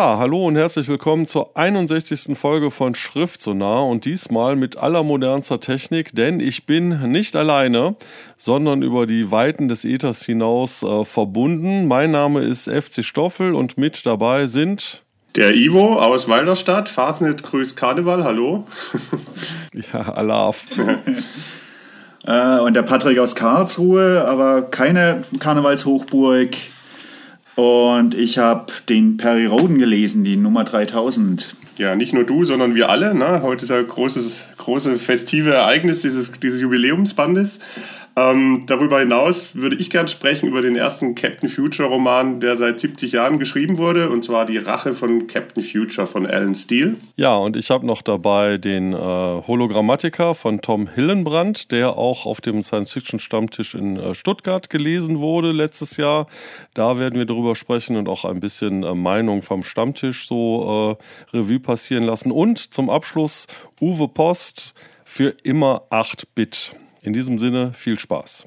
Ja, 0.00 0.16
hallo 0.16 0.46
und 0.46 0.56
herzlich 0.56 0.88
willkommen 0.88 1.26
zur 1.26 1.58
61. 1.58 2.34
Folge 2.34 2.70
von 2.70 2.94
Schriftsonar 2.94 3.84
und 3.84 4.06
diesmal 4.06 4.56
mit 4.56 4.78
allermodernster 4.78 5.60
Technik, 5.60 6.14
denn 6.14 6.40
ich 6.40 6.64
bin 6.64 7.12
nicht 7.12 7.36
alleine, 7.36 7.96
sondern 8.38 8.80
über 8.80 9.06
die 9.06 9.30
Weiten 9.30 9.68
des 9.68 9.84
Äthers 9.84 10.24
hinaus 10.24 10.82
äh, 10.82 11.04
verbunden. 11.04 11.86
Mein 11.86 12.12
Name 12.12 12.40
ist 12.40 12.64
FC 12.64 13.04
Stoffel 13.04 13.54
und 13.54 13.76
mit 13.76 14.06
dabei 14.06 14.46
sind 14.46 15.02
der 15.36 15.54
Ivo 15.54 15.98
aus 15.98 16.30
Walderstadt, 16.30 16.88
Fasnet 16.88 17.42
grüßt 17.42 17.76
Karneval, 17.76 18.24
hallo. 18.24 18.64
ja, 19.92 20.00
Alaf. 20.00 20.64
äh, 22.26 22.58
und 22.60 22.72
der 22.72 22.84
Patrick 22.84 23.18
aus 23.18 23.34
Karlsruhe, 23.34 24.24
aber 24.26 24.62
keine 24.62 25.24
Karnevalshochburg. 25.40 26.56
Und 27.60 28.14
ich 28.14 28.38
habe 28.38 28.72
den 28.88 29.18
Perry 29.18 29.44
Roden 29.44 29.76
gelesen, 29.76 30.24
die 30.24 30.38
Nummer 30.38 30.64
3000. 30.64 31.54
Ja, 31.76 31.94
nicht 31.94 32.14
nur 32.14 32.24
du, 32.24 32.46
sondern 32.46 32.74
wir 32.74 32.88
alle. 32.88 33.14
Ne? 33.14 33.42
Heute 33.42 33.66
ist 33.66 33.70
ein 33.70 33.86
großes, 33.86 34.48
große 34.56 34.98
festive 34.98 35.52
Ereignis 35.52 36.00
dieses, 36.00 36.32
dieses 36.32 36.62
Jubiläumsbandes. 36.62 37.60
Ähm, 38.16 38.64
darüber 38.66 38.98
hinaus 38.98 39.54
würde 39.54 39.76
ich 39.76 39.90
gern 39.90 40.08
sprechen 40.08 40.48
über 40.48 40.62
den 40.62 40.76
ersten 40.76 41.14
Captain 41.14 41.48
Future 41.48 41.88
Roman, 41.88 42.40
der 42.40 42.56
seit 42.56 42.80
70 42.80 43.12
Jahren 43.12 43.38
geschrieben 43.38 43.78
wurde, 43.78 44.10
und 44.10 44.24
zwar 44.24 44.46
Die 44.46 44.58
Rache 44.58 44.92
von 44.92 45.26
Captain 45.26 45.62
Future 45.62 46.06
von 46.06 46.26
Alan 46.26 46.54
Steele. 46.54 46.96
Ja, 47.16 47.36
und 47.36 47.56
ich 47.56 47.70
habe 47.70 47.86
noch 47.86 48.02
dabei 48.02 48.58
den 48.58 48.92
äh, 48.92 48.96
Hologrammatiker 48.96 50.34
von 50.34 50.60
Tom 50.60 50.88
Hillenbrand, 50.88 51.70
der 51.70 51.96
auch 51.96 52.26
auf 52.26 52.40
dem 52.40 52.62
Science-Fiction-Stammtisch 52.62 53.74
in 53.74 53.96
äh, 53.96 54.14
Stuttgart 54.14 54.68
gelesen 54.70 55.20
wurde 55.20 55.52
letztes 55.52 55.96
Jahr. 55.96 56.26
Da 56.74 56.98
werden 56.98 57.18
wir 57.18 57.26
darüber 57.26 57.54
sprechen 57.54 57.96
und 57.96 58.08
auch 58.08 58.24
ein 58.24 58.40
bisschen 58.40 58.82
äh, 58.82 58.94
Meinung 58.94 59.42
vom 59.42 59.62
Stammtisch 59.62 60.26
so 60.26 60.98
äh, 61.32 61.36
Revue 61.36 61.60
passieren 61.60 62.04
lassen. 62.04 62.32
Und 62.32 62.74
zum 62.74 62.90
Abschluss 62.90 63.46
Uwe 63.80 64.08
Post 64.08 64.74
für 65.04 65.34
immer 65.42 65.82
8 65.90 66.34
Bit. 66.34 66.74
In 67.02 67.14
diesem 67.14 67.38
Sinne 67.38 67.72
viel 67.72 67.98
Spaß. 67.98 68.46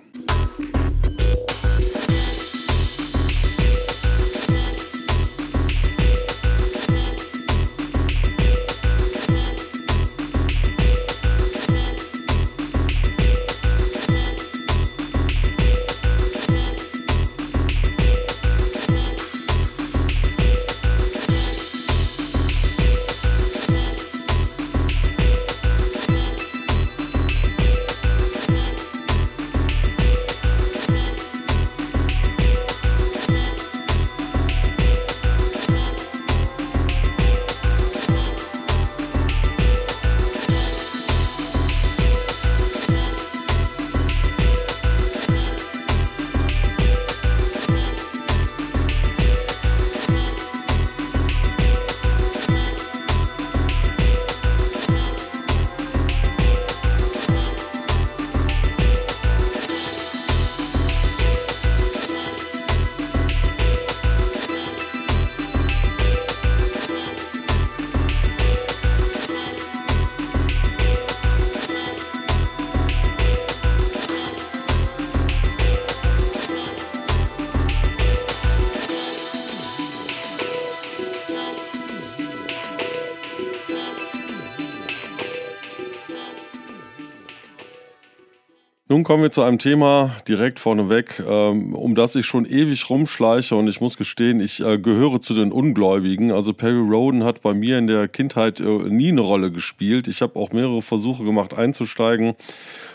Nun 89.04 89.08
kommen 89.08 89.24
wir 89.24 89.32
zu 89.32 89.42
einem 89.42 89.60
Thema 89.60 90.16
direkt 90.30 90.62
vorneweg, 90.62 91.22
ähm, 91.30 91.76
um 91.76 91.94
das 91.94 92.16
ich 92.16 92.26
schon 92.26 92.46
ewig 92.46 92.90
rumschleiche 92.90 93.54
und 93.54 93.68
ich 93.68 93.82
muss 93.82 93.98
gestehen, 93.98 94.40
ich 94.40 94.64
äh, 94.64 94.80
gehöre 94.80 95.20
zu 95.20 95.34
den 95.34 95.52
Ungläubigen. 95.52 96.32
Also 96.32 96.54
Perry 96.54 96.80
Roden 96.80 97.26
hat 97.26 97.42
bei 97.42 97.54
mir 97.54 97.78
in 97.80 97.88
der 97.88 98.08
Kindheit 98.08 98.62
äh, 98.62 98.64
nie 98.64 99.10
eine 99.10 99.20
Rolle 99.20 99.52
gespielt. 99.52 100.08
Ich 100.08 100.22
habe 100.22 100.40
auch 100.40 100.54
mehrere 100.54 100.82
Versuche 100.82 101.26
gemacht 101.26 101.54
einzusteigen. 101.54 102.36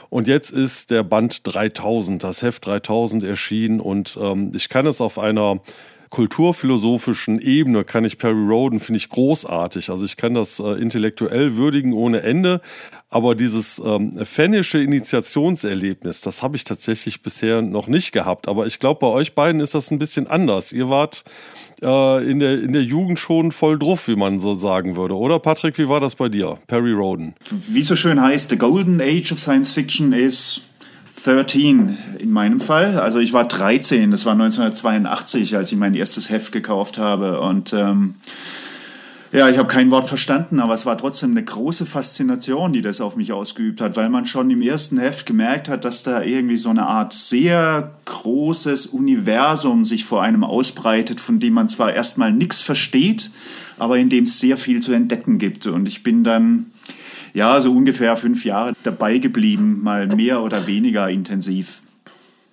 Und 0.08 0.28
jetzt 0.28 0.50
ist 0.50 0.90
der 0.90 1.02
Band 1.02 1.42
3000, 1.44 2.24
das 2.24 2.40
Heft 2.40 2.64
3000 2.64 3.22
erschienen 3.24 3.78
und 3.78 4.18
ähm, 4.18 4.52
ich 4.56 4.70
kann 4.70 4.86
es 4.86 5.02
auf 5.02 5.18
einer 5.18 5.60
kulturphilosophischen 6.10 7.40
Ebene 7.40 7.84
kann 7.84 8.04
ich 8.04 8.18
Perry 8.18 8.46
Roden, 8.46 8.80
finde 8.80 8.98
ich 8.98 9.08
großartig. 9.08 9.90
Also 9.90 10.04
ich 10.04 10.16
kann 10.16 10.34
das 10.34 10.58
äh, 10.58 10.80
intellektuell 10.80 11.56
würdigen 11.56 11.92
ohne 11.92 12.22
Ende. 12.22 12.60
Aber 13.10 13.34
dieses 13.34 13.80
ähm, 13.82 14.24
fännische 14.24 14.82
Initiationserlebnis, 14.82 16.20
das 16.20 16.42
habe 16.42 16.56
ich 16.56 16.64
tatsächlich 16.64 17.22
bisher 17.22 17.62
noch 17.62 17.86
nicht 17.86 18.12
gehabt. 18.12 18.48
Aber 18.48 18.66
ich 18.66 18.78
glaube, 18.78 19.00
bei 19.00 19.06
euch 19.06 19.34
beiden 19.34 19.62
ist 19.62 19.74
das 19.74 19.90
ein 19.90 19.98
bisschen 19.98 20.26
anders. 20.26 20.72
Ihr 20.72 20.90
wart 20.90 21.24
äh, 21.82 22.30
in, 22.30 22.38
der, 22.38 22.62
in 22.62 22.74
der 22.74 22.82
Jugend 22.82 23.18
schon 23.18 23.50
voll 23.50 23.78
drauf, 23.78 24.08
wie 24.08 24.16
man 24.16 24.40
so 24.40 24.54
sagen 24.54 24.96
würde. 24.96 25.16
Oder 25.16 25.38
Patrick, 25.38 25.78
wie 25.78 25.88
war 25.88 26.00
das 26.00 26.16
bei 26.16 26.28
dir? 26.28 26.58
Perry 26.66 26.92
Roden. 26.92 27.34
Wie 27.50 27.82
so 27.82 27.96
schön 27.96 28.20
heißt, 28.20 28.50
the 28.50 28.58
golden 28.58 29.00
age 29.00 29.32
of 29.32 29.38
science 29.38 29.72
fiction 29.72 30.12
is 30.12 30.67
13 31.24 31.96
in 32.18 32.30
meinem 32.30 32.60
Fall. 32.60 32.98
Also 32.98 33.18
ich 33.18 33.32
war 33.32 33.46
13, 33.46 34.10
das 34.10 34.24
war 34.24 34.32
1982, 34.32 35.56
als 35.56 35.72
ich 35.72 35.78
mein 35.78 35.94
erstes 35.94 36.30
Heft 36.30 36.52
gekauft 36.52 36.98
habe. 36.98 37.40
Und 37.40 37.72
ähm, 37.72 38.14
ja, 39.30 39.48
ich 39.50 39.58
habe 39.58 39.68
kein 39.68 39.90
Wort 39.90 40.08
verstanden, 40.08 40.58
aber 40.58 40.72
es 40.72 40.86
war 40.86 40.96
trotzdem 40.96 41.32
eine 41.32 41.44
große 41.44 41.84
Faszination, 41.84 42.72
die 42.72 42.80
das 42.80 43.02
auf 43.02 43.16
mich 43.16 43.32
ausgeübt 43.32 43.80
hat, 43.80 43.94
weil 43.94 44.08
man 44.08 44.24
schon 44.24 44.50
im 44.50 44.62
ersten 44.62 44.98
Heft 44.98 45.26
gemerkt 45.26 45.68
hat, 45.68 45.84
dass 45.84 46.02
da 46.02 46.22
irgendwie 46.22 46.56
so 46.56 46.70
eine 46.70 46.86
Art 46.86 47.12
sehr 47.12 47.90
großes 48.06 48.86
Universum 48.86 49.84
sich 49.84 50.06
vor 50.06 50.22
einem 50.22 50.44
ausbreitet, 50.44 51.20
von 51.20 51.40
dem 51.40 51.52
man 51.52 51.68
zwar 51.68 51.92
erstmal 51.92 52.32
nichts 52.32 52.62
versteht, 52.62 53.30
aber 53.76 53.98
in 53.98 54.08
dem 54.08 54.24
es 54.24 54.40
sehr 54.40 54.56
viel 54.56 54.80
zu 54.80 54.92
entdecken 54.92 55.38
gibt. 55.38 55.66
Und 55.66 55.86
ich 55.86 56.02
bin 56.02 56.24
dann 56.24 56.70
ja, 57.34 57.60
so 57.60 57.72
ungefähr 57.72 58.16
fünf 58.16 58.44
Jahre 58.44 58.74
dabei 58.82 59.18
geblieben, 59.18 59.80
mal 59.82 60.06
mehr 60.06 60.42
oder 60.42 60.66
weniger 60.66 61.08
intensiv. 61.08 61.82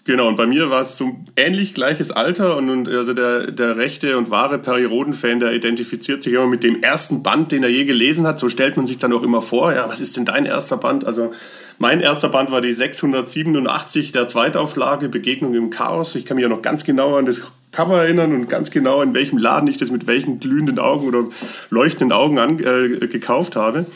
Genau, 0.08 0.28
und 0.28 0.36
bei 0.36 0.46
mir 0.46 0.70
war 0.70 0.82
es 0.82 0.98
so 0.98 1.16
ähnlich 1.36 1.74
gleiches 1.74 2.12
Alter 2.12 2.58
und, 2.58 2.70
und 2.70 2.88
also 2.88 3.16
der, 3.16 3.50
der 3.52 3.76
rechte 3.76 4.20
und 4.20 4.30
wahre 4.30 4.60
Perioden-Fan, 4.60 5.40
der 5.40 5.54
identifiziert 5.54 6.22
sich 6.22 6.34
immer 6.34 6.46
mit 6.46 6.64
dem 6.64 6.84
ersten 6.84 7.24
Band, 7.24 7.52
den 7.52 7.64
er 7.64 7.70
je 7.70 7.86
gelesen 7.86 8.28
hat. 8.28 8.40
So 8.40 8.48
stellt 8.48 8.78
man 8.78 8.86
sich 8.86 9.00
dann 9.00 9.12
auch 9.14 9.24
immer 9.24 9.42
vor, 9.42 9.74
ja, 9.74 9.90
was 9.90 10.02
ist 10.02 10.16
denn 10.16 10.26
dein 10.26 10.46
erster 10.46 10.78
Band? 10.78 11.06
Also 11.06 11.34
mein 11.80 12.02
erster 12.02 12.30
Band 12.30 12.52
war 12.52 12.62
die 12.62 12.72
687 12.72 14.12
der 14.12 14.28
Zweitauflage, 14.28 15.10
Begegnung 15.10 15.56
im 15.56 15.72
Chaos. 15.72 16.14
Ich 16.14 16.26
kann 16.26 16.36
mich 16.36 16.44
ja 16.44 16.50
noch 16.50 16.62
ganz 16.62 16.84
genau 16.84 17.16
an 17.16 17.26
das 17.26 17.48
Cover 17.72 18.04
erinnern 18.04 18.32
und 18.32 18.48
ganz 18.48 18.72
genau, 18.72 19.02
in 19.02 19.14
welchem 19.14 19.38
Laden 19.38 19.68
ich 19.68 19.78
das 19.78 19.92
mit 19.92 20.08
welchen 20.08 20.40
glühenden 20.40 20.80
Augen 20.80 21.08
oder 21.08 21.26
leuchtenden 21.72 22.14
Augen 22.14 22.38
an, 22.40 22.60
äh, 22.60 23.08
gekauft 23.08 23.56
habe. 23.56 23.88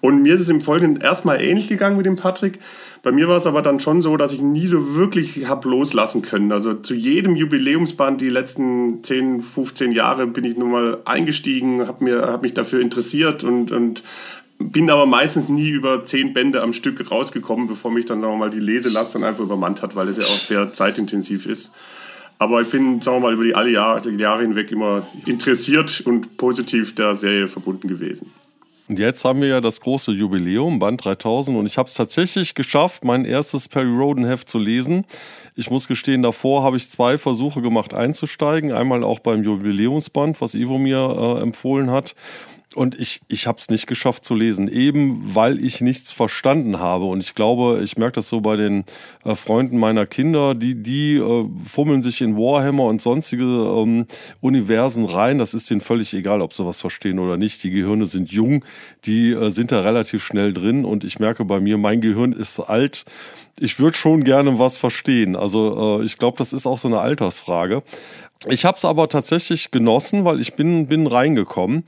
Und 0.00 0.22
mir 0.22 0.34
ist 0.34 0.42
es 0.42 0.50
im 0.50 0.60
Folgenden 0.60 1.02
erstmal 1.02 1.40
ähnlich 1.40 1.68
gegangen 1.68 1.96
mit 1.96 2.06
dem 2.06 2.16
Patrick. 2.16 2.58
Bei 3.02 3.12
mir 3.12 3.28
war 3.28 3.36
es 3.36 3.46
aber 3.46 3.62
dann 3.62 3.80
schon 3.80 4.02
so, 4.02 4.16
dass 4.16 4.32
ich 4.32 4.42
nie 4.42 4.66
so 4.66 4.96
wirklich 4.96 5.46
habe 5.46 5.68
loslassen 5.68 6.22
können. 6.22 6.50
Also 6.52 6.74
zu 6.74 6.94
jedem 6.94 7.36
Jubiläumsband 7.36 8.20
die 8.20 8.28
letzten 8.28 9.02
10, 9.02 9.40
15 9.40 9.92
Jahre 9.92 10.26
bin 10.26 10.44
ich 10.44 10.56
nun 10.56 10.70
mal 10.72 10.98
eingestiegen, 11.04 11.86
habe 11.86 12.22
hab 12.30 12.42
mich 12.42 12.54
dafür 12.54 12.80
interessiert 12.80 13.44
und, 13.44 13.72
und 13.72 14.02
bin 14.58 14.90
aber 14.90 15.06
meistens 15.06 15.48
nie 15.48 15.68
über 15.68 16.04
zehn 16.04 16.32
Bände 16.32 16.62
am 16.62 16.72
Stück 16.72 17.10
rausgekommen, 17.10 17.66
bevor 17.66 17.90
mich 17.90 18.06
dann, 18.06 18.20
sagen 18.20 18.32
wir 18.32 18.38
mal, 18.38 18.50
die 18.50 18.58
Leselast 18.58 19.14
dann 19.14 19.24
einfach 19.24 19.44
übermannt 19.44 19.82
hat, 19.82 19.96
weil 19.96 20.08
es 20.08 20.16
ja 20.16 20.24
auch 20.24 20.38
sehr 20.38 20.72
zeitintensiv 20.72 21.46
ist. 21.46 21.72
Aber 22.38 22.60
ich 22.60 22.68
bin, 22.68 23.00
sagen 23.00 23.18
wir 23.18 23.20
mal, 23.20 23.34
über 23.34 23.44
die 23.44 23.54
alle 23.54 23.70
Jahre, 23.70 24.00
die 24.00 24.20
Jahre 24.20 24.42
hinweg 24.42 24.70
immer 24.70 25.06
interessiert 25.24 26.02
und 26.04 26.36
positiv 26.36 26.94
der 26.94 27.14
Serie 27.14 27.48
verbunden 27.48 27.88
gewesen. 27.88 28.30
Und 28.88 29.00
jetzt 29.00 29.24
haben 29.24 29.40
wir 29.40 29.48
ja 29.48 29.60
das 29.60 29.80
große 29.80 30.12
Jubiläum, 30.12 30.78
Band 30.78 31.04
3000, 31.04 31.58
und 31.58 31.66
ich 31.66 31.76
habe 31.76 31.88
es 31.88 31.94
tatsächlich 31.94 32.54
geschafft, 32.54 33.04
mein 33.04 33.24
erstes 33.24 33.68
Perry 33.68 33.90
Roden 33.90 34.24
Heft 34.24 34.48
zu 34.48 34.58
lesen. 34.58 35.04
Ich 35.56 35.70
muss 35.70 35.88
gestehen, 35.88 36.22
davor 36.22 36.62
habe 36.62 36.76
ich 36.76 36.88
zwei 36.88 37.18
Versuche 37.18 37.62
gemacht 37.62 37.94
einzusteigen. 37.94 38.72
Einmal 38.72 39.02
auch 39.02 39.18
beim 39.18 39.42
Jubiläumsband, 39.42 40.40
was 40.40 40.54
Ivo 40.54 40.78
mir 40.78 40.98
äh, 41.38 41.42
empfohlen 41.42 41.90
hat. 41.90 42.14
Und 42.74 42.94
ich, 42.94 43.20
ich 43.28 43.46
habe 43.46 43.58
es 43.58 43.70
nicht 43.70 43.86
geschafft 43.86 44.24
zu 44.24 44.34
lesen, 44.34 44.68
eben 44.68 45.34
weil 45.34 45.64
ich 45.64 45.80
nichts 45.80 46.12
verstanden 46.12 46.78
habe. 46.78 47.04
Und 47.04 47.20
ich 47.20 47.34
glaube, 47.34 47.80
ich 47.82 47.96
merke 47.96 48.16
das 48.16 48.28
so 48.28 48.40
bei 48.42 48.56
den 48.56 48.84
äh, 49.24 49.34
Freunden 49.34 49.78
meiner 49.78 50.04
Kinder, 50.04 50.54
die, 50.54 50.82
die 50.82 51.16
äh, 51.16 51.48
fummeln 51.64 52.02
sich 52.02 52.20
in 52.20 52.36
Warhammer 52.36 52.84
und 52.84 53.00
sonstige 53.00 53.44
ähm, 53.44 54.06
Universen 54.40 55.06
rein. 55.06 55.38
Das 55.38 55.54
ist 55.54 55.70
denen 55.70 55.80
völlig 55.80 56.12
egal, 56.12 56.42
ob 56.42 56.52
sie 56.52 56.66
was 56.66 56.80
verstehen 56.80 57.18
oder 57.18 57.38
nicht. 57.38 57.62
Die 57.62 57.70
Gehirne 57.70 58.04
sind 58.04 58.30
jung, 58.30 58.62
die 59.06 59.30
äh, 59.30 59.50
sind 59.50 59.72
da 59.72 59.80
relativ 59.80 60.22
schnell 60.22 60.52
drin. 60.52 60.84
Und 60.84 61.04
ich 61.04 61.18
merke 61.18 61.46
bei 61.46 61.60
mir, 61.60 61.78
mein 61.78 62.02
Gehirn 62.02 62.32
ist 62.32 62.60
alt. 62.60 63.06
Ich 63.58 63.78
würde 63.78 63.96
schon 63.96 64.22
gerne 64.22 64.58
was 64.58 64.76
verstehen. 64.76 65.34
Also 65.34 66.00
äh, 66.00 66.04
ich 66.04 66.18
glaube, 66.18 66.36
das 66.36 66.52
ist 66.52 66.66
auch 66.66 66.76
so 66.76 66.88
eine 66.88 66.98
Altersfrage. 66.98 67.82
Ich 68.48 68.66
habe 68.66 68.76
es 68.76 68.84
aber 68.84 69.08
tatsächlich 69.08 69.70
genossen, 69.70 70.26
weil 70.26 70.40
ich 70.40 70.54
bin, 70.54 70.88
bin 70.88 71.06
reingekommen 71.06 71.84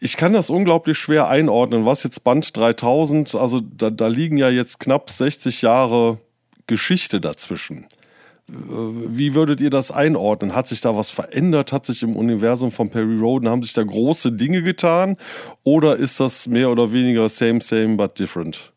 ich 0.00 0.16
kann 0.16 0.32
das 0.32 0.50
unglaublich 0.50 0.98
schwer 0.98 1.28
einordnen, 1.28 1.84
was 1.84 2.02
jetzt 2.04 2.22
Band 2.24 2.56
3000, 2.56 3.34
also 3.34 3.60
da, 3.60 3.90
da 3.90 4.06
liegen 4.06 4.36
ja 4.36 4.48
jetzt 4.48 4.78
knapp 4.78 5.10
60 5.10 5.62
Jahre 5.62 6.18
Geschichte 6.66 7.20
dazwischen. 7.20 7.86
Äh, 8.48 8.52
wie 8.52 9.34
würdet 9.34 9.60
ihr 9.60 9.70
das 9.70 9.90
einordnen? 9.90 10.54
Hat 10.54 10.68
sich 10.68 10.80
da 10.80 10.96
was 10.96 11.10
verändert? 11.10 11.72
Hat 11.72 11.86
sich 11.86 12.02
im 12.02 12.16
Universum 12.16 12.70
von 12.70 12.90
Perry 12.90 13.18
Roden, 13.18 13.48
haben 13.48 13.62
sich 13.62 13.72
da 13.72 13.82
große 13.82 14.32
Dinge 14.32 14.62
getan? 14.62 15.16
Oder 15.64 15.96
ist 15.96 16.20
das 16.20 16.46
mehr 16.46 16.70
oder 16.70 16.92
weniger 16.92 17.28
same, 17.28 17.60
same, 17.60 17.96
but 17.96 18.18
different? 18.18 18.72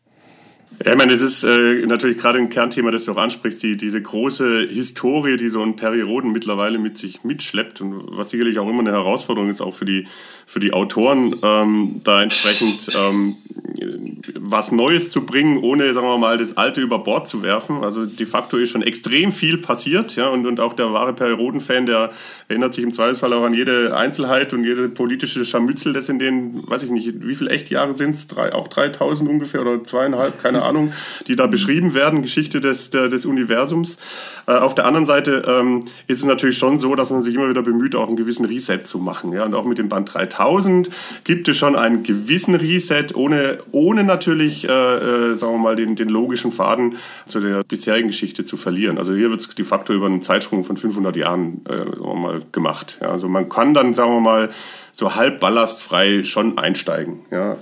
Ja, 0.84 0.92
ich 0.92 0.98
meine, 0.98 1.12
das 1.12 1.20
ist 1.20 1.44
äh, 1.44 1.86
natürlich 1.86 2.18
gerade 2.18 2.38
ein 2.38 2.48
Kernthema, 2.48 2.90
das 2.90 3.04
du 3.04 3.12
auch 3.12 3.16
ansprichst, 3.16 3.62
die, 3.62 3.76
diese 3.76 4.00
große 4.00 4.66
Historie, 4.68 5.36
die 5.36 5.48
so 5.48 5.62
ein 5.62 5.76
Perry 5.76 6.00
Roden 6.00 6.32
mittlerweile 6.32 6.78
mit 6.78 6.98
sich 6.98 7.22
mitschleppt 7.24 7.80
und 7.80 8.16
was 8.16 8.30
sicherlich 8.30 8.58
auch 8.58 8.68
immer 8.68 8.80
eine 8.80 8.92
Herausforderung 8.92 9.48
ist, 9.48 9.60
auch 9.60 9.74
für 9.74 9.84
die, 9.84 10.06
für 10.46 10.60
die 10.60 10.72
Autoren, 10.72 11.36
ähm, 11.42 12.00
da 12.02 12.22
entsprechend 12.22 12.88
ähm, 12.96 13.36
was 14.38 14.72
Neues 14.72 15.10
zu 15.10 15.24
bringen, 15.24 15.58
ohne, 15.58 15.92
sagen 15.92 16.06
wir 16.06 16.18
mal, 16.18 16.36
das 16.36 16.56
Alte 16.56 16.80
über 16.80 16.98
Bord 16.98 17.28
zu 17.28 17.42
werfen. 17.42 17.84
Also 17.84 18.06
de 18.06 18.26
facto 18.26 18.56
ist 18.56 18.70
schon 18.70 18.82
extrem 18.82 19.30
viel 19.30 19.58
passiert, 19.58 20.16
ja, 20.16 20.28
und, 20.28 20.46
und 20.46 20.58
auch 20.58 20.72
der 20.72 20.92
wahre 20.92 21.12
Perry 21.12 21.32
Roden-Fan, 21.32 21.86
der 21.86 22.10
erinnert 22.48 22.74
sich 22.74 22.84
im 22.84 22.92
Zweifelsfall 22.92 23.32
auch 23.34 23.44
an 23.44 23.54
jede 23.54 23.96
Einzelheit 23.96 24.52
und 24.52 24.64
jede 24.64 24.88
politische 24.88 25.44
Scharmützel, 25.44 25.92
das 25.92 26.08
in 26.08 26.18
den, 26.18 26.62
weiß 26.66 26.82
ich 26.82 26.90
nicht, 26.90 27.26
wie 27.26 27.34
viele 27.34 27.50
Echtjahre 27.50 27.96
sind 27.96 28.14
es? 28.14 28.26
Auch 28.36 28.68
3000 28.68 29.28
ungefähr 29.28 29.60
oder 29.60 29.84
zweieinhalb, 29.84 30.42
keine 30.42 30.61
Ahnung. 30.61 30.61
Ahnung, 30.62 30.92
die 31.26 31.36
da 31.36 31.46
beschrieben 31.46 31.94
werden, 31.94 32.22
Geschichte 32.22 32.60
des, 32.60 32.90
der, 32.90 33.08
des 33.08 33.26
Universums. 33.26 33.98
Äh, 34.46 34.52
auf 34.52 34.74
der 34.74 34.86
anderen 34.86 35.06
Seite 35.06 35.44
ähm, 35.46 35.84
ist 36.06 36.18
es 36.18 36.24
natürlich 36.24 36.58
schon 36.58 36.78
so, 36.78 36.94
dass 36.94 37.10
man 37.10 37.22
sich 37.22 37.34
immer 37.34 37.48
wieder 37.48 37.62
bemüht, 37.62 37.94
auch 37.94 38.08
einen 38.08 38.16
gewissen 38.16 38.44
Reset 38.44 38.80
zu 38.84 38.98
machen. 38.98 39.32
Ja? 39.32 39.44
Und 39.44 39.54
auch 39.54 39.64
mit 39.64 39.78
dem 39.78 39.88
Band 39.88 40.12
3000 40.12 40.90
gibt 41.24 41.48
es 41.48 41.56
schon 41.56 41.76
einen 41.76 42.02
gewissen 42.02 42.54
Reset, 42.54 43.06
ohne, 43.14 43.58
ohne 43.72 44.04
natürlich, 44.04 44.68
äh, 44.68 44.72
äh, 44.72 45.34
sagen 45.34 45.54
wir 45.54 45.58
mal, 45.58 45.76
den, 45.76 45.96
den 45.96 46.08
logischen 46.08 46.50
Faden 46.50 46.96
zu 47.26 47.40
der 47.40 47.62
bisherigen 47.64 48.08
Geschichte 48.08 48.44
zu 48.44 48.56
verlieren. 48.56 48.98
Also 48.98 49.14
hier 49.14 49.30
wird 49.30 49.40
es 49.40 49.48
de 49.48 49.64
facto 49.64 49.92
über 49.92 50.06
einen 50.06 50.22
Zeitsprung 50.22 50.64
von 50.64 50.76
500 50.76 51.16
Jahren, 51.16 51.62
äh, 51.68 51.76
sagen 51.76 52.00
wir 52.00 52.14
mal, 52.14 52.42
gemacht. 52.52 52.98
Ja? 53.00 53.10
Also 53.10 53.28
man 53.28 53.48
kann 53.48 53.74
dann, 53.74 53.94
sagen 53.94 54.12
wir 54.12 54.20
mal, 54.20 54.48
so 54.92 55.14
halb 55.14 55.40
ballastfrei 55.40 56.22
schon 56.22 56.58
einsteigen, 56.58 57.20
ja, 57.30 57.56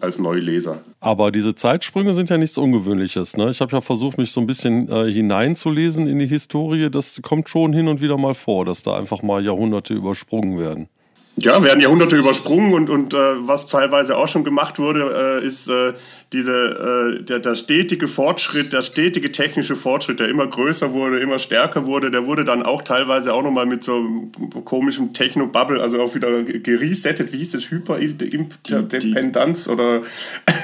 als 0.00 0.18
Neuleser. 0.18 0.78
Aber 1.00 1.32
diese 1.32 1.54
Zeitsprünge 1.54 2.14
sind 2.14 2.30
ja 2.30 2.38
nichts 2.38 2.56
Ungewöhnliches. 2.56 3.36
Ne? 3.36 3.50
Ich 3.50 3.60
habe 3.60 3.72
ja 3.72 3.80
versucht, 3.80 4.18
mich 4.18 4.30
so 4.30 4.40
ein 4.40 4.46
bisschen 4.46 4.88
äh, 4.88 5.10
hineinzulesen 5.10 6.06
in 6.06 6.20
die 6.20 6.26
Historie. 6.26 6.88
Das 6.88 7.20
kommt 7.22 7.48
schon 7.48 7.72
hin 7.72 7.88
und 7.88 8.00
wieder 8.00 8.16
mal 8.16 8.34
vor, 8.34 8.64
dass 8.64 8.82
da 8.82 8.96
einfach 8.96 9.22
mal 9.22 9.44
Jahrhunderte 9.44 9.94
übersprungen 9.94 10.58
werden. 10.58 10.88
Ja, 11.38 11.62
werden 11.62 11.80
Jahrhunderte 11.80 12.16
übersprungen 12.16 12.72
und, 12.72 12.88
und 12.88 13.12
äh, 13.12 13.18
was 13.46 13.66
teilweise 13.66 14.16
auch 14.16 14.26
schon 14.26 14.42
gemacht 14.42 14.78
wurde, 14.78 15.40
äh, 15.42 15.46
ist 15.46 15.68
äh, 15.68 15.92
diese, 16.32 17.18
äh, 17.20 17.22
der, 17.22 17.38
der 17.38 17.54
stetige 17.54 18.08
Fortschritt, 18.08 18.72
der 18.72 18.82
stetige 18.82 19.30
technische 19.30 19.76
Fortschritt, 19.76 20.18
der 20.18 20.28
immer 20.28 20.44
größer 20.46 20.92
wurde, 20.92 21.20
immer 21.20 21.38
stärker 21.38 21.86
wurde, 21.86 22.10
der 22.10 22.26
wurde 22.26 22.44
dann 22.44 22.64
auch 22.64 22.82
teilweise 22.82 23.32
auch 23.32 23.44
nochmal 23.44 23.66
mit 23.66 23.84
so 23.84 24.28
komischem 24.64 25.12
Techno-Bubble, 25.12 25.80
also 25.80 26.02
auch 26.02 26.16
wieder 26.16 26.42
geresettet, 26.42 27.32
wie 27.32 27.38
hieß 27.38 27.50
das, 27.50 27.70
Hyperinterdependenz 27.70 29.68
oder 29.68 30.02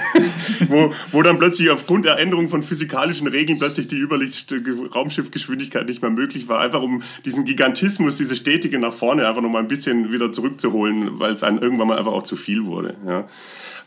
wo, 0.69 0.93
wo 1.13 1.23
dann 1.23 1.39
plötzlich 1.39 1.71
aufgrund 1.71 2.07
der 2.07 2.19
Änderung 2.19 2.49
von 2.49 2.65
physikalischen 2.65 3.29
Regeln 3.29 3.61
plötzlich 3.61 3.87
die 3.87 3.99
Überlicht-Raumschiffgeschwindigkeit 3.99 5.87
nicht 5.87 6.03
mehr 6.03 6.11
möglich 6.11 6.49
war, 6.49 6.59
einfach 6.59 6.83
um 6.83 7.05
diesen 7.25 7.45
Gigantismus, 7.45 8.17
diese 8.17 8.35
stetige 8.35 8.81
nach 8.81 8.93
vorne 8.93 9.29
einfach 9.29 9.43
nochmal 9.43 9.63
ein 9.63 9.69
bisschen 9.69 10.11
wieder 10.13 10.33
zurückzuholen, 10.33 11.21
weil 11.21 11.33
es 11.35 11.45
einem 11.45 11.59
irgendwann 11.59 11.87
mal 11.87 11.99
einfach 11.99 12.13
auch 12.13 12.25
zu 12.25 12.35
viel 12.35 12.67
wurde. 12.67 12.97
Ja. 13.07 13.29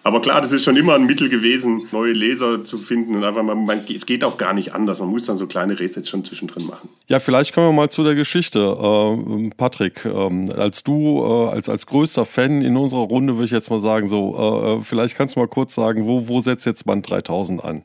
Aber 0.06 0.22
klar, 0.22 0.40
das 0.40 0.52
ist 0.52 0.64
schon 0.64 0.78
immer 0.78 0.94
ein 0.94 1.08
Mittel 1.08 1.30
gewesen, 1.30 1.65
neue 1.92 2.14
Leser 2.14 2.64
zu 2.64 2.78
finden 2.78 3.16
und 3.16 3.24
einfach 3.24 3.44
mal, 3.44 3.56
man, 3.56 3.86
es 3.94 4.06
geht 4.06 4.24
auch 4.24 4.38
gar 4.38 4.54
nicht 4.54 4.74
anders. 4.74 5.00
Man 5.00 5.10
muss 5.10 5.26
dann 5.26 5.38
so 5.38 5.48
kleine 5.48 5.80
Resets 5.80 6.10
schon 6.10 6.24
zwischendrin 6.24 6.66
machen. 6.66 6.90
Ja, 7.08 7.20
vielleicht 7.20 7.54
kommen 7.54 7.68
wir 7.68 7.74
mal 7.74 7.90
zu 7.90 8.04
der 8.04 8.16
Geschichte. 8.16 8.60
Äh, 8.60 9.50
Patrick, 9.58 10.06
äh, 10.06 10.52
als 10.52 10.84
du, 10.84 11.24
äh, 11.24 11.50
als, 11.56 11.70
als 11.70 11.86
größter 11.86 12.26
Fan 12.26 12.62
in 12.62 12.78
unserer 12.78 13.02
Runde 13.02 13.36
würde 13.36 13.46
ich 13.46 13.52
jetzt 13.52 13.70
mal 13.70 13.80
sagen, 13.80 14.08
so, 14.08 14.36
äh, 14.38 14.74
äh, 14.74 14.82
vielleicht 14.82 15.16
kannst 15.16 15.36
du 15.36 15.40
mal 15.40 15.48
kurz 15.48 15.76
sagen, 15.76 16.06
wo, 16.06 16.28
wo 16.28 16.42
setzt 16.42 16.66
jetzt 16.66 16.86
Band 16.86 17.10
3000 17.10 17.64
an? 17.64 17.84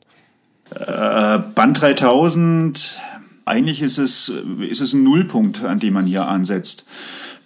Äh, 0.75 1.39
Band 1.53 1.81
3000, 1.81 3.01
eigentlich 3.45 3.81
ist 3.81 3.97
es, 3.97 4.31
ist 4.69 4.81
es 4.81 4.93
ein 4.93 5.03
Nullpunkt, 5.03 5.63
an 5.63 5.79
dem 5.79 5.93
man 5.93 6.05
hier 6.05 6.27
ansetzt. 6.27 6.87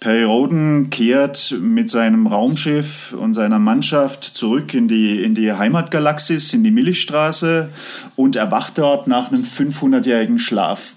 Perry 0.00 0.24
Roden 0.24 0.90
kehrt 0.90 1.54
mit 1.60 1.90
seinem 1.90 2.26
Raumschiff 2.26 3.12
und 3.12 3.34
seiner 3.34 3.58
Mannschaft 3.58 4.24
zurück 4.24 4.74
in 4.74 4.88
die, 4.88 5.22
in 5.22 5.34
die 5.34 5.52
Heimatgalaxis, 5.52 6.52
in 6.52 6.62
die 6.64 6.70
Milchstraße 6.70 7.70
und 8.14 8.36
erwacht 8.36 8.78
dort 8.78 9.06
nach 9.06 9.32
einem 9.32 9.42
500-jährigen 9.42 10.38
Schlaf. 10.38 10.96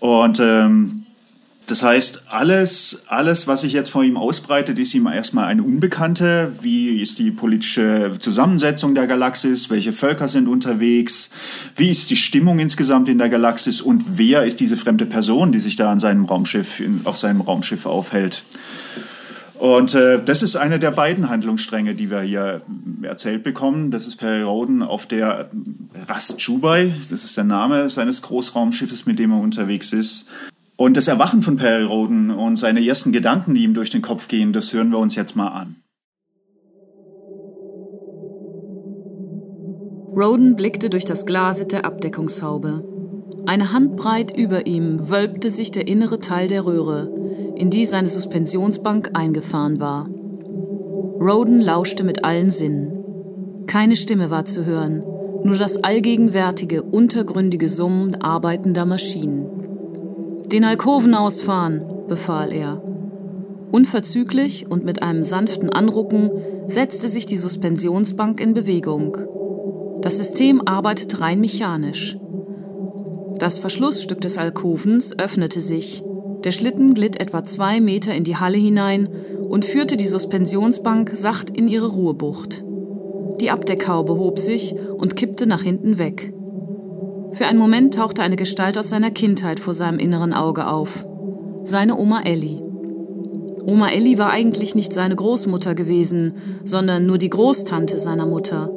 Und 0.00 0.40
ähm, 0.40 1.03
das 1.66 1.82
heißt, 1.82 2.24
alles, 2.28 3.04
alles, 3.06 3.46
was 3.46 3.62
sich 3.62 3.72
jetzt 3.72 3.88
vor 3.88 4.04
ihm 4.04 4.16
ausbreitet, 4.16 4.78
ist 4.78 4.94
ihm 4.94 5.06
erstmal 5.06 5.46
eine 5.46 5.62
Unbekannte. 5.62 6.52
Wie 6.60 7.00
ist 7.00 7.18
die 7.18 7.30
politische 7.30 8.12
Zusammensetzung 8.18 8.94
der 8.94 9.06
Galaxis? 9.06 9.70
Welche 9.70 9.92
Völker 9.92 10.28
sind 10.28 10.46
unterwegs? 10.46 11.30
Wie 11.74 11.90
ist 11.90 12.10
die 12.10 12.16
Stimmung 12.16 12.58
insgesamt 12.58 13.08
in 13.08 13.18
der 13.18 13.30
Galaxis? 13.30 13.80
Und 13.80 14.18
wer 14.18 14.44
ist 14.44 14.60
diese 14.60 14.76
fremde 14.76 15.06
Person, 15.06 15.52
die 15.52 15.60
sich 15.60 15.76
da 15.76 15.90
an 15.90 16.00
seinem 16.00 16.26
Raumschiff, 16.26 16.82
auf 17.04 17.16
seinem 17.16 17.40
Raumschiff 17.40 17.86
aufhält? 17.86 18.44
Und 19.54 19.94
äh, 19.94 20.22
das 20.22 20.42
ist 20.42 20.56
eine 20.56 20.78
der 20.78 20.90
beiden 20.90 21.30
Handlungsstränge, 21.30 21.94
die 21.94 22.10
wir 22.10 22.20
hier 22.20 22.60
erzählt 23.00 23.42
bekommen. 23.42 23.90
Das 23.90 24.06
ist 24.06 24.16
Perry 24.16 24.42
Roden 24.42 24.82
auf 24.82 25.06
der 25.06 25.48
Rast 26.08 26.38
Chubai. 26.38 26.92
Das 27.08 27.24
ist 27.24 27.36
der 27.38 27.44
Name 27.44 27.88
seines 27.88 28.20
Großraumschiffes, 28.20 29.06
mit 29.06 29.18
dem 29.18 29.32
er 29.32 29.40
unterwegs 29.40 29.94
ist. 29.94 30.28
Und 30.76 30.96
das 30.96 31.06
Erwachen 31.06 31.42
von 31.42 31.56
Perry 31.56 31.84
Roden 31.84 32.30
und 32.30 32.56
seine 32.56 32.84
ersten 32.84 33.12
Gedanken, 33.12 33.54
die 33.54 33.62
ihm 33.62 33.74
durch 33.74 33.90
den 33.90 34.02
Kopf 34.02 34.26
gehen, 34.26 34.52
das 34.52 34.72
hören 34.72 34.90
wir 34.90 34.98
uns 34.98 35.14
jetzt 35.14 35.36
mal 35.36 35.48
an. 35.48 35.76
Roden 40.16 40.56
blickte 40.56 40.90
durch 40.90 41.04
das 41.04 41.26
Glas 41.26 41.64
der 41.66 41.84
Abdeckungshaube. 41.84 42.84
Eine 43.46 43.72
Handbreit 43.72 44.36
über 44.36 44.66
ihm 44.66 45.10
wölbte 45.10 45.50
sich 45.50 45.70
der 45.70 45.86
innere 45.86 46.18
Teil 46.18 46.48
der 46.48 46.64
Röhre, 46.64 47.12
in 47.56 47.70
die 47.70 47.84
seine 47.84 48.08
Suspensionsbank 48.08 49.10
eingefahren 49.14 49.80
war. 49.80 50.08
Roden 51.20 51.60
lauschte 51.60 52.04
mit 52.04 52.24
allen 52.24 52.50
Sinnen. 52.50 53.64
Keine 53.66 53.96
Stimme 53.96 54.30
war 54.30 54.44
zu 54.44 54.64
hören, 54.64 55.04
nur 55.44 55.56
das 55.56 55.82
allgegenwärtige, 55.82 56.82
untergründige 56.82 57.68
Summen 57.68 58.14
arbeitender 58.20 58.86
Maschinen. 58.86 59.63
Den 60.46 60.64
Alkoven 60.64 61.14
ausfahren, 61.14 61.84
befahl 62.06 62.52
er. 62.52 62.82
Unverzüglich 63.72 64.70
und 64.70 64.84
mit 64.84 65.02
einem 65.02 65.22
sanften 65.22 65.70
Anrucken 65.70 66.30
setzte 66.66 67.08
sich 67.08 67.26
die 67.26 67.36
Suspensionsbank 67.36 68.40
in 68.40 68.54
Bewegung. 68.54 69.16
Das 70.02 70.18
System 70.18 70.62
arbeitet 70.66 71.20
rein 71.20 71.40
mechanisch. 71.40 72.18
Das 73.38 73.58
Verschlussstück 73.58 74.20
des 74.20 74.38
Alkovens 74.38 75.18
öffnete 75.18 75.60
sich. 75.60 76.04
Der 76.44 76.50
Schlitten 76.50 76.92
glitt 76.94 77.20
etwa 77.20 77.42
zwei 77.42 77.80
Meter 77.80 78.14
in 78.14 78.22
die 78.22 78.36
Halle 78.36 78.58
hinein 78.58 79.08
und 79.48 79.64
führte 79.64 79.96
die 79.96 80.06
Suspensionsbank 80.06 81.12
sacht 81.14 81.48
in 81.50 81.66
ihre 81.66 81.86
Ruhebucht. 81.86 82.64
Die 83.40 83.50
Abdeckhaube 83.50 84.14
hob 84.14 84.38
sich 84.38 84.74
und 84.96 85.16
kippte 85.16 85.46
nach 85.46 85.62
hinten 85.62 85.98
weg. 85.98 86.34
Für 87.34 87.46
einen 87.46 87.58
Moment 87.58 87.94
tauchte 87.94 88.22
eine 88.22 88.36
Gestalt 88.36 88.78
aus 88.78 88.90
seiner 88.90 89.10
Kindheit 89.10 89.58
vor 89.58 89.74
seinem 89.74 89.98
inneren 89.98 90.32
Auge 90.32 90.68
auf. 90.68 91.04
Seine 91.64 91.98
Oma 91.98 92.22
Ellie. 92.22 92.62
Oma 93.66 93.88
Elli 93.88 94.18
war 94.18 94.30
eigentlich 94.30 94.76
nicht 94.76 94.92
seine 94.92 95.16
Großmutter 95.16 95.74
gewesen, 95.74 96.34
sondern 96.64 97.06
nur 97.06 97.18
die 97.18 97.30
Großtante 97.30 97.98
seiner 97.98 98.26
Mutter. 98.26 98.70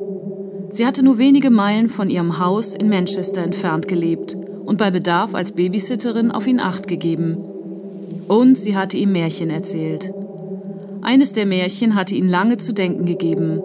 Sie 0.70 0.88
hatte 0.88 1.06
nur 1.06 1.20
wenige 1.20 1.52
Meilen 1.52 1.88
von 1.88 2.10
ihrem 2.10 2.40
Haus 2.40 2.74
in 2.74 2.90
Manchester 2.90 3.44
entfernt 3.44 3.88
gelebt 3.88 4.36
und 4.66 4.80
bei 4.80 4.90
Bedarf 4.90 5.36
als 5.36 5.52
Babysitterin 5.52 6.32
auf 6.32 6.48
ihn 6.48 6.60
acht 6.60 6.88
gegeben. 6.88 7.38
Und 8.28 8.58
sie 8.58 8.76
hatte 8.76 8.98
ihm 8.98 9.12
Märchen 9.12 9.52
erzählt. 9.52 10.12
Eines 11.04 11.34
der 11.34 11.46
Märchen 11.46 11.94
hatte 11.94 12.16
ihn 12.16 12.28
lange 12.28 12.58
zu 12.58 12.74
denken 12.74 13.06
gegeben. 13.06 13.62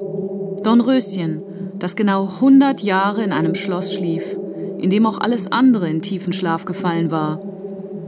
Dornröschen, 0.62 1.42
das 1.78 1.96
genau 1.96 2.26
100 2.26 2.82
Jahre 2.82 3.24
in 3.24 3.32
einem 3.32 3.54
Schloss 3.54 3.94
schlief, 3.94 4.36
in 4.82 4.90
dem 4.90 5.06
auch 5.06 5.18
alles 5.18 5.50
andere 5.50 5.88
in 5.88 6.02
tiefen 6.02 6.32
Schlaf 6.32 6.64
gefallen 6.64 7.10
war. 7.10 7.40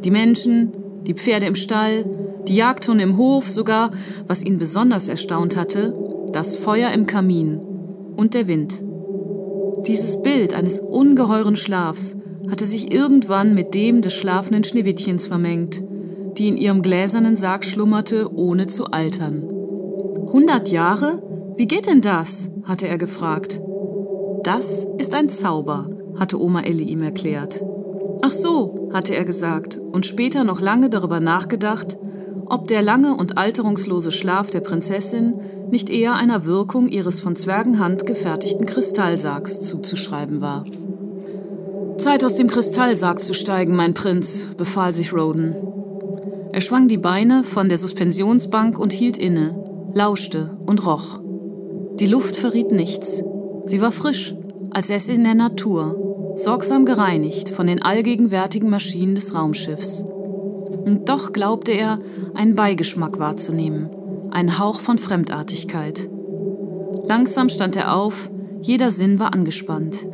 Die 0.04 0.10
Menschen, 0.10 0.72
die 1.06 1.14
Pferde 1.14 1.46
im 1.46 1.54
Stall, 1.54 2.04
die 2.48 2.56
Jagdhunde 2.56 3.04
im 3.04 3.16
Hof, 3.16 3.48
sogar, 3.48 3.90
was 4.26 4.44
ihn 4.44 4.58
besonders 4.58 5.08
erstaunt 5.08 5.56
hatte, 5.56 5.94
das 6.32 6.56
Feuer 6.56 6.90
im 6.90 7.06
Kamin 7.06 7.60
und 8.16 8.34
der 8.34 8.48
Wind. 8.48 8.82
Dieses 9.86 10.22
Bild 10.22 10.54
eines 10.54 10.80
ungeheuren 10.80 11.56
Schlafs 11.56 12.16
hatte 12.50 12.66
sich 12.66 12.92
irgendwann 12.92 13.54
mit 13.54 13.74
dem 13.74 14.02
des 14.02 14.14
schlafenden 14.14 14.64
Schneewittchens 14.64 15.26
vermengt, 15.26 15.82
die 16.36 16.48
in 16.48 16.56
ihrem 16.56 16.82
gläsernen 16.82 17.36
Sarg 17.36 17.64
schlummerte, 17.64 18.34
ohne 18.34 18.66
zu 18.66 18.86
altern. 18.86 19.42
Hundert 20.32 20.70
Jahre? 20.70 21.22
Wie 21.56 21.66
geht 21.66 21.86
denn 21.86 22.00
das? 22.00 22.50
hatte 22.64 22.88
er 22.88 22.98
gefragt. 22.98 23.60
Das 24.42 24.86
ist 24.98 25.14
ein 25.14 25.28
Zauber, 25.28 25.88
hatte 26.18 26.40
Oma 26.40 26.60
Elli 26.62 26.84
ihm 26.84 27.02
erklärt. 27.02 27.62
Ach 28.22 28.32
so, 28.32 28.88
hatte 28.92 29.14
er 29.14 29.24
gesagt 29.24 29.78
und 29.78 30.06
später 30.06 30.44
noch 30.44 30.60
lange 30.60 30.88
darüber 30.88 31.20
nachgedacht, 31.20 31.98
ob 32.46 32.68
der 32.68 32.82
lange 32.82 33.14
und 33.14 33.38
alterungslose 33.38 34.12
Schlaf 34.12 34.50
der 34.50 34.60
Prinzessin 34.60 35.34
nicht 35.70 35.90
eher 35.90 36.14
einer 36.14 36.44
Wirkung 36.44 36.88
ihres 36.88 37.20
von 37.20 37.36
Zwergenhand 37.36 38.06
gefertigten 38.06 38.66
Kristallsargs 38.66 39.62
zuzuschreiben 39.62 40.40
war. 40.40 40.64
Zeit 41.96 42.24
aus 42.24 42.36
dem 42.36 42.48
Kristallsarg 42.48 43.22
zu 43.22 43.34
steigen, 43.34 43.76
mein 43.76 43.94
Prinz, 43.94 44.48
befahl 44.56 44.92
sich 44.92 45.12
Roden. 45.12 45.54
Er 46.52 46.60
schwang 46.60 46.88
die 46.88 46.98
Beine 46.98 47.44
von 47.44 47.68
der 47.68 47.78
Suspensionsbank 47.78 48.78
und 48.78 48.92
hielt 48.92 49.16
inne, 49.16 49.56
lauschte 49.92 50.56
und 50.66 50.86
roch. 50.86 51.20
Die 51.98 52.06
Luft 52.06 52.36
verriet 52.36 52.72
nichts. 52.72 53.22
Sie 53.66 53.80
war 53.80 53.92
frisch, 53.92 54.34
als 54.74 54.88
säße 54.88 55.12
in 55.12 55.24
der 55.24 55.34
Natur, 55.34 56.34
sorgsam 56.36 56.84
gereinigt 56.84 57.48
von 57.48 57.66
den 57.66 57.82
allgegenwärtigen 57.82 58.68
Maschinen 58.68 59.14
des 59.14 59.34
Raumschiffs. 59.34 60.04
Und 60.84 61.08
doch 61.08 61.32
glaubte 61.32 61.72
er, 61.72 62.00
einen 62.34 62.54
Beigeschmack 62.54 63.18
wahrzunehmen, 63.18 63.88
einen 64.30 64.58
Hauch 64.58 64.80
von 64.80 64.98
Fremdartigkeit. 64.98 66.08
Langsam 67.06 67.48
stand 67.48 67.76
er 67.76 67.94
auf, 67.96 68.30
jeder 68.62 68.90
Sinn 68.90 69.18
war 69.18 69.32
angespannt. 69.32 70.06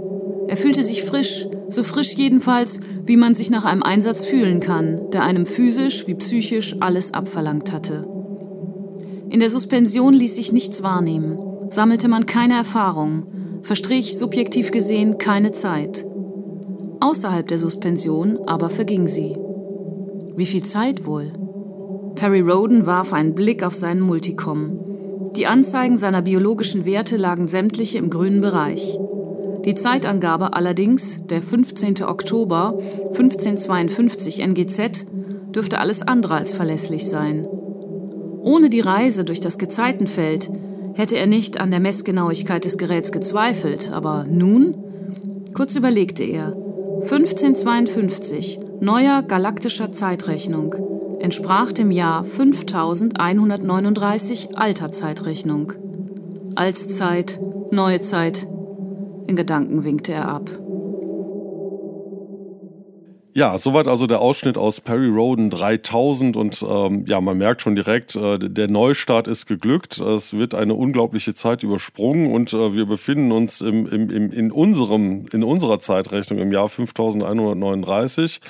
Er 0.49 0.57
fühlte 0.57 0.83
sich 0.83 1.05
frisch, 1.05 1.47
so 1.69 1.83
frisch 1.83 2.15
jedenfalls, 2.15 2.81
wie 3.07 3.17
man 3.17 3.35
sich 3.35 3.51
nach 3.51 3.65
einem 3.65 3.83
Einsatz 3.83 4.25
fühlen 4.25 4.61
kann, 4.61 5.11
der 5.13 5.23
einem 5.23 5.47
physisch 5.47 6.07
wie 6.07 6.15
psychisch 6.15 6.77
alles 6.81 7.15
abverlangt 7.15 7.73
hatte. 7.73 8.07
In 9.29 9.41
der 9.41 9.51
Suspension 9.51 10.13
ließ 10.13 10.35
sich 10.35 10.53
nichts 10.53 10.83
wahrnehmen 10.83 11.39
sammelte 11.71 12.09
man 12.09 12.27
keine 12.27 12.55
Erfahrung, 12.55 13.27
verstrich 13.63 14.19
subjektiv 14.19 14.71
gesehen 14.71 15.19
keine 15.19 15.53
Zeit. 15.53 16.07
Außerhalb 17.01 17.47
der 17.47 17.59
Suspension 17.59 18.39
aber 18.47 18.71
verging 18.71 19.09
sie. 19.09 19.37
Wie 20.37 20.47
viel 20.47 20.65
Zeit 20.65 21.07
wohl? 21.07 21.33
Perry 22.15 22.41
Roden 22.41 22.87
warf 22.87 23.13
einen 23.13 23.35
Blick 23.35 23.63
auf 23.63 23.75
seinen 23.75 24.01
Multicom. 24.01 24.81
Die 25.37 25.47
Anzeigen 25.47 25.97
seiner 25.97 26.23
biologischen 26.23 26.85
Werte 26.85 27.17
lagen 27.17 27.49
sämtliche 27.49 27.99
im 27.99 28.11
grünen 28.11 28.41
Bereich. 28.41 28.99
Die 29.65 29.75
Zeitangabe 29.75 30.55
allerdings, 30.55 31.27
der 31.27 31.43
15. 31.43 32.03
Oktober 32.05 32.79
1552 33.11 34.41
NGZ, 34.41 35.07
dürfte 35.55 35.79
alles 35.79 36.03
andere 36.03 36.35
als 36.35 36.55
verlässlich 36.55 37.09
sein. 37.09 37.47
Ohne 38.43 38.71
die 38.71 38.81
Reise 38.81 39.25
durch 39.25 39.41
das 39.41 39.59
Gezeitenfeld 39.59 40.51
hätte 40.95 41.17
er 41.17 41.27
nicht 41.27 41.61
an 41.61 41.71
der 41.71 41.81
Messgenauigkeit 41.81 42.65
des 42.65 42.79
Geräts 42.79 43.13
gezweifelt, 43.13 43.93
aber 43.93 44.25
nun? 44.29 44.75
Kurz 45.55 45.75
überlegte 45.75 46.25
er. 46.25 46.55
1552, 47.03 48.61
neuer 48.81 49.23
galaktischer 49.23 49.91
Zeitrechnung, 49.91 50.75
entsprach 51.19 51.73
dem 51.73 51.91
Jahr 51.91 52.25
5139 52.25 54.59
alter 54.59 54.93
Zeitrechnung. 54.93 55.73
Alte 56.55 56.89
Zeit, 56.89 57.41
neue 57.71 58.01
Zeit. 58.01 58.47
In 59.27 59.37
Gedanken 59.37 59.85
winkte 59.85 60.13
er 60.13 60.29
ab. 60.29 60.51
Ja, 63.33 63.57
soweit 63.59 63.87
also 63.87 64.09
der 64.09 64.21
Ausschnitt 64.21 64.59
aus 64.59 64.81
Perry 64.81 65.07
Roden 65.07 65.51
3000 65.51 66.37
und 66.37 66.65
ähm, 66.69 67.05
ja, 67.07 67.21
man 67.21 67.39
merkt 67.39 67.63
schon 67.63 67.77
direkt, 67.77 68.17
äh, 68.17 68.41
der 68.41 68.67
Neustart 68.67 69.29
ist 69.29 69.47
geglückt. 69.47 69.99
Es 70.01 70.33
wird 70.33 70.53
eine 70.53 70.75
unglaubliche 70.75 71.35
Zeit 71.35 71.63
übersprungen 71.63 72.33
und 72.33 72.53
äh, 72.53 72.75
wir 72.75 72.87
befinden 72.87 73.31
uns 73.31 73.61
im, 73.61 73.87
im, 73.87 74.11
im, 74.11 74.33
in, 74.33 74.51
unserem, 74.51 75.27
in 75.33 75.45
unserer 75.45 75.79
Zeitrechnung 75.79 76.41
im 76.41 76.51
Jahr 76.51 76.69
5139 76.69 78.41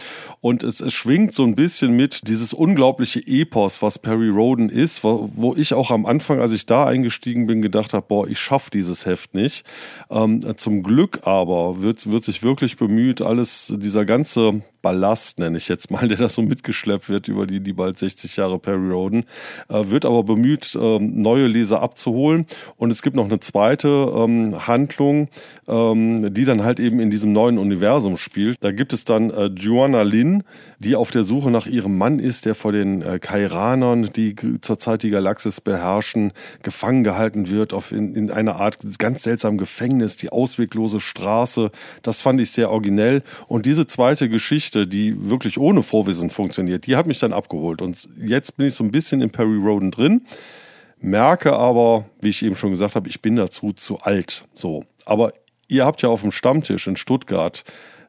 und 0.40 0.62
es, 0.62 0.80
es 0.80 0.94
schwingt 0.94 1.34
so 1.34 1.42
ein 1.42 1.56
bisschen 1.56 1.94
mit 1.94 2.26
dieses 2.26 2.54
unglaubliche 2.54 3.20
Epos, 3.26 3.82
was 3.82 3.98
Perry 3.98 4.30
Roden 4.30 4.70
ist, 4.70 5.04
wo, 5.04 5.30
wo 5.34 5.54
ich 5.54 5.74
auch 5.74 5.90
am 5.90 6.06
Anfang, 6.06 6.40
als 6.40 6.52
ich 6.52 6.64
da 6.64 6.86
eingestiegen 6.86 7.46
bin, 7.46 7.60
gedacht 7.60 7.92
habe, 7.92 8.06
boah, 8.08 8.26
ich 8.26 8.40
schaff 8.40 8.70
dieses 8.70 9.04
Heft 9.04 9.34
nicht. 9.34 9.66
Ähm, 10.08 10.40
zum 10.56 10.82
Glück 10.82 11.26
aber 11.26 11.82
wird, 11.82 12.10
wird 12.10 12.24
sich 12.24 12.42
wirklich 12.42 12.78
bemüht, 12.78 13.20
alles, 13.20 13.74
dieser 13.76 14.06
ganze 14.06 14.62
Ballast, 14.82 15.38
nenne 15.38 15.56
ich 15.58 15.68
jetzt 15.68 15.90
mal, 15.90 16.08
der 16.08 16.18
da 16.18 16.28
so 16.28 16.42
mitgeschleppt 16.42 17.08
wird 17.08 17.28
über 17.28 17.46
die, 17.46 17.60
die 17.60 17.72
bald 17.72 17.98
60 17.98 18.36
Jahre 18.36 18.58
Perry 18.58 18.90
Roden, 18.90 19.24
äh, 19.68 19.90
wird 19.90 20.04
aber 20.04 20.24
bemüht, 20.24 20.76
ähm, 20.80 21.20
neue 21.20 21.46
Leser 21.46 21.82
abzuholen. 21.82 22.46
Und 22.76 22.90
es 22.90 23.02
gibt 23.02 23.16
noch 23.16 23.26
eine 23.26 23.40
zweite 23.40 23.88
ähm, 23.88 24.66
Handlung, 24.66 25.28
ähm, 25.68 26.32
die 26.32 26.44
dann 26.44 26.62
halt 26.62 26.80
eben 26.80 27.00
in 27.00 27.10
diesem 27.10 27.32
neuen 27.32 27.58
Universum 27.58 28.16
spielt. 28.16 28.58
Da 28.62 28.72
gibt 28.72 28.92
es 28.92 29.04
dann 29.04 29.30
äh, 29.30 29.46
Joanna 29.46 30.02
Lin, 30.02 30.44
die 30.78 30.96
auf 30.96 31.10
der 31.10 31.24
Suche 31.24 31.50
nach 31.50 31.66
ihrem 31.66 31.98
Mann 31.98 32.18
ist, 32.18 32.46
der 32.46 32.54
vor 32.54 32.72
den 32.72 33.02
äh, 33.02 33.18
Kairanern, 33.18 34.10
die 34.16 34.34
zurzeit 34.60 35.02
die 35.02 35.10
Galaxis 35.10 35.60
beherrschen, 35.60 36.32
gefangen 36.62 37.04
gehalten 37.04 37.50
wird 37.50 37.74
auf 37.74 37.92
in, 37.92 38.14
in 38.14 38.30
einer 38.30 38.56
Art 38.56 38.78
ganz 38.98 39.22
seltsamen 39.22 39.58
Gefängnis, 39.58 40.16
die 40.16 40.30
ausweglose 40.30 41.00
Straße. 41.00 41.70
Das 42.02 42.20
fand 42.20 42.40
ich 42.40 42.50
sehr 42.50 42.70
originell. 42.70 43.22
Und 43.46 43.66
diese 43.66 43.86
zweite 43.86 44.28
Geschichte 44.28 44.69
Geschichte, 44.70 44.86
die 44.86 45.30
wirklich 45.30 45.58
ohne 45.58 45.82
Vorwissen 45.82 46.30
funktioniert, 46.30 46.86
die 46.86 46.96
hat 46.96 47.06
mich 47.06 47.18
dann 47.18 47.32
abgeholt. 47.32 47.82
Und 47.82 48.08
jetzt 48.22 48.56
bin 48.56 48.66
ich 48.66 48.74
so 48.74 48.84
ein 48.84 48.92
bisschen 48.92 49.20
in 49.20 49.30
Perry 49.30 49.56
Roden 49.56 49.90
drin, 49.90 50.22
merke 51.00 51.52
aber, 51.54 52.04
wie 52.20 52.28
ich 52.28 52.42
eben 52.44 52.54
schon 52.54 52.70
gesagt 52.70 52.94
habe, 52.94 53.08
ich 53.08 53.20
bin 53.20 53.36
dazu 53.36 53.72
zu 53.72 53.98
alt. 53.98 54.44
So. 54.54 54.84
Aber 55.06 55.32
ihr 55.68 55.84
habt 55.84 56.02
ja 56.02 56.08
auf 56.08 56.20
dem 56.20 56.30
Stammtisch 56.30 56.86
in 56.86 56.96
Stuttgart 56.96 57.64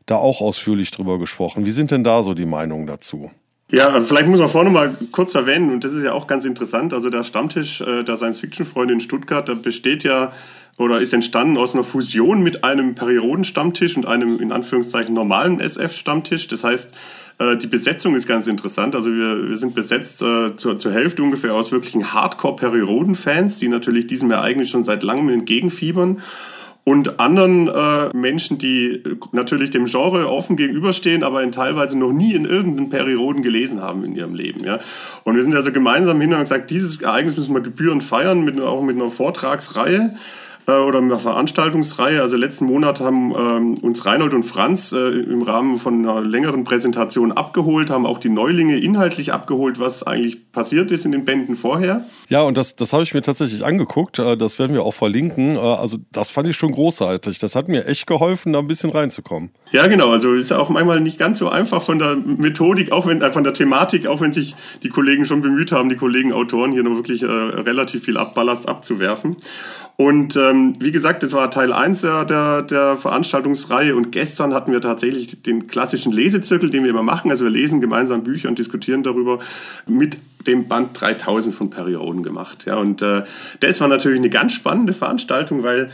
da 0.05 0.17
auch 0.17 0.41
ausführlich 0.41 0.91
drüber 0.91 1.17
gesprochen. 1.17 1.65
Wie 1.65 1.71
sind 1.71 1.89
denn 1.89 2.03
da 2.03 2.21
so 2.21 2.33
die 2.33 2.45
Meinungen 2.45 2.85
dazu? 2.85 3.31
Ja, 3.71 4.01
vielleicht 4.01 4.27
muss 4.27 4.41
man 4.41 4.49
vorne 4.49 4.69
mal 4.69 4.95
kurz 5.11 5.33
erwähnen, 5.33 5.71
und 5.71 5.85
das 5.85 5.93
ist 5.93 6.03
ja 6.03 6.11
auch 6.11 6.27
ganz 6.27 6.43
interessant, 6.43 6.93
also 6.93 7.09
der 7.09 7.23
Stammtisch 7.23 7.79
äh, 7.79 8.03
der 8.03 8.17
Science-Fiction-Freunde 8.17 8.93
in 8.93 8.99
Stuttgart, 8.99 9.47
der 9.47 9.55
besteht 9.55 10.03
ja 10.03 10.33
oder 10.77 10.99
ist 10.99 11.13
entstanden 11.13 11.57
aus 11.57 11.73
einer 11.73 11.83
Fusion 11.83 12.41
mit 12.41 12.63
einem 12.63 12.95
Perioden-Stammtisch 12.95 13.95
und 13.95 14.07
einem 14.07 14.41
in 14.41 14.51
Anführungszeichen 14.51 15.13
normalen 15.13 15.59
SF-Stammtisch. 15.59 16.47
Das 16.47 16.63
heißt, 16.63 16.95
äh, 17.39 17.55
die 17.55 17.67
Besetzung 17.67 18.15
ist 18.15 18.27
ganz 18.27 18.47
interessant. 18.47 18.95
Also 18.95 19.11
wir, 19.13 19.49
wir 19.49 19.57
sind 19.57 19.73
besetzt 19.73 20.21
äh, 20.21 20.53
zur, 20.55 20.77
zur 20.77 20.91
Hälfte 20.91 21.23
ungefähr 21.23 21.53
aus 21.53 21.71
wirklichen 21.71 22.13
Hardcore-Perioden-Fans, 22.13 23.57
die 23.57 23.69
natürlich 23.69 24.07
diesem 24.07 24.31
Ereignis 24.31 24.69
schon 24.69 24.83
seit 24.83 25.03
langem 25.03 25.29
entgegenfiebern 25.29 26.21
und 26.83 27.19
anderen 27.19 27.67
äh, 27.67 28.09
Menschen, 28.15 28.57
die 28.57 29.03
natürlich 29.31 29.69
dem 29.69 29.85
Genre 29.85 30.27
offen 30.27 30.55
gegenüberstehen, 30.55 31.23
aber 31.23 31.43
in 31.43 31.51
teilweise 31.51 31.97
noch 31.97 32.11
nie 32.11 32.33
in 32.33 32.45
irgendeinen 32.45 32.89
Perioden 32.89 33.43
gelesen 33.43 33.81
haben 33.81 34.03
in 34.03 34.15
ihrem 34.15 34.33
Leben. 34.33 34.63
Ja? 34.63 34.79
Und 35.23 35.35
wir 35.35 35.43
sind 35.43 35.55
also 35.55 35.71
gemeinsam 35.71 36.19
hin 36.19 36.33
und 36.33 36.39
gesagt, 36.39 36.71
dieses 36.71 37.01
Ereignis 37.01 37.37
müssen 37.37 37.53
wir 37.53 37.61
gebührend 37.61 38.03
feiern, 38.03 38.43
mit, 38.43 38.59
auch 38.59 38.81
mit 38.81 38.95
einer 38.95 39.11
Vortragsreihe. 39.11 40.15
Äh, 40.71 40.83
oder 40.83 40.99
einer 40.99 41.19
Veranstaltungsreihe. 41.19 42.21
Also 42.21 42.37
letzten 42.37 42.65
Monat 42.65 42.99
haben 42.99 43.33
ähm, 43.35 43.77
uns 43.81 44.05
Reinhold 44.05 44.33
und 44.33 44.43
Franz 44.43 44.91
äh, 44.91 45.09
im 45.09 45.41
Rahmen 45.41 45.77
von 45.77 46.07
einer 46.07 46.21
längeren 46.21 46.63
Präsentation 46.63 47.31
abgeholt, 47.31 47.89
haben 47.89 48.05
auch 48.05 48.17
die 48.17 48.29
Neulinge 48.29 48.77
inhaltlich 48.79 49.33
abgeholt, 49.33 49.79
was 49.79 50.03
eigentlich 50.03 50.51
passiert 50.51 50.91
ist 50.91 51.05
in 51.05 51.11
den 51.11 51.25
Bänden 51.25 51.55
vorher. 51.55 52.05
Ja, 52.29 52.41
und 52.41 52.57
das, 52.57 52.75
das 52.75 52.93
habe 52.93 53.03
ich 53.03 53.13
mir 53.13 53.21
tatsächlich 53.21 53.65
angeguckt. 53.65 54.19
Äh, 54.19 54.37
das 54.37 54.59
werden 54.59 54.73
wir 54.73 54.83
auch 54.83 54.93
verlinken. 54.93 55.55
Äh, 55.55 55.59
also 55.59 55.97
das 56.11 56.29
fand 56.29 56.47
ich 56.47 56.55
schon 56.55 56.71
großartig. 56.71 57.39
Das 57.39 57.55
hat 57.55 57.67
mir 57.67 57.85
echt 57.85 58.07
geholfen, 58.07 58.53
da 58.53 58.59
ein 58.59 58.67
bisschen 58.67 58.89
reinzukommen. 58.89 59.51
Ja, 59.71 59.87
genau. 59.87 60.11
Also 60.11 60.33
ist 60.33 60.51
auch 60.51 60.69
manchmal 60.69 60.99
nicht 60.99 61.17
ganz 61.17 61.39
so 61.39 61.49
einfach 61.49 61.81
von 61.81 61.97
der 61.97 62.15
Methodik, 62.15 62.91
auch 62.91 63.07
wenn 63.07 63.21
äh, 63.21 63.31
von 63.31 63.43
der 63.43 63.53
Thematik, 63.53 64.05
auch 64.05 64.19
wenn 64.19 64.33
sich 64.33 64.55
die 64.83 64.89
Kollegen 64.89 65.25
schon 65.25 65.41
bemüht 65.41 65.71
haben, 65.71 65.87
die 65.87 65.95
Kollegen 65.95 66.33
Autoren 66.33 66.73
hier 66.73 66.83
noch 66.83 66.95
wirklich 66.95 67.23
äh, 67.23 67.27
relativ 67.27 68.03
viel 68.03 68.17
Abballast 68.17 68.67
abzuwerfen. 68.67 69.37
Und 69.95 70.35
ähm, 70.35 70.73
wie 70.79 70.91
gesagt, 70.91 71.23
das 71.23 71.31
war 71.33 71.51
Teil 71.51 71.71
1 71.71 72.01
der, 72.01 72.25
der, 72.25 72.63
der 72.63 72.97
Veranstaltungsreihe 72.97 73.95
und 73.95 74.11
gestern 74.11 74.53
hatten 74.53 74.71
wir 74.71 74.81
tatsächlich 74.81 75.41
den 75.43 75.67
klassischen 75.67 76.11
Lesezirkel, 76.11 76.69
den 76.69 76.83
wir 76.83 76.89
immer 76.89 77.03
machen. 77.03 77.29
Also 77.29 77.45
wir 77.45 77.51
lesen 77.51 77.81
gemeinsam 77.81 78.23
Bücher 78.23 78.49
und 78.49 78.57
diskutieren 78.57 79.03
darüber 79.03 79.39
mit 79.87 80.17
dem 80.47 80.67
Band 80.67 80.99
3000 80.99 81.53
von 81.53 81.69
Perry 81.69 81.93
Roden 81.93 82.23
gemacht. 82.23 82.65
Ja, 82.65 82.77
und 82.77 83.01
äh, 83.01 83.23
das 83.59 83.79
war 83.79 83.87
natürlich 83.87 84.19
eine 84.19 84.29
ganz 84.29 84.53
spannende 84.53 84.93
Veranstaltung, 84.93 85.63
weil 85.63 85.91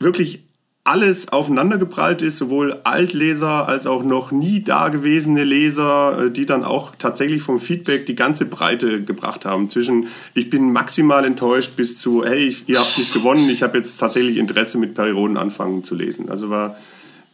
wirklich 0.00 0.42
alles 0.86 1.32
aufeinandergeprallt 1.32 2.20
ist, 2.20 2.36
sowohl 2.36 2.80
Altleser 2.84 3.66
als 3.66 3.86
auch 3.86 4.04
noch 4.04 4.32
nie 4.32 4.62
dagewesene 4.62 5.42
Leser, 5.42 6.26
äh, 6.26 6.30
die 6.30 6.44
dann 6.44 6.62
auch 6.62 6.92
tatsächlich 6.98 7.42
vom 7.42 7.58
Feedback 7.58 8.04
die 8.04 8.14
ganze 8.14 8.44
Breite 8.44 9.02
gebracht 9.02 9.46
haben. 9.46 9.70
Zwischen 9.70 10.08
ich 10.34 10.50
bin 10.50 10.72
maximal 10.72 11.24
enttäuscht 11.24 11.76
bis 11.76 11.98
zu 11.98 12.24
hey, 12.24 12.54
ihr 12.66 12.78
habt 12.78 12.98
nicht 12.98 13.14
gewonnen, 13.14 13.48
ich 13.48 13.62
habe 13.62 13.78
jetzt 13.78 13.96
tatsächlich 13.96 14.36
Interesse 14.36 14.76
mit 14.76 14.94
Perioden 14.94 15.38
anfangen 15.38 15.82
zu 15.82 15.94
lesen. 15.94 16.28
Also 16.28 16.50
war 16.50 16.76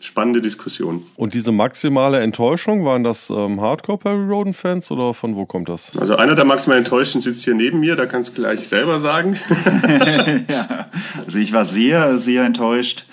spannende 0.00 0.40
Diskussion. 0.40 1.04
Und 1.16 1.35
diese 1.35 1.52
maximale 1.52 2.21
Enttäuschung, 2.21 2.85
waren 2.85 3.04
das 3.04 3.30
ähm, 3.30 3.61
Hardcore 3.61 3.99
Perry 3.99 4.26
Roden 4.26 4.54
Fans 4.54 4.90
oder 4.90 5.12
von 5.12 5.37
wo 5.37 5.45
kommt 5.45 5.69
das? 5.69 5.97
Also 5.99 6.16
einer 6.16 6.35
der 6.35 6.47
maximal 6.47 6.78
Enttäuschten 6.78 7.21
sitzt 7.21 7.45
hier 7.45 7.54
neben 7.54 7.80
mir, 7.80 7.97
da 7.97 8.07
kannst 8.07 8.30
du 8.30 8.42
gleich 8.42 8.66
selber 8.66 8.99
sagen. 8.99 9.38
ja, 10.49 10.88
also 11.25 11.38
ich 11.38 11.52
war 11.52 11.64
sehr, 11.64 12.16
sehr 12.16 12.45
enttäuscht. 12.45 13.04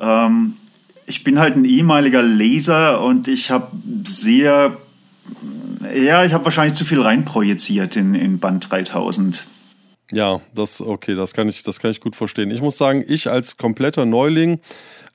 Ähm, 0.00 0.56
ich 1.06 1.24
bin 1.24 1.38
halt 1.38 1.56
ein 1.56 1.64
ehemaliger 1.64 2.22
Leser 2.22 3.02
und 3.02 3.28
ich 3.28 3.50
habe 3.50 3.68
sehr, 4.04 4.76
ja, 5.94 6.24
ich 6.24 6.32
habe 6.32 6.44
wahrscheinlich 6.44 6.74
zu 6.74 6.84
viel 6.84 7.00
reinprojiziert 7.00 7.96
in, 7.96 8.14
in 8.14 8.38
Band 8.38 8.70
3000. 8.70 9.44
Ja, 10.12 10.40
das 10.54 10.80
okay, 10.80 11.14
das 11.14 11.34
kann 11.34 11.48
ich, 11.48 11.62
das 11.62 11.78
kann 11.78 11.90
ich 11.90 12.00
gut 12.00 12.16
verstehen. 12.16 12.50
Ich 12.50 12.60
muss 12.60 12.76
sagen, 12.76 13.04
ich 13.06 13.30
als 13.30 13.56
kompletter 13.56 14.06
Neuling, 14.06 14.60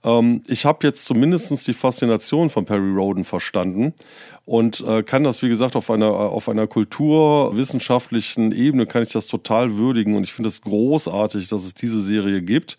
ähm, 0.03 0.43
ich 0.47 0.65
habe 0.65 0.85
jetzt 0.87 1.05
zumindest 1.05 1.67
die 1.67 1.73
Faszination 1.73 2.49
von 2.49 2.65
Perry 2.65 2.93
Roden 2.93 3.25
verstanden 3.25 3.93
und 4.45 4.81
äh, 4.87 5.03
kann 5.03 5.23
das, 5.23 5.41
wie 5.41 5.49
gesagt, 5.49 5.75
auf 5.75 5.89
einer, 5.89 6.11
auf 6.11 6.47
einer 6.47 6.67
kulturwissenschaftlichen 6.67 8.51
Ebene 8.51 8.85
kann 8.85 9.03
ich 9.03 9.09
das 9.09 9.27
total 9.27 9.77
würdigen 9.77 10.15
und 10.15 10.23
ich 10.23 10.33
finde 10.33 10.49
es 10.49 10.61
großartig, 10.61 11.49
dass 11.49 11.65
es 11.65 11.73
diese 11.73 12.01
Serie 12.01 12.41
gibt. 12.41 12.77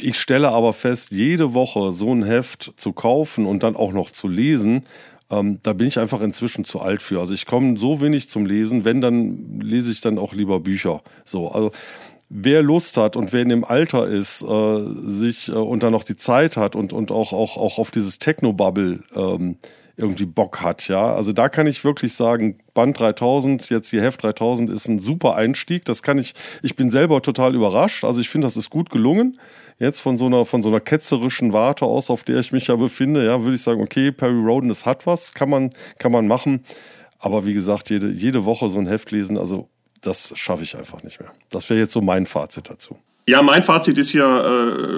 Ich 0.00 0.20
stelle 0.20 0.50
aber 0.50 0.72
fest, 0.72 1.10
jede 1.10 1.54
Woche 1.54 1.90
so 1.92 2.14
ein 2.14 2.24
Heft 2.24 2.72
zu 2.76 2.92
kaufen 2.92 3.46
und 3.46 3.62
dann 3.62 3.74
auch 3.74 3.92
noch 3.92 4.10
zu 4.10 4.28
lesen, 4.28 4.84
ähm, 5.30 5.58
da 5.62 5.72
bin 5.72 5.88
ich 5.88 5.98
einfach 5.98 6.20
inzwischen 6.20 6.64
zu 6.64 6.80
alt 6.80 7.02
für. 7.02 7.20
Also 7.20 7.34
ich 7.34 7.46
komme 7.46 7.76
so 7.78 8.00
wenig 8.00 8.28
zum 8.28 8.46
Lesen, 8.46 8.84
wenn, 8.84 9.00
dann 9.00 9.60
lese 9.60 9.90
ich 9.90 10.00
dann 10.00 10.18
auch 10.18 10.34
lieber 10.34 10.60
Bücher. 10.60 11.02
So, 11.24 11.48
also 11.48 11.72
wer 12.28 12.62
Lust 12.62 12.96
hat 12.96 13.16
und 13.16 13.32
wer 13.32 13.42
in 13.42 13.48
dem 13.48 13.64
Alter 13.64 14.06
ist, 14.06 14.42
äh, 14.42 14.84
sich 15.04 15.48
äh, 15.48 15.52
und 15.52 15.82
dann 15.82 15.92
noch 15.92 16.04
die 16.04 16.16
Zeit 16.16 16.56
hat 16.56 16.76
und, 16.76 16.92
und 16.92 17.10
auch, 17.10 17.32
auch, 17.32 17.56
auch 17.56 17.78
auf 17.78 17.90
dieses 17.90 18.18
Technobubble 18.18 19.00
ähm, 19.14 19.56
irgendwie 19.96 20.26
Bock 20.26 20.62
hat, 20.62 20.86
ja. 20.86 21.12
Also 21.12 21.32
da 21.32 21.48
kann 21.48 21.66
ich 21.66 21.82
wirklich 21.82 22.14
sagen, 22.14 22.60
Band 22.72 23.00
3000, 23.00 23.68
jetzt 23.68 23.90
hier 23.90 24.00
Heft 24.00 24.22
3000 24.22 24.70
ist 24.70 24.86
ein 24.86 25.00
super 25.00 25.34
Einstieg. 25.34 25.84
Das 25.84 26.04
kann 26.04 26.18
ich, 26.18 26.34
ich 26.62 26.76
bin 26.76 26.92
selber 26.92 27.20
total 27.20 27.56
überrascht. 27.56 28.04
Also 28.04 28.20
ich 28.20 28.28
finde, 28.28 28.46
das 28.46 28.56
ist 28.56 28.70
gut 28.70 28.90
gelungen 28.90 29.40
jetzt 29.78 30.00
von 30.00 30.18
so 30.18 30.26
einer, 30.26 30.44
von 30.44 30.62
so 30.62 30.68
einer 30.68 30.80
ketzerischen 30.80 31.52
Warte 31.52 31.84
aus, 31.84 32.10
auf 32.10 32.24
der 32.24 32.38
ich 32.38 32.52
mich 32.52 32.66
ja 32.66 32.76
befinde, 32.76 33.24
ja, 33.24 33.42
würde 33.42 33.56
ich 33.56 33.62
sagen, 33.62 33.80
okay, 33.80 34.12
Perry 34.12 34.40
Roden, 34.40 34.68
das 34.68 34.86
hat 34.86 35.06
was, 35.06 35.34
kann 35.34 35.50
man, 35.50 35.70
kann 35.98 36.12
man 36.12 36.26
machen. 36.26 36.64
Aber 37.18 37.46
wie 37.46 37.54
gesagt, 37.54 37.90
jede, 37.90 38.10
jede 38.10 38.44
Woche 38.44 38.68
so 38.68 38.78
ein 38.78 38.86
Heft 38.86 39.10
lesen, 39.10 39.38
also 39.38 39.68
das 40.00 40.32
schaffe 40.36 40.62
ich 40.62 40.76
einfach 40.76 41.02
nicht 41.02 41.20
mehr. 41.20 41.32
Das 41.50 41.68
wäre 41.70 41.80
jetzt 41.80 41.92
so 41.92 42.00
mein 42.00 42.26
Fazit 42.26 42.70
dazu. 42.70 42.98
Ja, 43.28 43.42
mein 43.42 43.62
Fazit 43.62 43.98
ist 43.98 44.08
hier 44.08 44.24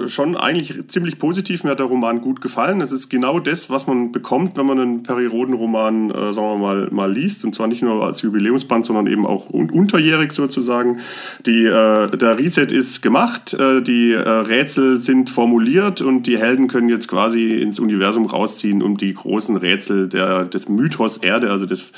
äh, 0.05 0.07
schon 0.07 0.37
eigentlich 0.37 0.87
ziemlich 0.87 1.19
positiv. 1.19 1.65
Mir 1.65 1.71
hat 1.71 1.79
der 1.79 1.87
Roman 1.87 2.21
gut 2.21 2.39
gefallen. 2.39 2.79
Es 2.79 2.93
ist 2.93 3.09
genau 3.09 3.41
das, 3.41 3.69
was 3.69 3.87
man 3.87 4.13
bekommt, 4.13 4.55
wenn 4.55 4.65
man 4.67 4.79
einen 4.79 5.03
Periodenroman, 5.03 6.11
äh, 6.11 6.31
sagen 6.31 6.47
wir 6.47 6.57
mal, 6.57 6.87
mal 6.91 7.11
liest. 7.11 7.43
Und 7.43 7.53
zwar 7.53 7.67
nicht 7.67 7.81
nur 7.81 8.01
als 8.05 8.21
Jubiläumsband, 8.21 8.85
sondern 8.85 9.07
eben 9.07 9.25
auch 9.25 9.49
un 9.49 9.69
unterjährig 9.69 10.31
sozusagen. 10.31 11.01
Die, 11.45 11.65
äh, 11.65 12.15
der 12.15 12.37
Reset 12.37 12.67
ist 12.71 13.01
gemacht, 13.01 13.53
äh, 13.53 13.81
die 13.81 14.13
äh, 14.13 14.29
Rätsel 14.29 14.97
sind 14.97 15.29
formuliert 15.29 15.99
und 15.99 16.25
die 16.25 16.37
Helden 16.37 16.69
können 16.69 16.87
jetzt 16.87 17.09
quasi 17.09 17.57
ins 17.57 17.81
Universum 17.81 18.27
rausziehen, 18.27 18.81
um 18.81 18.95
die 18.95 19.13
großen 19.13 19.57
Rätsel 19.57 20.07
der, 20.07 20.45
des 20.45 20.69
Mythos 20.69 21.17
Erde, 21.17 21.51
also 21.51 21.65
des 21.65 21.91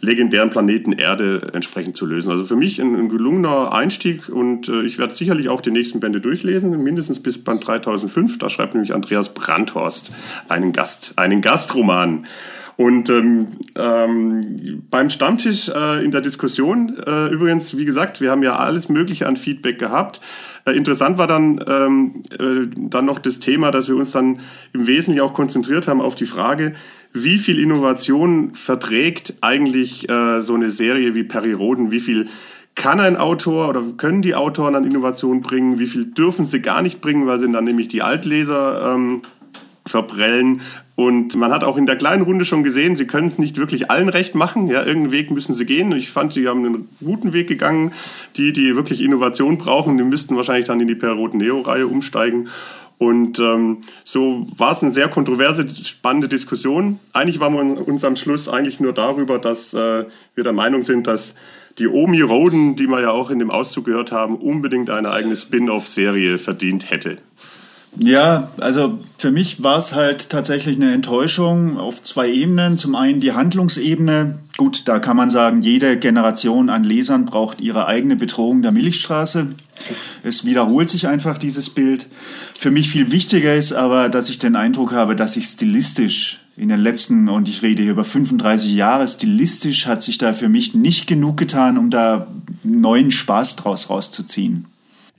legendären 0.00 0.50
Planeten 0.50 0.92
Erde 0.92 1.50
entsprechend 1.52 1.96
zu 1.96 2.06
lösen. 2.06 2.30
Also 2.30 2.44
für 2.44 2.56
mich 2.56 2.80
ein, 2.80 2.94
ein 2.94 3.08
gelungener 3.08 3.72
Einstieg 3.72 4.28
und 4.28 4.68
äh, 4.68 4.82
ich 4.82 4.98
werde 4.98 5.14
sicherlich 5.14 5.48
auch 5.48 5.60
die 5.60 5.70
nächsten 5.70 6.00
Bände 6.00 6.20
durchlesen, 6.20 6.82
mindestens 6.82 7.20
bis 7.20 7.42
Band 7.42 7.66
3005. 7.66 8.38
Da 8.38 8.48
schreibt 8.48 8.74
nämlich 8.74 8.94
Andreas 8.94 9.34
Brandhorst 9.34 10.12
einen 10.48 10.72
Gast, 10.72 11.18
einen 11.18 11.40
Gastroman. 11.40 12.26
Und 12.78 13.10
ähm, 13.10 13.48
ähm, 13.74 14.84
beim 14.88 15.10
Stammtisch 15.10 15.68
äh, 15.68 16.04
in 16.04 16.12
der 16.12 16.20
Diskussion, 16.20 16.96
äh, 17.04 17.26
übrigens, 17.26 17.76
wie 17.76 17.84
gesagt, 17.84 18.20
wir 18.20 18.30
haben 18.30 18.44
ja 18.44 18.54
alles 18.54 18.88
Mögliche 18.88 19.26
an 19.26 19.34
Feedback 19.34 19.80
gehabt. 19.80 20.20
Äh, 20.64 20.76
interessant 20.76 21.18
war 21.18 21.26
dann, 21.26 21.60
ähm, 21.66 22.22
äh, 22.38 22.68
dann 22.76 23.04
noch 23.04 23.18
das 23.18 23.40
Thema, 23.40 23.72
dass 23.72 23.88
wir 23.88 23.96
uns 23.96 24.12
dann 24.12 24.38
im 24.72 24.86
Wesentlichen 24.86 25.22
auch 25.22 25.34
konzentriert 25.34 25.88
haben 25.88 26.00
auf 26.00 26.14
die 26.14 26.24
Frage, 26.24 26.72
wie 27.12 27.38
viel 27.38 27.58
Innovation 27.58 28.54
verträgt 28.54 29.34
eigentlich 29.40 30.08
äh, 30.08 30.40
so 30.40 30.54
eine 30.54 30.70
Serie 30.70 31.16
wie 31.16 31.24
Perry 31.24 31.54
Roden? 31.54 31.90
Wie 31.90 31.98
viel 31.98 32.28
kann 32.76 33.00
ein 33.00 33.16
Autor 33.16 33.70
oder 33.70 33.82
können 33.96 34.22
die 34.22 34.36
Autoren 34.36 34.76
an 34.76 34.84
Innovation 34.84 35.40
bringen? 35.40 35.80
Wie 35.80 35.86
viel 35.86 36.04
dürfen 36.04 36.44
sie 36.44 36.62
gar 36.62 36.82
nicht 36.82 37.00
bringen, 37.00 37.26
weil 37.26 37.40
sie 37.40 37.50
dann 37.50 37.64
nämlich 37.64 37.88
die 37.88 38.02
Altleser 38.02 38.94
ähm, 38.94 39.22
verprellen? 39.84 40.60
Und 40.98 41.36
man 41.36 41.52
hat 41.52 41.62
auch 41.62 41.76
in 41.76 41.86
der 41.86 41.94
kleinen 41.94 42.24
Runde 42.24 42.44
schon 42.44 42.64
gesehen, 42.64 42.96
sie 42.96 43.06
können 43.06 43.28
es 43.28 43.38
nicht 43.38 43.56
wirklich 43.56 43.88
allen 43.88 44.08
recht 44.08 44.34
machen. 44.34 44.66
Ja, 44.66 44.80
irgendeinen 44.80 45.12
Weg 45.12 45.30
müssen 45.30 45.52
sie 45.52 45.64
gehen. 45.64 45.92
Ich 45.92 46.10
fand, 46.10 46.32
sie 46.32 46.48
haben 46.48 46.66
einen 46.66 46.88
guten 47.00 47.32
Weg 47.32 47.46
gegangen. 47.46 47.92
Die, 48.36 48.52
die 48.52 48.74
wirklich 48.74 49.00
Innovation 49.00 49.58
brauchen, 49.58 49.96
die 49.96 50.02
müssten 50.02 50.34
wahrscheinlich 50.34 50.64
dann 50.64 50.80
in 50.80 50.88
die 50.88 50.96
Perroten 50.96 51.38
Neo-Reihe 51.38 51.86
umsteigen. 51.86 52.48
Und 52.98 53.38
ähm, 53.38 53.78
so 54.02 54.48
war 54.56 54.72
es 54.72 54.82
eine 54.82 54.90
sehr 54.90 55.06
kontroverse, 55.06 55.68
spannende 55.70 56.26
Diskussion. 56.26 56.98
Eigentlich 57.12 57.38
waren 57.38 57.54
wir 57.54 57.86
uns 57.86 58.04
am 58.04 58.16
Schluss 58.16 58.48
eigentlich 58.48 58.80
nur 58.80 58.92
darüber, 58.92 59.38
dass 59.38 59.74
äh, 59.74 60.04
wir 60.34 60.42
der 60.42 60.52
Meinung 60.52 60.82
sind, 60.82 61.06
dass 61.06 61.36
die 61.78 61.86
Omi 61.86 62.22
Roden, 62.22 62.74
die 62.74 62.88
wir 62.88 63.02
ja 63.02 63.12
auch 63.12 63.30
in 63.30 63.38
dem 63.38 63.52
Auszug 63.52 63.84
gehört 63.84 64.10
haben, 64.10 64.34
unbedingt 64.34 64.90
eine 64.90 65.12
eigene 65.12 65.36
Spin-off-Serie 65.36 66.38
verdient 66.38 66.90
hätte. 66.90 67.18
Ja, 68.00 68.50
also 68.58 68.98
für 69.18 69.32
mich 69.32 69.62
war 69.62 69.78
es 69.78 69.92
halt 69.92 70.30
tatsächlich 70.30 70.76
eine 70.76 70.92
Enttäuschung 70.92 71.76
auf 71.76 72.02
zwei 72.02 72.30
Ebenen. 72.30 72.76
Zum 72.76 72.94
einen 72.94 73.20
die 73.20 73.32
Handlungsebene. 73.32 74.38
Gut, 74.56 74.82
da 74.86 75.00
kann 75.00 75.16
man 75.16 75.30
sagen, 75.30 75.62
jede 75.62 75.98
Generation 75.98 76.70
an 76.70 76.84
Lesern 76.84 77.24
braucht 77.24 77.60
ihre 77.60 77.86
eigene 77.86 78.16
Bedrohung 78.16 78.62
der 78.62 78.72
Milchstraße. 78.72 79.48
Es 80.22 80.44
wiederholt 80.44 80.88
sich 80.88 81.08
einfach 81.08 81.38
dieses 81.38 81.70
Bild. 81.70 82.06
Für 82.56 82.70
mich 82.70 82.88
viel 82.88 83.10
wichtiger 83.10 83.54
ist 83.54 83.72
aber, 83.72 84.08
dass 84.08 84.30
ich 84.30 84.38
den 84.38 84.56
Eindruck 84.56 84.92
habe, 84.92 85.16
dass 85.16 85.34
sich 85.34 85.46
stilistisch 85.46 86.40
in 86.56 86.68
den 86.68 86.80
letzten, 86.80 87.28
und 87.28 87.48
ich 87.48 87.62
rede 87.62 87.82
hier 87.82 87.92
über 87.92 88.04
35 88.04 88.74
Jahre, 88.74 89.06
stilistisch 89.06 89.86
hat 89.86 90.02
sich 90.02 90.18
da 90.18 90.32
für 90.32 90.48
mich 90.48 90.74
nicht 90.74 91.06
genug 91.06 91.36
getan, 91.36 91.78
um 91.78 91.90
da 91.90 92.26
neuen 92.64 93.12
Spaß 93.12 93.56
draus 93.56 93.90
rauszuziehen. 93.90 94.66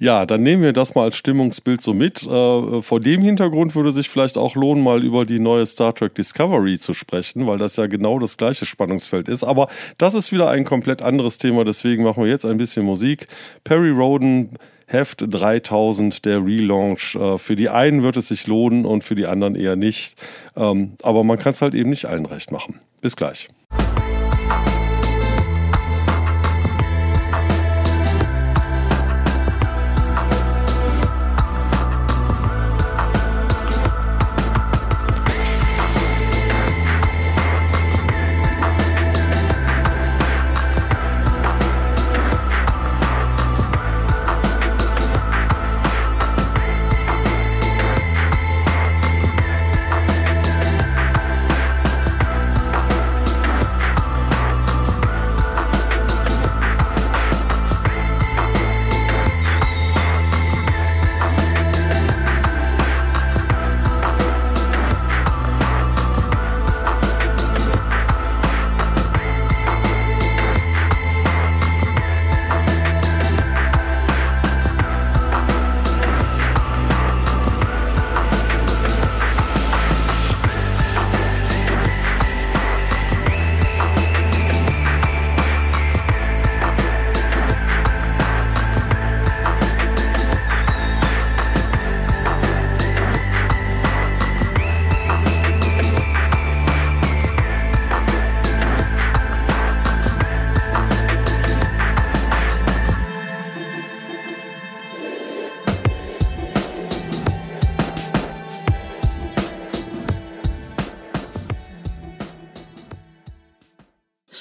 Ja, 0.01 0.25
dann 0.25 0.43
nehmen 0.43 0.63
wir 0.63 0.71
das 0.71 0.95
mal 0.95 1.03
als 1.03 1.17
Stimmungsbild 1.17 1.81
so 1.81 1.93
mit. 1.93 2.23
Äh, 2.23 2.81
vor 2.81 3.01
dem 3.01 3.21
Hintergrund 3.21 3.75
würde 3.75 3.91
sich 3.91 4.07
vielleicht 4.07 4.37
auch 4.37 4.55
lohnen, 4.55 4.81
mal 4.81 5.03
über 5.03 5.25
die 5.25 5.39
neue 5.39 5.65
Star 5.65 5.93
Trek 5.93 6.15
Discovery 6.15 6.79
zu 6.79 6.93
sprechen, 6.93 7.45
weil 7.47 7.57
das 7.57 7.75
ja 7.75 7.87
genau 7.87 8.17
das 8.17 8.37
gleiche 8.37 8.65
Spannungsfeld 8.65 9.27
ist. 9.27 9.43
Aber 9.43 9.67
das 9.97 10.13
ist 10.13 10.31
wieder 10.31 10.49
ein 10.49 10.63
komplett 10.63 11.01
anderes 11.01 11.37
Thema, 11.37 11.65
deswegen 11.65 12.05
machen 12.05 12.23
wir 12.23 12.31
jetzt 12.31 12.45
ein 12.45 12.57
bisschen 12.57 12.85
Musik. 12.85 13.27
Perry 13.65 13.89
Roden, 13.89 14.57
Heft 14.87 15.25
3000, 15.27 16.23
der 16.23 16.45
Relaunch. 16.45 17.15
Äh, 17.15 17.37
für 17.37 17.57
die 17.57 17.67
einen 17.67 18.01
wird 18.01 18.15
es 18.15 18.29
sich 18.29 18.47
lohnen 18.47 18.85
und 18.85 19.03
für 19.03 19.15
die 19.15 19.25
anderen 19.25 19.55
eher 19.55 19.75
nicht. 19.75 20.15
Ähm, 20.55 20.93
aber 21.03 21.25
man 21.25 21.37
kann 21.37 21.51
es 21.51 21.61
halt 21.61 21.73
eben 21.73 21.89
nicht 21.89 22.05
allen 22.05 22.25
recht 22.25 22.51
machen. 22.51 22.79
Bis 23.01 23.17
gleich. 23.17 23.49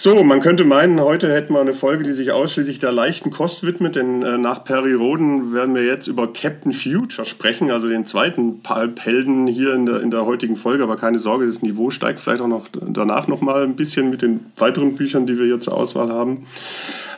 So, 0.00 0.22
man 0.22 0.38
könnte 0.38 0.64
meinen, 0.64 1.00
heute 1.00 1.28
hätten 1.34 1.54
wir 1.54 1.61
eine 1.61 1.74
Folge, 1.74 2.04
die 2.04 2.12
sich 2.12 2.30
ausschließlich 2.30 2.78
der 2.78 2.92
leichten 2.92 3.32
Kost 3.32 3.66
widmet, 3.66 3.96
denn 3.96 4.22
äh, 4.22 4.38
nach 4.38 4.62
Perry 4.62 4.92
Roden 4.92 5.52
werden 5.52 5.74
wir 5.74 5.84
jetzt 5.84 6.06
über 6.06 6.32
Captain 6.32 6.72
Future 6.72 7.26
sprechen, 7.26 7.72
also 7.72 7.88
den 7.88 8.06
zweiten 8.06 8.62
Pulp-Helden 8.62 9.48
hier 9.48 9.74
in 9.74 9.87
der, 9.87 10.00
in 10.00 10.12
der 10.12 10.24
heutigen 10.24 10.54
Folge. 10.54 10.84
Aber 10.84 10.94
keine 10.94 11.18
Sorge, 11.18 11.46
das 11.46 11.62
Niveau 11.62 11.90
steigt 11.90 12.20
vielleicht 12.20 12.42
auch 12.42 12.46
noch 12.46 12.68
danach 12.70 13.26
noch 13.26 13.40
mal 13.40 13.64
ein 13.64 13.74
bisschen 13.74 14.08
mit 14.08 14.22
den 14.22 14.38
weiteren 14.56 14.94
Büchern, 14.94 15.26
die 15.26 15.37
wir 15.37 15.46
hier 15.46 15.58
zur 15.58 15.76
Auswahl 15.76 16.12
haben. 16.12 16.46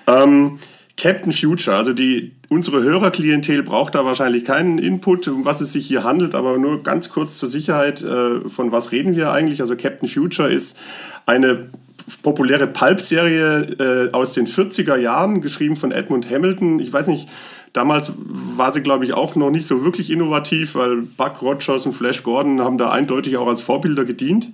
Ähm, 0.06 0.58
Captain 0.96 1.32
Future, 1.32 1.76
also 1.76 1.92
die, 1.92 2.32
unsere 2.48 2.82
Hörerklientel 2.82 3.62
braucht 3.62 3.94
da 3.94 4.06
wahrscheinlich 4.06 4.46
keinen 4.46 4.78
Input, 4.78 5.28
um 5.28 5.44
was 5.44 5.60
es 5.60 5.74
sich 5.74 5.86
hier 5.86 6.02
handelt, 6.02 6.34
aber 6.34 6.56
nur 6.56 6.82
ganz 6.82 7.10
kurz 7.10 7.36
zur 7.36 7.50
Sicherheit, 7.50 8.00
äh, 8.00 8.48
von 8.48 8.72
was 8.72 8.90
reden 8.90 9.16
wir 9.16 9.32
eigentlich? 9.32 9.60
Also 9.60 9.76
Captain 9.76 10.08
Future 10.08 10.50
ist 10.50 10.78
eine 11.26 11.68
populäre 12.22 12.66
Pulp-Serie 12.66 14.08
äh, 14.08 14.12
aus 14.12 14.32
den 14.32 14.46
40er 14.46 14.96
Jahren, 14.96 15.40
geschrieben 15.40 15.76
von 15.76 15.92
Edmund 15.92 16.30
Hamilton. 16.30 16.80
Ich 16.80 16.92
weiß 16.92 17.06
nicht, 17.06 17.28
damals 17.72 18.12
war 18.16 18.72
sie, 18.72 18.82
glaube 18.82 19.04
ich, 19.04 19.12
auch 19.12 19.36
noch 19.36 19.50
nicht 19.50 19.66
so 19.66 19.84
wirklich 19.84 20.10
innovativ, 20.10 20.74
weil 20.74 21.02
Buck 21.02 21.42
Rogers 21.42 21.86
und 21.86 21.92
Flash 21.92 22.22
Gordon 22.22 22.62
haben 22.62 22.78
da 22.78 22.90
eindeutig 22.90 23.36
auch 23.36 23.48
als 23.48 23.60
Vorbilder 23.60 24.04
gedient. 24.04 24.52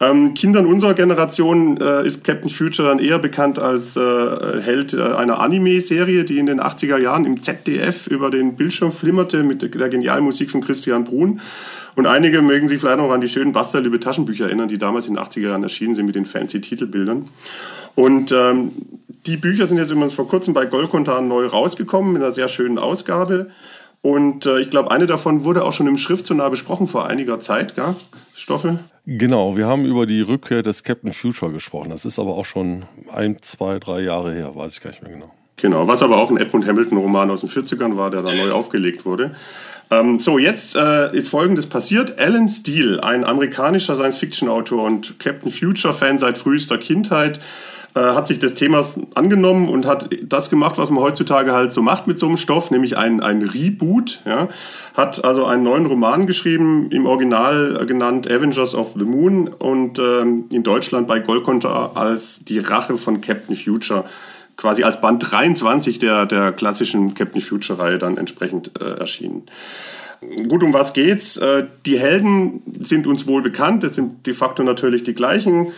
Ähm, 0.00 0.34
Kindern 0.34 0.66
unserer 0.66 0.94
Generation 0.94 1.76
äh, 1.80 2.06
ist 2.06 2.22
Captain 2.22 2.48
Future 2.48 2.88
dann 2.88 3.00
eher 3.00 3.18
bekannt 3.18 3.58
als 3.58 3.96
äh, 3.96 4.60
Held 4.60 4.94
äh, 4.94 5.02
einer 5.02 5.40
Anime-Serie, 5.40 6.24
die 6.24 6.38
in 6.38 6.46
den 6.46 6.60
80er 6.60 6.98
Jahren 6.98 7.24
im 7.24 7.42
ZDF 7.42 8.06
über 8.06 8.30
den 8.30 8.54
Bildschirm 8.54 8.92
flimmerte 8.92 9.42
mit 9.42 9.62
der 9.62 9.88
genialen 9.88 10.22
Musik 10.22 10.52
von 10.52 10.60
Christian 10.60 11.02
Brun. 11.02 11.40
Und 11.96 12.06
einige 12.06 12.42
mögen 12.42 12.68
sich 12.68 12.80
vielleicht 12.80 12.98
noch 12.98 13.10
an 13.10 13.20
die 13.20 13.28
schönen 13.28 13.50
Bastelliebe 13.50 13.98
Taschenbücher 13.98 14.46
erinnern, 14.46 14.68
die 14.68 14.78
damals 14.78 15.08
in 15.08 15.14
den 15.14 15.24
80er 15.24 15.48
Jahren 15.48 15.64
erschienen 15.64 15.96
sind 15.96 16.06
mit 16.06 16.14
den 16.14 16.26
fancy 16.26 16.60
Titelbildern. 16.60 17.28
Und 17.96 18.30
ähm, 18.30 18.70
die 19.26 19.36
Bücher 19.36 19.66
sind 19.66 19.78
jetzt 19.78 19.90
übrigens 19.90 20.12
vor 20.12 20.28
kurzem 20.28 20.54
bei 20.54 20.64
Golkontan 20.66 21.26
neu 21.26 21.46
rausgekommen, 21.46 22.14
in 22.14 22.22
einer 22.22 22.30
sehr 22.30 22.46
schönen 22.46 22.78
Ausgabe. 22.78 23.50
Und 24.00 24.46
äh, 24.46 24.60
ich 24.60 24.70
glaube, 24.70 24.92
eine 24.92 25.06
davon 25.06 25.42
wurde 25.42 25.64
auch 25.64 25.72
schon 25.72 25.88
im 25.88 25.96
Schriftsonar 25.96 26.50
besprochen 26.50 26.86
vor 26.86 27.06
einiger 27.06 27.40
Zeit, 27.40 27.74
gell? 27.74 27.96
Stoffel? 28.38 28.78
Genau, 29.04 29.56
wir 29.56 29.66
haben 29.66 29.84
über 29.84 30.06
die 30.06 30.20
Rückkehr 30.20 30.62
des 30.62 30.84
Captain 30.84 31.12
Future 31.12 31.50
gesprochen. 31.50 31.90
Das 31.90 32.04
ist 32.04 32.18
aber 32.18 32.36
auch 32.36 32.44
schon 32.44 32.84
ein, 33.12 33.36
zwei, 33.42 33.78
drei 33.78 34.00
Jahre 34.00 34.32
her, 34.32 34.54
weiß 34.54 34.74
ich 34.74 34.80
gar 34.80 34.90
nicht 34.90 35.02
mehr 35.02 35.12
genau. 35.12 35.34
Genau, 35.60 35.88
was 35.88 36.02
aber 36.02 36.18
auch 36.18 36.30
ein 36.30 36.36
Edmund 36.36 36.66
Hamilton-Roman 36.66 37.30
aus 37.30 37.40
den 37.40 37.50
40ern 37.50 37.96
war, 37.96 38.10
der 38.10 38.22
da 38.22 38.32
neu 38.32 38.52
aufgelegt 38.52 39.04
wurde. 39.04 39.32
Ähm, 39.90 40.20
so, 40.20 40.38
jetzt 40.38 40.76
äh, 40.76 41.16
ist 41.16 41.30
Folgendes 41.30 41.66
passiert. 41.66 42.18
Alan 42.18 42.46
Steele, 42.46 43.02
ein 43.02 43.24
amerikanischer 43.24 43.96
Science-Fiction-Autor 43.96 44.84
und 44.84 45.18
Captain 45.18 45.50
Future-Fan 45.50 46.18
seit 46.18 46.38
frühester 46.38 46.78
Kindheit, 46.78 47.40
äh, 47.94 48.00
hat 48.00 48.26
sich 48.26 48.38
des 48.38 48.54
Themas 48.54 49.00
angenommen 49.14 49.68
und 49.68 49.86
hat 49.86 50.10
das 50.22 50.50
gemacht, 50.50 50.78
was 50.78 50.90
man 50.90 51.02
heutzutage 51.02 51.52
halt 51.52 51.72
so 51.72 51.82
macht 51.82 52.06
mit 52.06 52.18
so 52.18 52.26
einem 52.26 52.36
Stoff, 52.36 52.70
nämlich 52.70 52.96
ein, 52.96 53.20
ein 53.20 53.42
Reboot. 53.42 54.20
Ja. 54.24 54.48
Hat 54.94 55.24
also 55.24 55.44
einen 55.44 55.62
neuen 55.62 55.86
Roman 55.86 56.26
geschrieben, 56.26 56.90
im 56.90 57.06
Original 57.06 57.84
genannt 57.86 58.30
Avengers 58.30 58.74
of 58.74 58.94
the 58.98 59.04
Moon 59.04 59.48
und 59.48 59.98
ähm, 59.98 60.44
in 60.52 60.62
Deutschland 60.62 61.08
bei 61.08 61.18
Golconda 61.18 61.92
als 61.94 62.44
Die 62.44 62.58
Rache 62.58 62.96
von 62.96 63.20
Captain 63.20 63.54
Future 63.54 64.04
quasi 64.58 64.82
als 64.82 65.00
Band 65.00 65.24
23 65.30 65.98
der, 65.98 66.26
der 66.26 66.52
klassischen 66.52 67.14
Captain 67.14 67.40
Future-Reihe 67.40 67.96
dann 67.96 68.18
entsprechend 68.18 68.72
äh, 68.80 68.98
erschienen. 68.98 69.44
Gut, 70.48 70.64
um 70.64 70.72
was 70.72 70.92
geht's? 70.92 71.36
Äh, 71.36 71.66
die 71.86 71.98
Helden 71.98 72.60
sind 72.80 73.06
uns 73.06 73.26
wohl 73.26 73.40
bekannt, 73.40 73.84
es 73.84 73.94
sind 73.94 74.26
de 74.26 74.34
facto 74.34 74.64
natürlich 74.64 75.04
die 75.04 75.14
gleichen. 75.14 75.68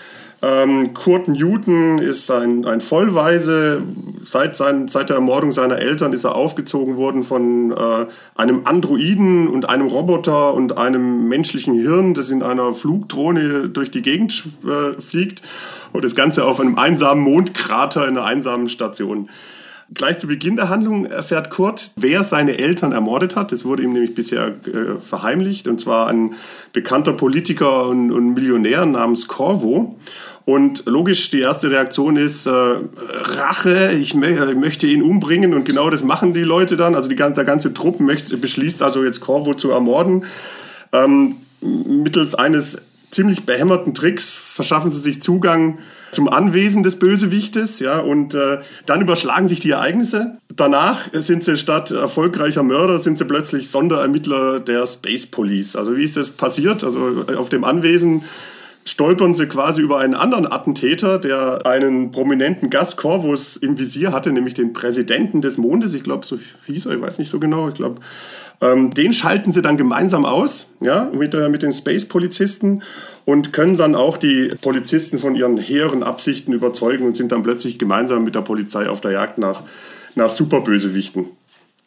Ähm, 0.42 0.94
Kurt 0.94 1.28
Newton 1.28 1.98
ist 1.98 2.30
ein, 2.30 2.64
ein 2.64 2.80
Vollweise. 2.80 3.82
Seit, 4.22 4.56
sein, 4.56 4.88
seit 4.88 5.10
der 5.10 5.16
Ermordung 5.16 5.52
seiner 5.52 5.78
Eltern 5.78 6.12
ist 6.12 6.24
er 6.24 6.34
aufgezogen 6.34 6.96
worden 6.96 7.22
von 7.22 7.72
äh, 7.72 8.06
einem 8.36 8.62
Androiden 8.64 9.48
und 9.48 9.68
einem 9.68 9.86
Roboter 9.86 10.54
und 10.54 10.78
einem 10.78 11.28
menschlichen 11.28 11.74
Hirn, 11.74 12.14
das 12.14 12.30
in 12.30 12.42
einer 12.42 12.72
Flugdrohne 12.72 13.68
durch 13.68 13.90
die 13.90 14.02
Gegend 14.02 14.44
äh, 14.64 14.98
fliegt. 14.98 15.42
Und 15.92 16.04
das 16.04 16.14
Ganze 16.14 16.44
auf 16.44 16.58
einem 16.60 16.78
einsamen 16.78 17.22
Mondkrater 17.22 18.08
in 18.08 18.16
einer 18.16 18.24
einsamen 18.24 18.68
Station. 18.68 19.28
Gleich 19.92 20.18
zu 20.18 20.28
Beginn 20.28 20.54
der 20.54 20.68
Handlung 20.68 21.04
erfährt 21.06 21.50
Kurt, 21.50 21.90
wer 21.96 22.22
seine 22.22 22.58
Eltern 22.58 22.92
ermordet 22.92 23.34
hat. 23.34 23.50
Das 23.50 23.64
wurde 23.64 23.82
ihm 23.82 23.92
nämlich 23.92 24.14
bisher 24.14 24.46
äh, 24.46 25.00
verheimlicht. 25.00 25.66
Und 25.66 25.80
zwar 25.80 26.06
ein 26.06 26.34
bekannter 26.72 27.12
Politiker 27.12 27.88
und, 27.88 28.12
und 28.12 28.34
Millionär 28.34 28.86
namens 28.86 29.26
Corvo. 29.26 29.96
Und 30.44 30.84
logisch, 30.86 31.30
die 31.30 31.40
erste 31.40 31.70
Reaktion 31.70 32.16
ist 32.16 32.46
äh, 32.46 32.50
Rache, 32.50 33.92
ich, 33.92 34.14
mö 34.14 34.54
möchte 34.54 34.86
ihn 34.86 35.02
umbringen. 35.02 35.54
Und 35.54 35.64
genau 35.64 35.90
das 35.90 36.02
machen 36.02 36.34
die 36.34 36.42
Leute 36.42 36.76
dann. 36.76 36.94
Also 36.94 37.08
die, 37.08 37.16
der 37.16 37.44
ganze 37.44 37.74
Trupp 37.74 38.00
möchte, 38.00 38.36
beschließt 38.36 38.82
also 38.82 39.04
jetzt 39.04 39.20
Corvo 39.20 39.54
zu 39.54 39.70
ermorden. 39.70 40.24
Ähm, 40.92 41.36
mittels 41.60 42.34
eines 42.34 42.78
ziemlich 43.10 43.44
behämmerten 43.44 43.94
Tricks 43.94 44.30
verschaffen 44.30 44.90
sie 44.90 45.00
sich 45.00 45.22
Zugang 45.22 45.78
zum 46.12 46.28
Anwesen 46.28 46.82
des 46.82 46.98
Bösewichtes, 46.98 47.80
ja, 47.80 47.98
und 48.00 48.34
äh, 48.34 48.58
dann 48.86 49.00
überschlagen 49.00 49.48
sich 49.48 49.60
die 49.60 49.70
Ereignisse. 49.70 50.38
Danach 50.54 51.08
sind 51.12 51.44
sie 51.44 51.56
statt 51.56 51.90
erfolgreicher 51.90 52.62
Mörder, 52.62 52.98
sind 52.98 53.18
sie 53.18 53.24
plötzlich 53.24 53.70
Sonderermittler 53.70 54.60
der 54.60 54.86
Space 54.86 55.26
Police. 55.26 55.76
Also 55.76 55.96
wie 55.96 56.04
ist 56.04 56.16
das 56.16 56.30
passiert? 56.30 56.82
Also 56.82 57.24
auf 57.36 57.48
dem 57.48 57.64
Anwesen 57.64 58.22
stolpern 58.90 59.34
sie 59.34 59.46
quasi 59.46 59.80
über 59.82 59.98
einen 59.98 60.14
anderen 60.14 60.50
Attentäter, 60.50 61.18
der 61.18 61.64
einen 61.64 62.10
prominenten 62.10 62.70
Gast 62.70 62.96
Corvus 62.96 63.56
im 63.56 63.78
Visier 63.78 64.12
hatte, 64.12 64.32
nämlich 64.32 64.54
den 64.54 64.72
Präsidenten 64.72 65.40
des 65.40 65.58
Mondes. 65.58 65.94
Ich 65.94 66.02
glaube, 66.02 66.26
so 66.26 66.38
hieß 66.66 66.86
er, 66.86 66.94
ich 66.94 67.00
weiß 67.00 67.18
nicht 67.18 67.30
so 67.30 67.38
genau. 67.38 67.68
Ich 67.68 67.74
glaube, 67.74 68.00
ähm, 68.60 68.90
den 68.90 69.12
schalten 69.12 69.52
sie 69.52 69.62
dann 69.62 69.76
gemeinsam 69.76 70.24
aus, 70.24 70.74
ja, 70.80 71.08
mit, 71.14 71.34
äh, 71.34 71.48
mit 71.48 71.62
den 71.62 71.72
Space-Polizisten 71.72 72.82
und 73.24 73.52
können 73.52 73.76
dann 73.76 73.94
auch 73.94 74.16
die 74.16 74.52
Polizisten 74.60 75.18
von 75.18 75.36
ihren 75.36 75.56
hehren 75.56 76.02
Absichten 76.02 76.52
überzeugen 76.52 77.06
und 77.06 77.16
sind 77.16 77.30
dann 77.30 77.42
plötzlich 77.42 77.78
gemeinsam 77.78 78.24
mit 78.24 78.34
der 78.34 78.42
Polizei 78.42 78.88
auf 78.88 79.00
der 79.00 79.12
Jagd 79.12 79.38
nach, 79.38 79.62
nach 80.16 80.32
Superbösewichten. 80.32 81.26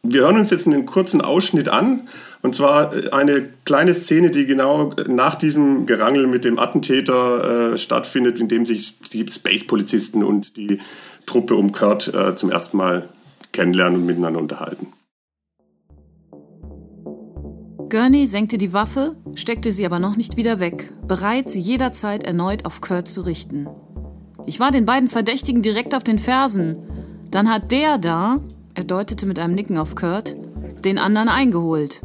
Wir 0.06 0.24
hören 0.24 0.36
uns 0.36 0.50
jetzt 0.50 0.68
einen 0.68 0.86
kurzen 0.86 1.22
Ausschnitt 1.22 1.70
an, 1.70 2.10
und 2.42 2.54
zwar 2.54 2.94
äh, 2.94 3.12
eine 3.12 3.48
kleine 3.64 3.94
Szene, 3.94 4.32
die 4.32 4.46
genau 4.46 4.94
nach 5.08 5.36
diesem 5.36 5.86
Gerangel 5.86 6.28
mit 6.28 6.44
dem 6.44 6.60
Attentäter 6.60 7.72
äh, 7.72 7.78
stattfindet, 7.78 8.38
in 8.38 8.50
dem 8.50 8.66
sich 8.66 9.00
die 9.00 9.26
Space-Polizisten 9.26 10.22
und 10.22 10.58
die 10.58 10.82
Truppe 11.26 11.56
um 11.56 11.72
Kurt 11.72 12.14
äh, 12.14 12.36
zum 12.36 12.52
ersten 12.52 12.76
Mal 12.76 13.08
kennenlernen 13.54 14.02
und 14.02 14.06
miteinander 14.06 14.42
unterhalten. 14.42 14.88
Gurney 17.90 18.26
senkte 18.26 18.58
die 18.58 18.74
Waffe, 18.74 19.16
steckte 19.36 19.72
sie 19.72 19.86
aber 19.86 20.00
noch 20.00 20.18
nicht 20.18 20.36
wieder 20.36 20.60
weg, 20.60 20.92
bereit, 21.08 21.50
sie 21.50 21.62
jederzeit 21.62 22.26
erneut 22.26 22.66
auf 22.66 22.82
Kurt 22.82 23.08
zu 23.08 23.22
richten. 23.22 23.70
Ich 24.46 24.60
war 24.60 24.72
den 24.72 24.86
beiden 24.86 25.08
Verdächtigen 25.08 25.62
direkt 25.62 25.96
auf 25.96 26.04
den 26.04 26.20
Fersen. 26.20 26.80
Dann 27.32 27.50
hat 27.50 27.72
der 27.72 28.00
da, 28.00 28.42
er 28.76 28.84
deutete 28.84 29.26
mit 29.26 29.40
einem 29.40 29.56
Nicken 29.56 29.78
auf 29.78 29.96
Kurt, 29.96 30.36
den 30.84 30.98
anderen 30.98 31.30
eingeholt. 31.30 32.02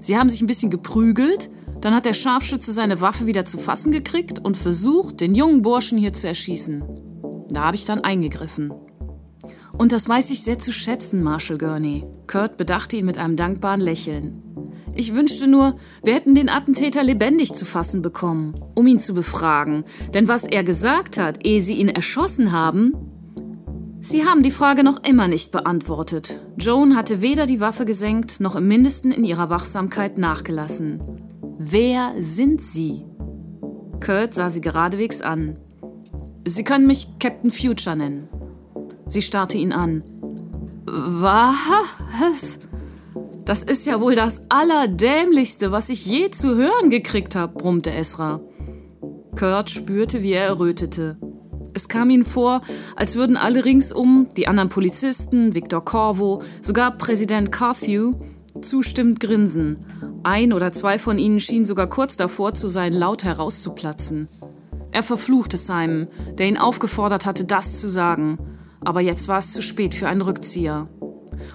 Sie 0.00 0.16
haben 0.16 0.30
sich 0.30 0.40
ein 0.40 0.46
bisschen 0.46 0.70
geprügelt, 0.70 1.50
dann 1.80 1.94
hat 1.94 2.06
der 2.06 2.12
Scharfschütze 2.12 2.72
seine 2.72 3.00
Waffe 3.00 3.26
wieder 3.26 3.44
zu 3.44 3.58
fassen 3.58 3.92
gekriegt 3.92 4.44
und 4.44 4.56
versucht, 4.56 5.20
den 5.20 5.34
jungen 5.34 5.62
Burschen 5.62 5.98
hier 5.98 6.12
zu 6.12 6.26
erschießen. 6.26 6.82
Da 7.50 7.64
habe 7.64 7.76
ich 7.76 7.84
dann 7.84 8.00
eingegriffen. 8.00 8.72
Und 9.76 9.92
das 9.92 10.08
weiß 10.08 10.30
ich 10.30 10.42
sehr 10.42 10.58
zu 10.58 10.72
schätzen, 10.72 11.22
Marshall 11.22 11.58
Gurney. 11.58 12.04
Kurt 12.26 12.56
bedachte 12.56 12.96
ihn 12.96 13.06
mit 13.06 13.16
einem 13.16 13.36
dankbaren 13.36 13.80
Lächeln. 13.80 14.42
Ich 14.94 15.14
wünschte 15.14 15.46
nur, 15.46 15.76
wir 16.02 16.14
hätten 16.14 16.34
den 16.34 16.48
Attentäter 16.48 17.04
lebendig 17.04 17.54
zu 17.54 17.64
fassen 17.64 18.02
bekommen, 18.02 18.60
um 18.74 18.86
ihn 18.88 18.98
zu 18.98 19.14
befragen. 19.14 19.84
Denn 20.12 20.26
was 20.26 20.42
er 20.42 20.64
gesagt 20.64 21.18
hat, 21.18 21.46
ehe 21.46 21.60
sie 21.60 21.74
ihn 21.74 21.88
erschossen 21.88 22.50
haben, 22.50 22.94
Sie 24.00 24.24
haben 24.24 24.42
die 24.42 24.50
Frage 24.52 24.84
noch 24.84 25.02
immer 25.04 25.26
nicht 25.26 25.50
beantwortet. 25.50 26.38
Joan 26.56 26.96
hatte 26.96 27.20
weder 27.20 27.46
die 27.46 27.60
Waffe 27.60 27.84
gesenkt 27.84 28.40
noch 28.40 28.54
im 28.54 28.68
mindesten 28.68 29.10
in 29.10 29.24
ihrer 29.24 29.50
Wachsamkeit 29.50 30.18
nachgelassen. 30.18 31.02
Wer 31.58 32.14
sind 32.20 32.62
Sie? 32.62 33.04
Kurt 34.04 34.34
sah 34.34 34.48
sie 34.50 34.60
geradewegs 34.60 35.20
an. 35.20 35.56
Sie 36.46 36.62
können 36.62 36.86
mich 36.86 37.18
Captain 37.18 37.50
Future 37.50 37.96
nennen. 37.96 38.28
Sie 39.06 39.22
starrte 39.22 39.58
ihn 39.58 39.72
an. 39.72 40.04
Was? 40.86 42.60
Das 43.44 43.62
ist 43.62 43.86
ja 43.86 44.00
wohl 44.00 44.14
das 44.14 44.42
Allerdämlichste, 44.48 45.72
was 45.72 45.88
ich 45.88 46.06
je 46.06 46.30
zu 46.30 46.56
hören 46.56 46.90
gekriegt 46.90 47.34
habe, 47.34 47.58
brummte 47.58 47.90
Esra. 47.90 48.40
Kurt 49.36 49.70
spürte, 49.70 50.22
wie 50.22 50.32
er 50.32 50.46
errötete. 50.46 51.16
Es 51.74 51.88
kam 51.88 52.10
ihm 52.10 52.24
vor, 52.24 52.62
als 52.96 53.16
würden 53.16 53.36
alle 53.36 53.64
ringsum, 53.64 54.28
die 54.36 54.48
anderen 54.48 54.68
Polizisten, 54.68 55.54
Victor 55.54 55.84
Corvo, 55.84 56.42
sogar 56.60 56.92
Präsident 56.92 57.52
Carthew, 57.52 58.14
zustimmend 58.60 59.20
grinsen. 59.20 59.84
Ein 60.22 60.52
oder 60.52 60.72
zwei 60.72 60.98
von 60.98 61.18
ihnen 61.18 61.40
schienen 61.40 61.64
sogar 61.64 61.88
kurz 61.88 62.16
davor 62.16 62.54
zu 62.54 62.68
sein, 62.68 62.92
laut 62.92 63.24
herauszuplatzen. 63.24 64.28
Er 64.90 65.02
verfluchte 65.02 65.56
Simon, 65.56 66.08
der 66.38 66.48
ihn 66.48 66.56
aufgefordert 66.56 67.26
hatte, 67.26 67.44
das 67.44 67.78
zu 67.78 67.88
sagen. 67.88 68.38
Aber 68.80 69.00
jetzt 69.00 69.28
war 69.28 69.38
es 69.38 69.52
zu 69.52 69.62
spät 69.62 69.94
für 69.94 70.08
einen 70.08 70.22
Rückzieher. 70.22 70.88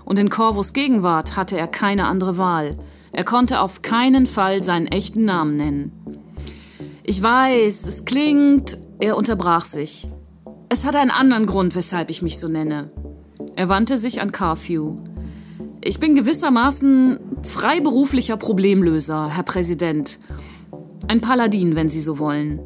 Und 0.06 0.20
in 0.20 0.30
Corvus 0.30 0.74
Gegenwart 0.74 1.36
hatte 1.36 1.58
er 1.58 1.68
keine 1.68 2.06
andere 2.06 2.38
Wahl. 2.38 2.78
Er 3.12 3.24
konnte 3.24 3.60
auf 3.60 3.82
keinen 3.82 4.26
Fall 4.26 4.64
seinen 4.64 4.88
echten 4.88 5.26
Namen 5.26 5.58
nennen. 5.58 5.92
Ich 7.04 7.22
weiß, 7.22 7.86
es 7.86 8.06
klingt. 8.06 8.78
Er 9.04 9.18
unterbrach 9.18 9.66
sich. 9.66 10.10
Es 10.70 10.86
hat 10.86 10.96
einen 10.96 11.12
anderen 11.12 11.46
Grund, 11.46 11.76
weshalb 11.76 12.10
ich 12.10 12.22
mich 12.22 12.40
so 12.40 12.48
nenne. 12.48 12.90
Er 13.58 13.68
wandte 13.68 13.98
sich 13.98 14.22
an 14.22 14.32
Carthew. 14.32 14.96
Ich 15.82 16.00
bin 16.00 16.16
gewissermaßen 16.16 17.20
freiberuflicher 17.46 18.38
Problemlöser, 18.38 19.28
Herr 19.28 19.44
Präsident. 19.44 20.20
Ein 21.10 21.20
Paladin, 21.20 21.76
wenn 21.76 21.90
Sie 21.90 22.00
so 22.00 22.18
wollen. 22.18 22.62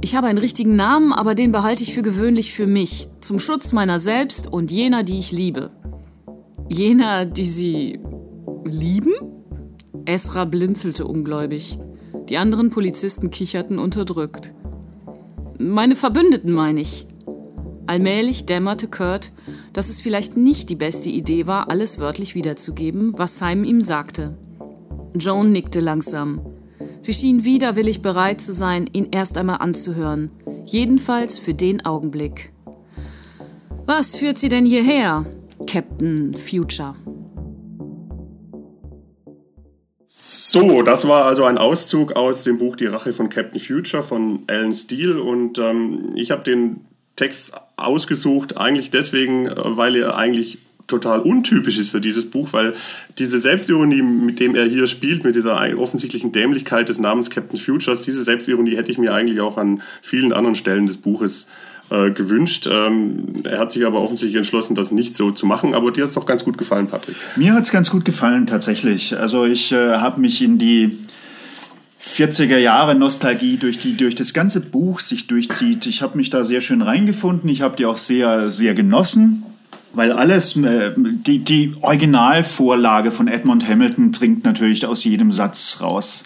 Ich 0.00 0.16
habe 0.16 0.26
einen 0.26 0.38
richtigen 0.38 0.74
Namen, 0.74 1.12
aber 1.12 1.36
den 1.36 1.52
behalte 1.52 1.84
ich 1.84 1.94
für 1.94 2.02
gewöhnlich 2.02 2.52
für 2.52 2.66
mich, 2.66 3.06
zum 3.20 3.38
Schutz 3.38 3.70
meiner 3.70 4.00
selbst 4.00 4.52
und 4.52 4.72
jener, 4.72 5.04
die 5.04 5.20
ich 5.20 5.30
liebe. 5.30 5.70
Jener, 6.68 7.24
die 7.24 7.44
Sie 7.44 8.00
lieben? 8.64 9.12
Esra 10.06 10.44
blinzelte 10.44 11.06
ungläubig. 11.06 11.78
Die 12.28 12.36
anderen 12.36 12.70
Polizisten 12.70 13.30
kicherten 13.30 13.78
unterdrückt. 13.78 14.52
Meine 15.58 15.96
Verbündeten, 15.96 16.52
meine 16.52 16.80
ich. 16.80 17.06
Allmählich 17.86 18.46
dämmerte 18.46 18.86
Kurt, 18.86 19.32
dass 19.72 19.88
es 19.88 20.00
vielleicht 20.00 20.36
nicht 20.36 20.70
die 20.70 20.76
beste 20.76 21.10
Idee 21.10 21.48
war, 21.48 21.68
alles 21.68 21.98
wörtlich 21.98 22.36
wiederzugeben, 22.36 23.18
was 23.18 23.38
Simon 23.38 23.64
ihm 23.64 23.82
sagte. 23.82 24.38
Joan 25.16 25.50
nickte 25.50 25.80
langsam. 25.80 26.40
Sie 27.00 27.12
schien 27.12 27.44
widerwillig 27.44 28.02
bereit 28.02 28.40
zu 28.40 28.52
sein, 28.52 28.88
ihn 28.92 29.08
erst 29.10 29.36
einmal 29.36 29.58
anzuhören. 29.58 30.30
Jedenfalls 30.64 31.40
für 31.40 31.54
den 31.54 31.84
Augenblick. 31.84 32.52
Was 33.84 34.14
führt 34.14 34.38
Sie 34.38 34.48
denn 34.48 34.64
hierher, 34.64 35.26
Captain 35.66 36.34
Future? 36.34 36.94
So, 40.10 40.80
das 40.80 41.06
war 41.06 41.26
also 41.26 41.44
ein 41.44 41.58
Auszug 41.58 42.12
aus 42.12 42.42
dem 42.42 42.56
Buch 42.56 42.76
Die 42.76 42.86
Rache 42.86 43.12
von 43.12 43.28
Captain 43.28 43.60
Future 43.60 44.02
von 44.02 44.42
Alan 44.46 44.72
Steele. 44.72 45.22
Und 45.22 45.58
ähm, 45.58 46.12
ich 46.14 46.30
habe 46.30 46.42
den 46.42 46.80
Text 47.14 47.52
ausgesucht, 47.76 48.56
eigentlich 48.56 48.90
deswegen, 48.90 49.50
weil 49.54 49.96
er 49.96 50.16
eigentlich 50.16 50.60
total 50.86 51.20
untypisch 51.20 51.78
ist 51.78 51.90
für 51.90 52.00
dieses 52.00 52.30
Buch, 52.30 52.54
weil 52.54 52.74
diese 53.18 53.38
Selbstironie, 53.38 54.00
mit 54.00 54.40
dem 54.40 54.54
er 54.54 54.64
hier 54.64 54.86
spielt, 54.86 55.24
mit 55.24 55.34
dieser 55.34 55.60
offensichtlichen 55.78 56.32
Dämlichkeit 56.32 56.88
des 56.88 56.98
Namens 56.98 57.28
Captain 57.28 57.58
Futures, 57.58 58.00
diese 58.00 58.22
Selbstironie 58.22 58.76
hätte 58.76 58.90
ich 58.90 58.96
mir 58.96 59.12
eigentlich 59.12 59.42
auch 59.42 59.58
an 59.58 59.82
vielen 60.00 60.32
anderen 60.32 60.54
Stellen 60.54 60.86
des 60.86 60.96
Buches 60.96 61.44
äh, 61.44 61.48
gewünscht. 61.88 62.68
Ähm, 62.70 63.32
er 63.44 63.58
hat 63.58 63.72
sich 63.72 63.86
aber 63.86 64.00
offensichtlich 64.00 64.36
entschlossen, 64.36 64.74
das 64.74 64.92
nicht 64.92 65.16
so 65.16 65.30
zu 65.30 65.46
machen. 65.46 65.74
Aber 65.74 65.90
dir 65.90 66.02
hat 66.02 66.08
es 66.08 66.14
doch 66.14 66.26
ganz 66.26 66.44
gut 66.44 66.58
gefallen, 66.58 66.86
Patrick. 66.86 67.16
Mir 67.36 67.54
hat 67.54 67.64
es 67.64 67.70
ganz 67.70 67.90
gut 67.90 68.04
gefallen, 68.04 68.46
tatsächlich. 68.46 69.16
Also 69.16 69.44
ich 69.44 69.72
äh, 69.72 69.96
habe 69.96 70.20
mich 70.20 70.42
in 70.42 70.58
die 70.58 70.98
40er 72.02 72.58
Jahre 72.58 72.94
Nostalgie 72.94 73.56
durch 73.56 73.78
die 73.78 73.96
durch 73.96 74.14
das 74.14 74.32
ganze 74.32 74.60
Buch 74.60 75.00
sich 75.00 75.26
durchzieht. 75.26 75.86
Ich 75.86 76.02
habe 76.02 76.16
mich 76.16 76.30
da 76.30 76.44
sehr 76.44 76.60
schön 76.60 76.82
reingefunden. 76.82 77.48
Ich 77.48 77.62
habe 77.62 77.76
die 77.76 77.86
auch 77.86 77.96
sehr 77.96 78.50
sehr 78.50 78.74
genossen 78.74 79.44
weil 79.92 80.12
alles, 80.12 80.56
äh, 80.56 80.92
die, 80.96 81.40
die 81.40 81.74
Originalvorlage 81.80 83.10
von 83.10 83.28
Edmund 83.28 83.68
Hamilton 83.68 84.12
dringt 84.12 84.44
natürlich 84.44 84.86
aus 84.86 85.04
jedem 85.04 85.32
Satz 85.32 85.78
raus. 85.80 86.24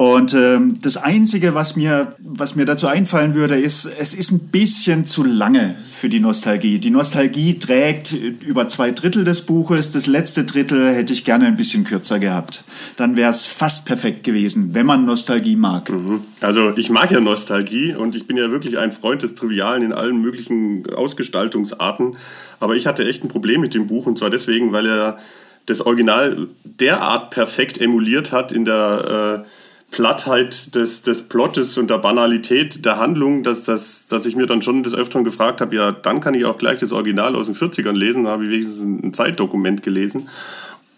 Und 0.00 0.32
ähm, 0.32 0.80
das 0.80 0.96
Einzige, 0.96 1.52
was 1.52 1.76
mir, 1.76 2.14
was 2.20 2.56
mir 2.56 2.64
dazu 2.64 2.86
einfallen 2.86 3.34
würde, 3.34 3.60
ist, 3.60 3.84
es 3.84 4.14
ist 4.14 4.30
ein 4.30 4.48
bisschen 4.48 5.04
zu 5.04 5.22
lange 5.22 5.76
für 5.90 6.08
die 6.08 6.20
Nostalgie. 6.20 6.78
Die 6.78 6.88
Nostalgie 6.88 7.58
trägt 7.58 8.14
über 8.14 8.66
zwei 8.66 8.92
Drittel 8.92 9.24
des 9.24 9.42
Buches. 9.42 9.90
Das 9.90 10.06
letzte 10.06 10.46
Drittel 10.46 10.86
hätte 10.86 11.12
ich 11.12 11.26
gerne 11.26 11.44
ein 11.44 11.56
bisschen 11.56 11.84
kürzer 11.84 12.18
gehabt. 12.18 12.64
Dann 12.96 13.14
wäre 13.14 13.30
es 13.30 13.44
fast 13.44 13.84
perfekt 13.84 14.24
gewesen, 14.24 14.70
wenn 14.72 14.86
man 14.86 15.04
Nostalgie 15.04 15.56
mag. 15.56 15.90
Mhm. 15.90 16.22
Also 16.40 16.74
ich 16.78 16.88
mag 16.88 17.10
ja 17.10 17.20
Nostalgie 17.20 17.94
und 17.94 18.16
ich 18.16 18.26
bin 18.26 18.38
ja 18.38 18.50
wirklich 18.50 18.78
ein 18.78 18.92
Freund 18.92 19.20
des 19.20 19.34
Trivialen 19.34 19.82
in 19.82 19.92
allen 19.92 20.18
möglichen 20.22 20.82
Ausgestaltungsarten. 20.94 22.16
Aber 22.58 22.74
ich 22.74 22.86
hatte 22.86 23.06
echt 23.06 23.22
ein 23.22 23.28
Problem 23.28 23.60
mit 23.60 23.74
dem 23.74 23.86
Buch 23.86 24.06
und 24.06 24.16
zwar 24.16 24.30
deswegen, 24.30 24.72
weil 24.72 24.86
er 24.86 25.18
das 25.66 25.82
Original 25.82 26.48
derart 26.64 27.28
perfekt 27.28 27.78
emuliert 27.78 28.32
hat 28.32 28.50
in 28.50 28.64
der... 28.64 29.44
Äh, 29.44 29.50
Plattheit 29.90 30.74
des, 30.74 31.02
des 31.02 31.22
Plottes 31.22 31.76
und 31.76 31.90
der 31.90 31.98
Banalität 31.98 32.84
der 32.84 32.98
Handlung, 32.98 33.42
dass, 33.42 33.64
dass, 33.64 34.06
dass 34.06 34.24
ich 34.24 34.36
mir 34.36 34.46
dann 34.46 34.62
schon 34.62 34.82
des 34.82 34.94
Öfteren 34.94 35.24
gefragt 35.24 35.60
habe, 35.60 35.74
ja, 35.74 35.90
dann 35.90 36.20
kann 36.20 36.34
ich 36.34 36.44
auch 36.44 36.58
gleich 36.58 36.78
das 36.78 36.92
Original 36.92 37.34
aus 37.34 37.46
den 37.46 37.54
40ern 37.54 37.96
lesen, 37.96 38.24
da 38.24 38.30
habe 38.30 38.44
ich 38.44 38.50
wenigstens 38.50 38.84
ein 38.84 39.12
Zeitdokument 39.12 39.82
gelesen. 39.82 40.28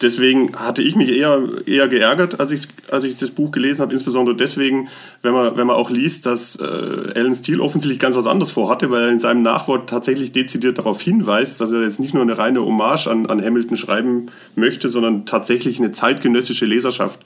Deswegen 0.03 0.55
hatte 0.57 0.83
ich 0.83 0.97
mich 0.97 1.11
eher, 1.11 1.43
eher 1.67 1.89
geärgert, 1.89 2.41
als 2.41 2.51
ich, 2.51 2.63
als 2.91 3.05
ich 3.05 3.15
das 3.15 3.31
Buch 3.31 3.51
gelesen 3.51 3.83
habe, 3.83 3.93
insbesondere 3.93 4.37
deswegen, 4.37 4.89
wenn 5.23 5.33
man, 5.33 5.57
wenn 5.57 5.67
man 5.67 5.77
auch 5.77 5.91
liest, 5.91 6.27
dass 6.27 6.57
äh, 6.57 6.65
Alan 6.65 7.35
Steele 7.35 7.63
offensichtlich 7.63 7.99
ganz 7.99 8.17
was 8.17 8.27
anderes 8.27 8.53
vorhatte, 8.53 8.91
weil 8.91 9.03
er 9.03 9.11
in 9.11 9.19
seinem 9.19 9.43
Nachwort 9.43 9.89
tatsächlich 9.89 10.33
dezidiert 10.33 10.79
darauf 10.79 11.01
hinweist, 11.01 11.61
dass 11.61 11.73
er 11.73 11.83
jetzt 11.83 12.01
nicht 12.01 12.15
nur 12.15 12.23
eine 12.23 12.37
reine 12.37 12.65
Hommage 12.65 13.07
an, 13.07 13.27
an 13.27 13.43
Hamilton 13.43 13.77
schreiben 13.77 14.27
möchte, 14.57 14.89
sondern 14.89 15.25
tatsächlich 15.25 15.79
eine 15.79 15.93
zeitgenössische 15.93 16.67
Leserschaft 16.67 17.21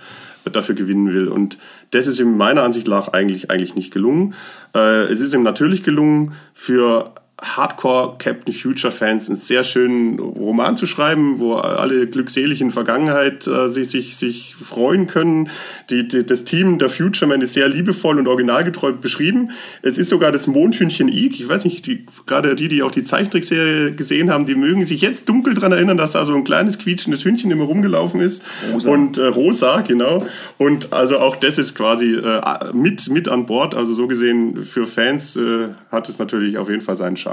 dafür 0.44 0.74
gewinnen 0.74 1.12
will. 1.12 1.28
Und 1.28 1.58
das 1.90 2.06
ist 2.06 2.20
ihm 2.20 2.36
meiner 2.36 2.62
Ansicht 2.62 2.88
nach 2.88 3.08
eigentlich, 3.08 3.50
eigentlich 3.50 3.74
nicht 3.74 3.92
gelungen. 3.92 4.34
Äh, 4.74 5.04
es 5.04 5.20
ist 5.20 5.34
ihm 5.34 5.42
natürlich 5.42 5.82
gelungen, 5.82 6.32
für 6.52 7.12
Hardcore 7.42 8.16
Captain 8.18 8.54
Future 8.54 8.90
Fans 8.90 9.28
einen 9.28 9.36
sehr 9.36 9.62
schönen 9.62 10.18
Roman 10.18 10.74
zu 10.78 10.86
schreiben, 10.86 11.38
wo 11.38 11.54
alle 11.54 12.06
glückselig 12.06 12.62
in 12.62 12.70
Vergangenheit 12.70 13.46
äh, 13.46 13.68
sich, 13.68 13.90
sich, 13.90 14.16
sich 14.16 14.54
freuen 14.54 15.06
können. 15.06 15.50
Die, 15.90 16.08
die, 16.08 16.24
das 16.24 16.44
Team 16.44 16.78
der 16.78 16.88
Futureman 16.88 17.42
ist 17.42 17.52
sehr 17.52 17.68
liebevoll 17.68 18.18
und 18.18 18.26
originalgetreu 18.26 18.92
beschrieben. 18.92 19.50
Es 19.82 19.98
ist 19.98 20.08
sogar 20.08 20.32
das 20.32 20.46
Mondhühnchen 20.46 21.08
Eek. 21.08 21.38
Ich 21.38 21.46
weiß 21.46 21.64
nicht, 21.64 21.86
die, 21.86 22.06
gerade 22.24 22.54
die, 22.54 22.68
die 22.68 22.82
auch 22.82 22.90
die 22.90 23.04
Zeichentrickserie 23.04 23.92
gesehen 23.92 24.32
haben, 24.32 24.46
die 24.46 24.54
mögen 24.54 24.86
sich 24.86 25.02
jetzt 25.02 25.28
dunkel 25.28 25.52
daran 25.52 25.72
erinnern, 25.72 25.98
dass 25.98 26.12
da 26.12 26.24
so 26.24 26.34
ein 26.34 26.44
kleines 26.44 26.78
quietschendes 26.78 27.22
Hühnchen 27.22 27.50
immer 27.50 27.64
rumgelaufen 27.64 28.20
ist. 28.20 28.42
Rosa. 28.72 28.90
Und 28.90 29.18
äh, 29.18 29.26
rosa, 29.26 29.82
genau. 29.82 30.26
Und 30.56 30.94
also 30.94 31.18
auch 31.18 31.36
das 31.36 31.58
ist 31.58 31.74
quasi 31.74 32.14
äh, 32.14 32.72
mit, 32.72 33.10
mit 33.10 33.28
an 33.28 33.44
Bord. 33.44 33.74
Also 33.74 33.92
so 33.92 34.06
gesehen 34.06 34.64
für 34.64 34.86
Fans 34.86 35.36
äh, 35.36 35.68
hat 35.92 36.08
es 36.08 36.18
natürlich 36.18 36.56
auf 36.56 36.70
jeden 36.70 36.80
Fall 36.80 36.96
seinen 36.96 37.18
Charme. 37.18 37.25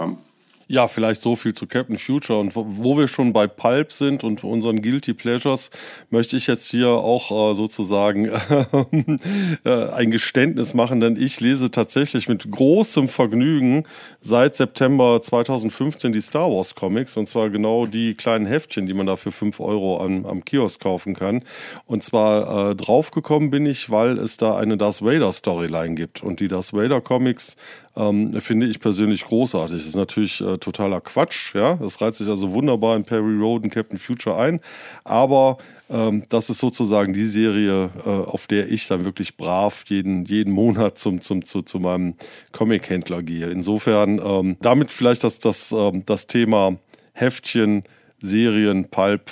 Ja, 0.68 0.88
vielleicht 0.88 1.22
so 1.22 1.36
viel 1.36 1.54
zu 1.54 1.68
Captain 1.68 1.98
Future. 1.98 2.40
Und 2.40 2.56
wo 2.56 2.98
wir 2.98 3.08
schon 3.08 3.34
bei 3.34 3.48
Pulp 3.48 3.92
sind 3.92 4.24
und 4.24 4.44
unseren 4.44 4.82
Guilty 4.82 5.14
Pleasures, 5.14 5.70
möchte 6.10 6.38
ich 6.38 6.48
jetzt 6.48 6.70
hier 6.70 6.88
auch 6.90 7.52
äh, 7.52 7.56
sozusagen 7.56 8.30
äh, 9.66 9.70
ein 9.70 10.10
Geständnis 10.10 10.74
machen, 10.74 11.02
denn 11.02 11.16
ich 11.16 11.40
lese 11.42 11.70
tatsächlich 11.70 12.30
mit 12.30 12.50
großem 12.50 13.10
Vergnügen 13.10 13.84
seit 14.22 14.56
September 14.56 15.22
2015 15.22 16.14
die 16.14 16.22
Star 16.22 16.50
Wars 16.50 16.76
Comics 16.76 17.18
und 17.18 17.28
zwar 17.28 17.50
genau 17.50 17.86
die 17.86 18.16
kleinen 18.16 18.46
Heftchen, 18.46 18.88
die 18.88 18.94
man 18.94 19.06
da 19.06 19.18
für 19.18 19.34
5 19.34 19.60
Euro 19.60 20.02
am, 20.04 20.26
am 20.26 20.46
Kiosk 20.46 20.80
kaufen 20.80 21.14
kann. 21.14 21.44
Und 21.86 22.04
zwar 22.04 22.72
äh, 22.72 22.76
draufgekommen 22.76 23.52
bin 23.52 23.66
ich, 23.66 23.92
weil 23.92 24.18
es 24.18 24.38
da 24.38 24.58
eine 24.58 24.78
Darth 24.78 25.02
Vader 25.02 25.34
Storyline 25.34 25.96
gibt 25.96 26.24
und 26.24 26.40
die 26.40 26.48
Darth 26.48 26.72
Vader 26.74 27.02
Comics 27.02 27.58
ähm, 27.96 28.40
finde 28.42 28.68
ich 28.68 28.80
persönlich 28.80 29.24
großartig. 29.24 29.78
Das 29.78 29.86
ist 29.86 29.96
natürlich 29.96 30.42
äh, 30.42 30.58
totaler 30.58 31.02
Quatsch, 31.02 31.54
ja. 31.54 31.76
Das 31.76 32.02
reizt 32.02 32.18
sich 32.18 32.28
also 32.28 32.52
wunderbar 32.54 32.96
in 32.96 33.04
Perry 33.04 33.38
Road 33.38 33.64
und 33.64 33.70
Captain 33.70 33.98
Future 33.98 34.38
ein. 34.38 34.60
Aber 35.04 35.58
ähm, 35.90 36.24
das 36.30 36.50
ist 36.50 36.60
sozusagen 36.60 37.14
die 37.14 37.26
Serie, 37.26 37.92
äh, 38.06 38.10
auf 38.10 38.48
der 38.48 38.72
ich 38.72 38.88
dann 38.88 39.06
wirklich 39.06 39.38
brav 39.38 39.84
jeden, 39.88 40.26
jeden 40.26 40.54
Monat 40.54 40.98
zum, 40.98 41.22
zum, 41.22 41.46
zu, 41.46 41.62
zu 41.62 41.80
meinem 41.80 42.16
Comic-Händler 42.52 43.22
gehe. 43.22 43.48
Insofern, 43.48 44.20
ähm, 44.24 44.58
damit 44.62 44.92
vielleicht 44.92 45.24
das, 45.24 45.40
das, 45.40 45.72
ähm, 45.72 46.04
das 46.06 46.26
Thema 46.26 46.78
Heftchen, 47.14 47.84
Serien, 48.22 48.90
Pulp 48.90 49.30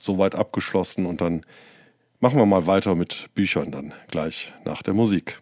soweit 0.00 0.34
abgeschlossen 0.34 1.06
und 1.06 1.20
dann 1.20 1.42
machen 2.18 2.38
wir 2.38 2.46
mal 2.46 2.66
weiter 2.66 2.94
mit 2.94 3.28
Büchern 3.34 3.70
dann 3.70 3.94
gleich 4.08 4.52
nach 4.64 4.82
der 4.82 4.94
Musik. 4.94 5.40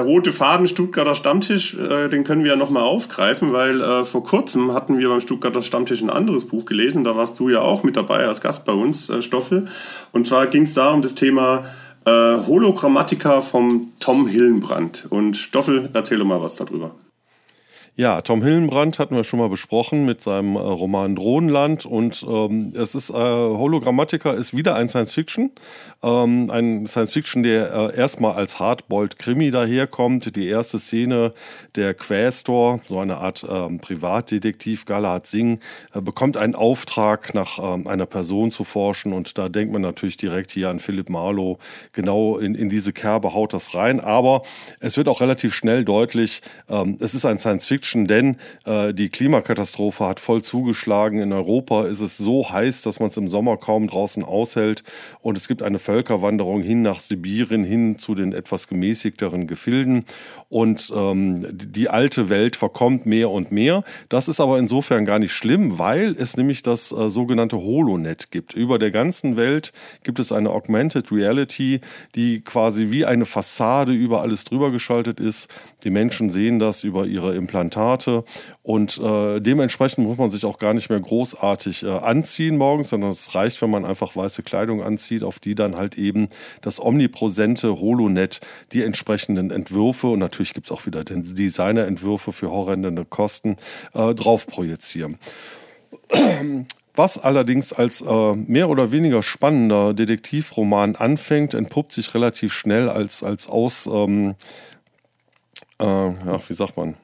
Der 0.00 0.06
rote 0.06 0.32
Faden 0.32 0.66
Stuttgarter 0.66 1.14
Stammtisch, 1.14 1.74
äh, 1.74 2.08
den 2.08 2.24
können 2.24 2.42
wir 2.42 2.52
ja 2.52 2.56
nochmal 2.56 2.84
aufgreifen, 2.84 3.52
weil 3.52 3.82
äh, 3.82 4.02
vor 4.04 4.24
kurzem 4.24 4.72
hatten 4.72 4.98
wir 4.98 5.10
beim 5.10 5.20
Stuttgarter 5.20 5.60
Stammtisch 5.60 6.00
ein 6.00 6.08
anderes 6.08 6.46
Buch 6.46 6.64
gelesen. 6.64 7.04
Da 7.04 7.16
warst 7.16 7.38
du 7.38 7.50
ja 7.50 7.60
auch 7.60 7.82
mit 7.82 7.96
dabei 7.96 8.26
als 8.26 8.40
Gast 8.40 8.64
bei 8.64 8.72
uns, 8.72 9.10
äh, 9.10 9.20
Stoffel. 9.20 9.66
Und 10.12 10.26
zwar 10.26 10.46
ging 10.46 10.62
es 10.62 10.72
da 10.72 10.92
um 10.92 11.02
das 11.02 11.14
Thema 11.14 11.64
äh, 12.06 12.10
Hologrammatika 12.10 13.42
vom 13.42 13.92
Tom 14.00 14.26
Hillenbrand. 14.26 15.06
Und 15.10 15.36
Stoffel, 15.36 15.90
erzähl 15.92 16.16
doch 16.16 16.24
mal 16.24 16.40
was 16.40 16.56
darüber. 16.56 16.92
Ja, 18.00 18.22
Tom 18.22 18.42
Hillenbrand 18.42 18.98
hatten 18.98 19.14
wir 19.14 19.24
schon 19.24 19.40
mal 19.40 19.50
besprochen 19.50 20.06
mit 20.06 20.22
seinem 20.22 20.56
äh, 20.56 20.58
Roman 20.58 21.16
Drohnenland 21.16 21.84
und 21.84 22.24
ähm, 22.26 22.72
es 22.74 22.94
ist 22.94 23.10
äh, 23.10 23.12
Hologrammatica 23.12 24.30
ist 24.30 24.56
wieder 24.56 24.74
ein 24.74 24.88
Science 24.88 25.12
Fiction, 25.12 25.50
ähm, 26.02 26.50
ein 26.50 26.86
Science 26.86 27.12
Fiction, 27.12 27.42
der 27.42 27.70
äh, 27.70 27.98
erstmal 27.98 28.32
als 28.32 28.58
Hardboiled 28.58 29.18
Krimi 29.18 29.50
daherkommt. 29.50 30.34
Die 30.34 30.48
erste 30.48 30.78
Szene 30.78 31.34
der 31.74 31.92
Quästor, 31.92 32.80
so 32.88 32.98
eine 33.00 33.18
Art 33.18 33.44
ähm, 33.46 33.80
Privatdetektiv 33.80 34.86
Galahad 34.86 35.26
Singh, 35.26 35.60
äh, 35.92 36.00
bekommt 36.00 36.38
einen 36.38 36.54
Auftrag 36.54 37.34
nach 37.34 37.58
ähm, 37.58 37.86
einer 37.86 38.06
Person 38.06 38.50
zu 38.50 38.64
forschen 38.64 39.12
und 39.12 39.36
da 39.36 39.50
denkt 39.50 39.74
man 39.74 39.82
natürlich 39.82 40.16
direkt 40.16 40.52
hier 40.52 40.70
an 40.70 40.78
Philip 40.80 41.10
Marlowe. 41.10 41.58
Genau 41.92 42.38
in, 42.38 42.54
in 42.54 42.70
diese 42.70 42.94
Kerbe 42.94 43.34
haut 43.34 43.52
das 43.52 43.74
rein, 43.74 44.00
aber 44.00 44.40
es 44.80 44.96
wird 44.96 45.06
auch 45.06 45.20
relativ 45.20 45.54
schnell 45.54 45.84
deutlich, 45.84 46.40
ähm, 46.70 46.96
es 46.98 47.12
ist 47.12 47.26
ein 47.26 47.38
Science 47.38 47.66
Fiction, 47.90 48.06
denn 48.06 48.36
äh, 48.64 48.94
die 48.94 49.08
Klimakatastrophe 49.08 50.06
hat 50.06 50.20
voll 50.20 50.42
zugeschlagen. 50.42 51.20
In 51.20 51.32
Europa 51.32 51.84
ist 51.84 52.00
es 52.00 52.16
so 52.16 52.50
heiß, 52.50 52.82
dass 52.82 53.00
man 53.00 53.08
es 53.10 53.16
im 53.16 53.28
Sommer 53.28 53.56
kaum 53.56 53.88
draußen 53.88 54.24
aushält. 54.24 54.82
Und 55.20 55.36
es 55.36 55.48
gibt 55.48 55.62
eine 55.62 55.78
Völkerwanderung 55.78 56.62
hin 56.62 56.82
nach 56.82 57.00
Sibirien, 57.00 57.64
hin 57.64 57.98
zu 57.98 58.14
den 58.14 58.32
etwas 58.32 58.68
gemäßigteren 58.68 59.46
Gefilden. 59.46 60.04
Und 60.48 60.92
ähm, 60.94 61.46
die 61.52 61.88
alte 61.88 62.28
Welt 62.28 62.56
verkommt 62.56 63.06
mehr 63.06 63.30
und 63.30 63.52
mehr. 63.52 63.82
Das 64.08 64.28
ist 64.28 64.40
aber 64.40 64.58
insofern 64.58 65.04
gar 65.04 65.18
nicht 65.18 65.32
schlimm, 65.32 65.78
weil 65.78 66.14
es 66.18 66.36
nämlich 66.36 66.62
das 66.62 66.92
äh, 66.92 67.08
sogenannte 67.08 67.56
Holonet 67.56 68.30
gibt. 68.30 68.54
Über 68.54 68.78
der 68.78 68.90
ganzen 68.90 69.36
Welt 69.36 69.72
gibt 70.04 70.18
es 70.18 70.32
eine 70.32 70.50
Augmented 70.50 71.10
Reality, 71.12 71.80
die 72.14 72.40
quasi 72.40 72.90
wie 72.90 73.04
eine 73.04 73.26
Fassade 73.26 73.92
über 73.92 74.22
alles 74.22 74.44
drüber 74.44 74.70
geschaltet 74.70 75.20
ist. 75.20 75.48
Die 75.84 75.90
Menschen 75.90 76.30
sehen 76.30 76.58
das 76.58 76.84
über 76.84 77.06
ihre 77.06 77.34
Implantate 77.34 77.79
Implantate 77.80 78.24
und 78.62 78.98
äh, 78.98 79.40
dementsprechend 79.40 80.06
muss 80.06 80.18
man 80.18 80.30
sich 80.30 80.44
auch 80.44 80.58
gar 80.58 80.74
nicht 80.74 80.90
mehr 80.90 81.00
großartig 81.00 81.82
äh, 81.82 81.88
anziehen 81.88 82.56
morgens, 82.56 82.90
sondern 82.90 83.10
es 83.10 83.34
reicht, 83.34 83.60
wenn 83.62 83.70
man 83.70 83.84
einfach 83.84 84.14
weiße 84.14 84.42
Kleidung 84.42 84.82
anzieht, 84.82 85.22
auf 85.22 85.38
die 85.38 85.54
dann 85.54 85.76
halt 85.76 85.96
eben 85.96 86.28
das 86.60 86.80
omnipräsente 86.80 87.80
Holonet 87.80 88.40
die 88.72 88.82
entsprechenden 88.82 89.50
Entwürfe 89.50 90.08
und 90.08 90.18
natürlich 90.18 90.54
gibt 90.54 90.66
es 90.66 90.72
auch 90.72 90.86
wieder 90.86 91.04
Designerentwürfe 91.04 92.32
für 92.32 92.50
horrende 92.50 93.04
Kosten 93.04 93.56
äh, 93.94 94.14
drauf 94.14 94.46
projizieren. 94.46 95.18
Was 96.96 97.16
allerdings 97.16 97.72
als 97.72 98.00
äh, 98.02 98.34
mehr 98.34 98.68
oder 98.68 98.90
weniger 98.90 99.22
spannender 99.22 99.94
Detektivroman 99.94 100.96
anfängt, 100.96 101.54
entpuppt 101.54 101.92
sich 101.92 102.12
relativ 102.14 102.52
schnell 102.52 102.88
als, 102.88 103.22
als 103.22 103.48
aus, 103.48 103.86
ähm, 103.86 104.34
äh, 105.80 105.84
ja, 105.84 106.40
wie 106.46 106.52
sagt 106.52 106.76
man, 106.76 106.96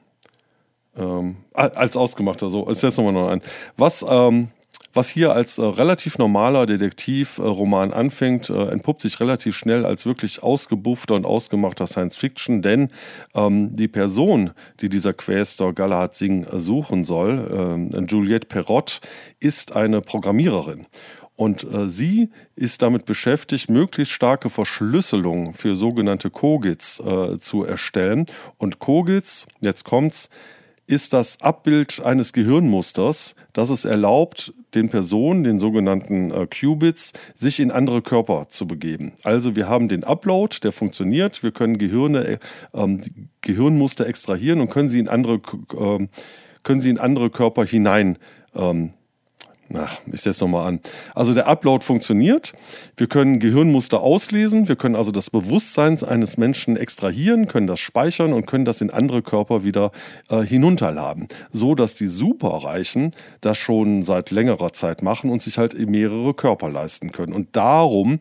ähm, 0.97 1.37
als 1.53 1.95
ausgemachter, 1.95 2.49
so, 2.49 2.67
jetzt 2.67 2.83
nochmal 2.83 3.13
noch 3.13 3.29
ein. 3.29 3.41
Was, 3.77 4.05
ähm, 4.07 4.49
was 4.93 5.09
hier 5.09 5.33
als 5.33 5.57
äh, 5.59 5.63
relativ 5.63 6.17
normaler 6.17 6.65
Detektivroman 6.65 7.91
äh, 7.91 7.93
anfängt, 7.93 8.49
äh, 8.49 8.67
entpuppt 8.69 9.01
sich 9.01 9.19
relativ 9.19 9.55
schnell 9.55 9.85
als 9.85 10.05
wirklich 10.05 10.41
ausgebuffter 10.41 11.15
und 11.15 11.25
ausgemachter 11.25 11.87
Science 11.87 12.17
Fiction, 12.17 12.61
denn 12.61 12.89
ähm, 13.35 13.75
die 13.75 13.87
Person, 13.87 14.51
die 14.81 14.89
dieser 14.89 15.13
Quästor 15.13 15.73
Galahad 15.73 16.15
Singh 16.15 16.47
suchen 16.57 17.03
soll, 17.03 17.89
äh, 17.93 17.99
Juliette 18.05 18.47
Perrott, 18.47 19.01
ist 19.39 19.75
eine 19.75 20.01
Programmiererin. 20.01 20.87
Und 21.35 21.71
äh, 21.71 21.87
sie 21.87 22.31
ist 22.55 22.81
damit 22.81 23.05
beschäftigt, 23.05 23.69
möglichst 23.69 24.11
starke 24.11 24.49
Verschlüsselung 24.49 25.53
für 25.53 25.75
sogenannte 25.75 26.31
Kogits 26.31 26.99
äh, 26.99 27.39
zu 27.39 27.63
erstellen. 27.63 28.25
Und 28.57 28.79
Kogits, 28.79 29.45
jetzt 29.61 29.83
kommt's, 29.83 30.29
ist 30.87 31.11
das 31.13 31.41
Abbild 31.41 32.01
eines 32.03 32.31
Gehirnmusters, 32.31 33.35
das 33.51 33.69
es 33.69 33.83
erlaubt, 33.83 34.53
den 34.73 34.89
Personen, 34.89 35.43
den 35.43 35.59
sogenannten 35.59 36.31
äh, 36.31 36.47
Qubits, 36.47 37.13
sich 37.35 37.59
in 37.59 37.71
andere 37.71 38.01
Körper 38.01 38.47
zu 38.49 38.67
begeben. 38.67 39.13
Also 39.23 39.55
wir 39.55 39.67
haben 39.67 39.89
den 39.89 40.05
Upload, 40.05 40.57
der 40.63 40.71
funktioniert, 40.71 41.43
wir 41.43 41.51
können 41.51 41.77
Gehirne, 41.77 42.25
äh, 42.25 42.37
ähm, 42.73 43.01
Gehirnmuster 43.41 44.07
extrahieren 44.07 44.61
und 44.61 44.69
können 44.69 44.89
sie 44.89 44.99
in 44.99 45.09
andere, 45.09 45.41
äh, 45.77 46.07
können 46.63 46.81
sie 46.81 46.89
in 46.89 46.99
andere 46.99 47.29
Körper 47.29 47.65
hinein 47.65 48.17
ähm, 48.55 48.93
Ach, 49.75 49.99
ich 50.11 50.21
setze 50.21 50.45
nochmal 50.45 50.67
an. 50.67 50.79
Also 51.13 51.33
der 51.33 51.47
Upload 51.47 51.83
funktioniert. 51.83 52.53
Wir 52.95 53.07
können 53.07 53.39
Gehirnmuster 53.39 53.99
auslesen. 53.99 54.67
Wir 54.67 54.77
können 54.77 54.95
also 54.95 55.11
das 55.11 55.29
Bewusstsein 55.29 56.01
eines 56.03 56.37
Menschen 56.37 56.77
extrahieren, 56.77 57.47
können 57.47 57.67
das 57.67 57.79
speichern 57.79 58.33
und 58.33 58.45
können 58.45 58.65
das 58.65 58.81
in 58.81 58.89
andere 58.89 59.21
Körper 59.21 59.63
wieder 59.63 59.91
äh, 60.29 60.41
hinunterladen. 60.41 61.27
So 61.51 61.75
dass 61.75 61.95
die 61.95 62.07
Superreichen 62.07 63.11
das 63.41 63.57
schon 63.57 64.03
seit 64.03 64.31
längerer 64.31 64.71
Zeit 64.71 65.01
machen 65.01 65.29
und 65.29 65.41
sich 65.41 65.57
halt 65.57 65.77
mehrere 65.77 66.33
Körper 66.33 66.69
leisten 66.69 67.11
können. 67.11 67.33
Und 67.33 67.55
darum 67.55 68.19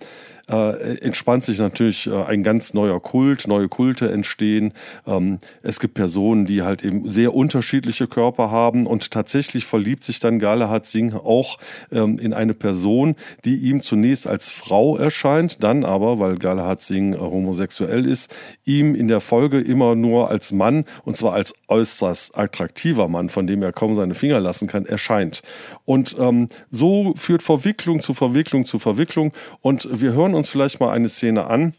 äh, 0.48 0.98
entspannt 0.98 1.44
sich 1.44 1.58
natürlich 1.58 2.06
äh, 2.06 2.24
ein 2.24 2.42
ganz 2.42 2.74
neuer 2.74 3.00
Kult, 3.00 3.48
neue 3.48 3.68
Kulte 3.68 4.10
entstehen. 4.10 4.72
Ähm, 5.06 5.38
es 5.62 5.80
gibt 5.80 5.94
Personen, 5.94 6.46
die 6.46 6.62
halt 6.62 6.84
eben 6.84 7.10
sehr 7.10 7.34
unterschiedliche 7.34 8.06
Körper 8.06 8.50
haben 8.50 8.86
und 8.86 9.10
tatsächlich 9.10 9.66
verliebt 9.66 10.04
sich 10.04 10.20
dann 10.20 10.38
Galahad 10.38 10.86
Singh 10.86 11.16
auch 11.16 11.58
ähm, 11.90 12.18
in 12.18 12.32
eine 12.32 12.54
Person, 12.54 13.16
die 13.44 13.56
ihm 13.56 13.82
zunächst 13.82 14.26
als 14.26 14.48
Frau 14.48 14.96
erscheint, 14.96 15.62
dann 15.62 15.84
aber, 15.84 16.18
weil 16.18 16.36
Galahad 16.36 16.82
Singh 16.82 17.16
äh, 17.16 17.20
homosexuell 17.20 18.06
ist, 18.06 18.34
ihm 18.64 18.94
in 18.94 19.08
der 19.08 19.20
Folge 19.20 19.60
immer 19.60 19.94
nur 19.94 20.30
als 20.30 20.52
Mann 20.52 20.84
und 21.04 21.16
zwar 21.16 21.32
als 21.32 21.54
äußerst 21.68 22.38
attraktiver 22.38 23.08
Mann, 23.08 23.28
von 23.28 23.46
dem 23.46 23.62
er 23.62 23.72
kaum 23.72 23.96
seine 23.96 24.14
Finger 24.14 24.40
lassen 24.40 24.68
kann, 24.68 24.86
erscheint. 24.86 25.42
Und 25.86 26.16
ähm, 26.18 26.48
so 26.70 27.14
führt 27.16 27.42
Verwicklung 27.42 28.02
zu 28.02 28.12
Verwicklung 28.12 28.66
zu 28.66 28.78
Verwicklung 28.78 29.32
und 29.62 29.88
wir 29.90 30.12
hören 30.12 30.34
uns 30.34 30.48
vielleicht 30.48 30.80
mal 30.80 30.90
eine 30.90 31.08
Szene 31.08 31.46
an, 31.46 31.72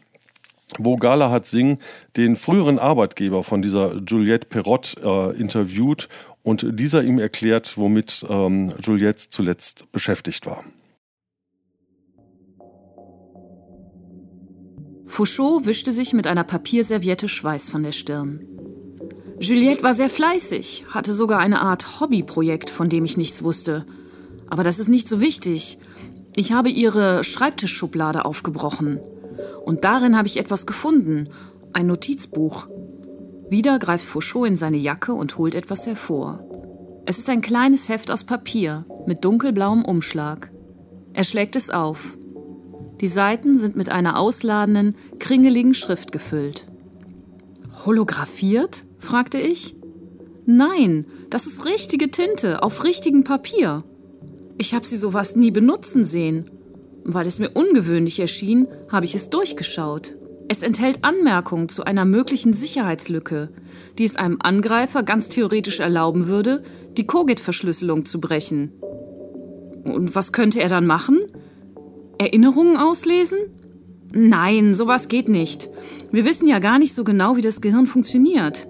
wo 0.78 0.96
Galahad 0.96 1.46
Singh 1.46 1.78
den 2.16 2.34
früheren 2.34 2.78
Arbeitgeber 2.78 3.44
von 3.44 3.62
dieser 3.62 3.96
Juliette 3.98 4.48
Perrott 4.48 4.96
äh, 5.04 5.36
interviewt 5.36 6.08
und 6.42 6.66
dieser 6.72 7.04
ihm 7.04 7.18
erklärt, 7.18 7.76
womit 7.76 8.24
ähm, 8.28 8.72
Juliette 8.82 9.28
zuletzt 9.28 9.92
beschäftigt 9.92 10.46
war. 10.46 10.64
Fouchot 15.06 15.66
wischte 15.66 15.92
sich 15.92 16.12
mit 16.12 16.26
einer 16.26 16.44
Papierserviette 16.44 17.28
Schweiß 17.28 17.68
von 17.68 17.82
der 17.82 17.92
Stirn. 17.92 18.57
Juliette 19.40 19.84
war 19.84 19.94
sehr 19.94 20.10
fleißig, 20.10 20.84
hatte 20.90 21.12
sogar 21.12 21.38
eine 21.38 21.60
Art 21.60 22.00
Hobbyprojekt, 22.00 22.70
von 22.70 22.88
dem 22.88 23.04
ich 23.04 23.16
nichts 23.16 23.44
wusste. 23.44 23.86
Aber 24.48 24.64
das 24.64 24.78
ist 24.78 24.88
nicht 24.88 25.08
so 25.08 25.20
wichtig. 25.20 25.78
Ich 26.34 26.52
habe 26.52 26.70
ihre 26.70 27.22
Schreibtischschublade 27.22 28.24
aufgebrochen. 28.24 28.98
Und 29.64 29.84
darin 29.84 30.16
habe 30.16 30.26
ich 30.26 30.38
etwas 30.38 30.66
gefunden. 30.66 31.28
Ein 31.72 31.86
Notizbuch. 31.86 32.66
Wieder 33.48 33.78
greift 33.78 34.04
Fouchot 34.04 34.48
in 34.48 34.56
seine 34.56 34.76
Jacke 34.76 35.12
und 35.12 35.38
holt 35.38 35.54
etwas 35.54 35.86
hervor. 35.86 36.44
Es 37.06 37.18
ist 37.18 37.30
ein 37.30 37.40
kleines 37.40 37.88
Heft 37.88 38.10
aus 38.10 38.24
Papier 38.24 38.84
mit 39.06 39.24
dunkelblauem 39.24 39.84
Umschlag. 39.84 40.50
Er 41.12 41.24
schlägt 41.24 41.56
es 41.56 41.70
auf. 41.70 42.16
Die 43.00 43.06
Seiten 43.06 43.58
sind 43.58 43.76
mit 43.76 43.88
einer 43.88 44.18
ausladenden, 44.18 44.96
kringeligen 45.18 45.74
Schrift 45.74 46.10
gefüllt. 46.10 46.66
Holographiert? 47.86 48.84
fragte 48.98 49.38
ich. 49.38 49.76
Nein, 50.46 51.06
das 51.30 51.46
ist 51.46 51.66
richtige 51.66 52.10
Tinte 52.10 52.62
auf 52.62 52.84
richtigem 52.84 53.24
Papier. 53.24 53.84
Ich 54.56 54.74
habe 54.74 54.86
sie 54.86 54.96
sowas 54.96 55.36
nie 55.36 55.50
benutzen 55.50 56.04
sehen. 56.04 56.50
Weil 57.04 57.26
es 57.26 57.38
mir 57.38 57.50
ungewöhnlich 57.50 58.18
erschien, 58.20 58.66
habe 58.90 59.06
ich 59.06 59.14
es 59.14 59.30
durchgeschaut. 59.30 60.14
Es 60.48 60.62
enthält 60.62 61.04
Anmerkungen 61.04 61.68
zu 61.68 61.84
einer 61.84 62.04
möglichen 62.04 62.54
Sicherheitslücke, 62.54 63.50
die 63.98 64.04
es 64.04 64.16
einem 64.16 64.38
Angreifer 64.40 65.02
ganz 65.02 65.28
theoretisch 65.28 65.80
erlauben 65.80 66.26
würde, 66.26 66.62
die 66.96 67.06
Kogit-Verschlüsselung 67.06 68.06
zu 68.06 68.20
brechen. 68.20 68.72
Und 69.84 70.14
was 70.14 70.32
könnte 70.32 70.60
er 70.60 70.68
dann 70.68 70.86
machen? 70.86 71.18
Erinnerungen 72.18 72.76
auslesen? 72.76 73.38
Nein, 74.12 74.74
sowas 74.74 75.08
geht 75.08 75.28
nicht. 75.28 75.68
Wir 76.10 76.24
wissen 76.24 76.48
ja 76.48 76.58
gar 76.58 76.78
nicht 76.78 76.94
so 76.94 77.04
genau, 77.04 77.36
wie 77.36 77.42
das 77.42 77.60
Gehirn 77.60 77.86
funktioniert. 77.86 78.68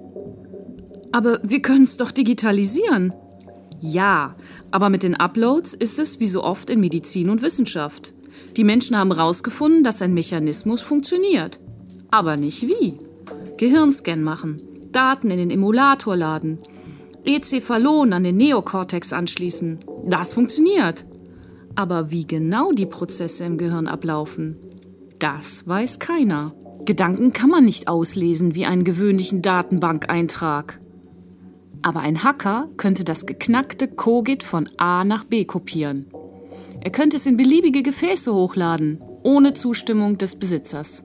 Aber 1.13 1.41
wir 1.43 1.63
können 1.63 1.85
es 1.85 1.97
doch 1.97 2.11
digitalisieren. 2.11 3.15
Ja, 3.81 4.35
aber 4.71 4.91
mit 4.91 5.03
den 5.03 5.15
Uploads 5.15 5.75
ist 5.75 5.99
es 5.99 6.21
wie 6.21 6.27
so 6.27 6.43
oft 6.43 6.69
in 6.71 6.81
Medizin 6.81 7.31
und 7.31 7.43
Wissenschaft. 7.43 8.13
Die 8.57 8.65
Menschen 8.65 8.97
haben 8.97 9.15
herausgefunden, 9.15 9.85
dass 9.85 10.03
ein 10.03 10.15
Mechanismus 10.15 10.83
funktioniert. 10.83 11.61
Aber 12.11 12.37
nicht 12.37 12.63
wie. 12.63 12.95
Gehirnscan 13.57 14.23
machen, 14.23 14.63
Daten 14.93 15.31
in 15.31 15.39
den 15.39 15.51
Emulator 15.51 16.17
laden, 16.17 16.59
Ecphalon 17.25 18.13
an 18.13 18.25
den 18.25 18.37
Neokortex 18.37 19.13
anschließen. 19.13 19.79
Das 20.07 20.33
funktioniert. 20.33 21.05
Aber 21.75 22.11
wie 22.11 22.27
genau 22.27 22.73
die 22.73 22.87
Prozesse 22.87 23.45
im 23.45 23.59
Gehirn 23.59 23.87
ablaufen, 23.87 24.57
das 25.19 25.67
weiß 25.67 25.99
keiner. 25.99 26.55
Gedanken 26.85 27.33
kann 27.33 27.51
man 27.51 27.65
nicht 27.65 27.89
auslesen 27.89 28.55
wie 28.55 28.67
einen 28.67 28.85
gewöhnlichen 28.85 29.43
Datenbankeintrag. 29.43 30.81
Aber 31.83 32.01
ein 32.01 32.25
Hacker 32.25 32.69
könnte 32.77 33.05
das 33.05 33.27
geknackte 33.27 33.89
Cogit 33.89 34.43
von 34.43 34.69
A 34.79 35.05
nach 35.05 35.25
B 35.25 35.45
kopieren. 35.45 36.07
Er 36.81 36.91
könnte 36.91 37.17
es 37.17 37.27
in 37.27 37.37
beliebige 37.37 37.83
Gefäße 37.83 38.33
hochladen, 38.33 39.03
ohne 39.23 39.53
Zustimmung 39.53 40.19
des 40.19 40.37
Besitzers. 40.37 41.05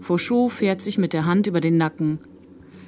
Fauchot 0.00 0.52
fährt 0.52 0.82
sich 0.82 0.98
mit 0.98 1.12
der 1.12 1.26
Hand 1.26 1.46
über 1.46 1.60
den 1.60 1.78
Nacken. 1.78 2.18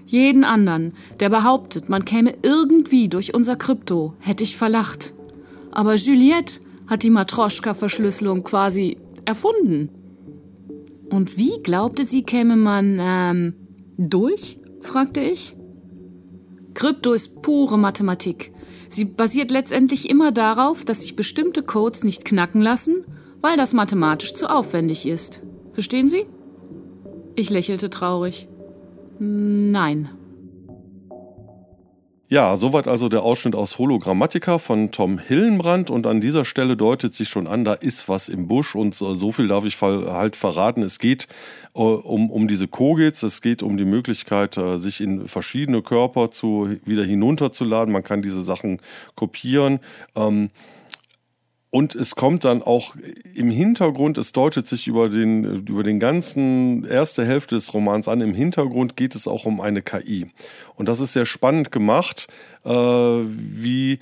Jeden 0.07 0.45
anderen, 0.45 0.93
der 1.19 1.31
behauptet, 1.31 1.89
man 1.89 2.05
käme 2.05 2.35
irgendwie 2.43 3.09
durch 3.09 3.35
unser 3.35 3.57
Krypto, 3.57 4.15
hätte 4.21 4.45
ich 4.45 4.57
verlacht. 4.57 5.15
Aber 5.73 5.95
Juliette 5.95 6.61
hat 6.87 7.03
die 7.03 7.11
Matroschka-Verschlüsselung 7.11 8.45
quasi 8.45 8.99
erfunden. 9.25 9.91
Und 11.11 11.37
wie 11.37 11.59
glaubte 11.63 12.05
sie, 12.05 12.23
käme 12.23 12.57
man 12.57 12.99
ähm, 13.01 13.55
durch? 13.97 14.59
fragte 14.81 15.21
ich. 15.21 15.57
Krypto 16.75 17.13
ist 17.13 17.43
pure 17.43 17.79
Mathematik. 17.79 18.53
Sie 18.89 19.05
basiert 19.05 19.51
letztendlich 19.51 20.11
immer 20.11 20.31
darauf, 20.31 20.85
dass 20.85 21.01
sich 21.01 21.17
bestimmte 21.17 21.63
Codes 21.63 22.05
nicht 22.05 22.25
knacken 22.25 22.61
lassen, 22.61 23.05
weil 23.41 23.57
das 23.57 23.73
mathematisch 23.73 24.35
zu 24.35 24.51
aufwendig 24.51 25.07
ist. 25.07 25.43
Verstehen 25.73 26.09
Sie? 26.09 26.27
Ich 27.35 27.51
lächelte 27.51 27.91
traurig. 27.91 28.49
Nein. 29.19 30.11
Ja, 32.29 32.57
soweit 32.57 32.89
also 32.89 33.09
der 33.09 33.23
Ausschnitt 33.23 33.55
aus 33.55 33.79
Hologrammatica 33.79 34.59
von 34.59 34.91
Tom 34.91 35.21
Hillenbrand 35.21 35.91
und 35.91 36.09
an 36.09 36.21
dieser 36.21 36.45
Stelle 36.45 36.77
deutet 36.77 37.15
sich 37.15 37.29
schon 37.29 37.47
an, 37.47 37.65
da 37.65 37.73
ist 37.73 38.09
was 38.09 38.29
im 38.29 38.49
Busch 38.49 38.75
und 38.75 38.97
so 38.97 39.31
viel 39.31 39.47
darf 39.47 39.65
ich 39.65 39.81
halt 39.81 40.35
verraten. 40.35 40.83
Es 40.83 40.99
geht 40.99 41.29
äh, 41.77 41.79
um, 41.79 42.33
um 42.33 42.49
diese 42.49 42.67
Kogits, 42.67 43.23
es 43.23 43.43
geht 43.43 43.63
um 43.63 43.77
die 43.77 43.85
Möglichkeit, 43.85 44.57
äh, 44.57 44.77
sich 44.79 45.01
in 45.01 45.29
verschiedene 45.29 45.83
Körper 45.83 46.33
zu, 46.33 46.77
wieder 46.85 47.05
hinunterzuladen. 47.05 47.93
Man 47.93 48.03
kann 48.03 48.23
diese 48.23 48.43
Sachen 48.43 48.81
kopieren. 49.15 49.79
Ähm, 50.17 50.51
und 51.71 51.95
es 51.95 52.15
kommt 52.15 52.45
dann 52.45 52.63
auch 52.63 52.95
im 53.35 53.51
Hintergrund, 53.51 54.19
es 54.19 54.33
deutet 54.33 54.67
sich 54.69 54.87
über 54.87 55.09
den, 55.09 55.67
über 55.67 55.83
den 55.83 56.01
ganzen 56.01 56.85
erste 56.85 57.27
Hälfte 57.27 57.55
des 57.57 57.75
Romans 57.75 58.09
an, 58.09 58.21
im 58.21 58.35
Hintergrund 58.35 58.97
geht 58.97 59.15
es 59.15 59.27
auch 59.27 59.45
um 59.45 59.61
eine 59.61 59.83
KI. 59.83 60.27
Und 60.77 60.89
das 60.89 61.01
ist 61.01 61.13
sehr 61.13 61.27
spannend 61.27 61.73
gemacht, 61.73 62.29
äh, 62.65 62.71
wie 62.71 63.99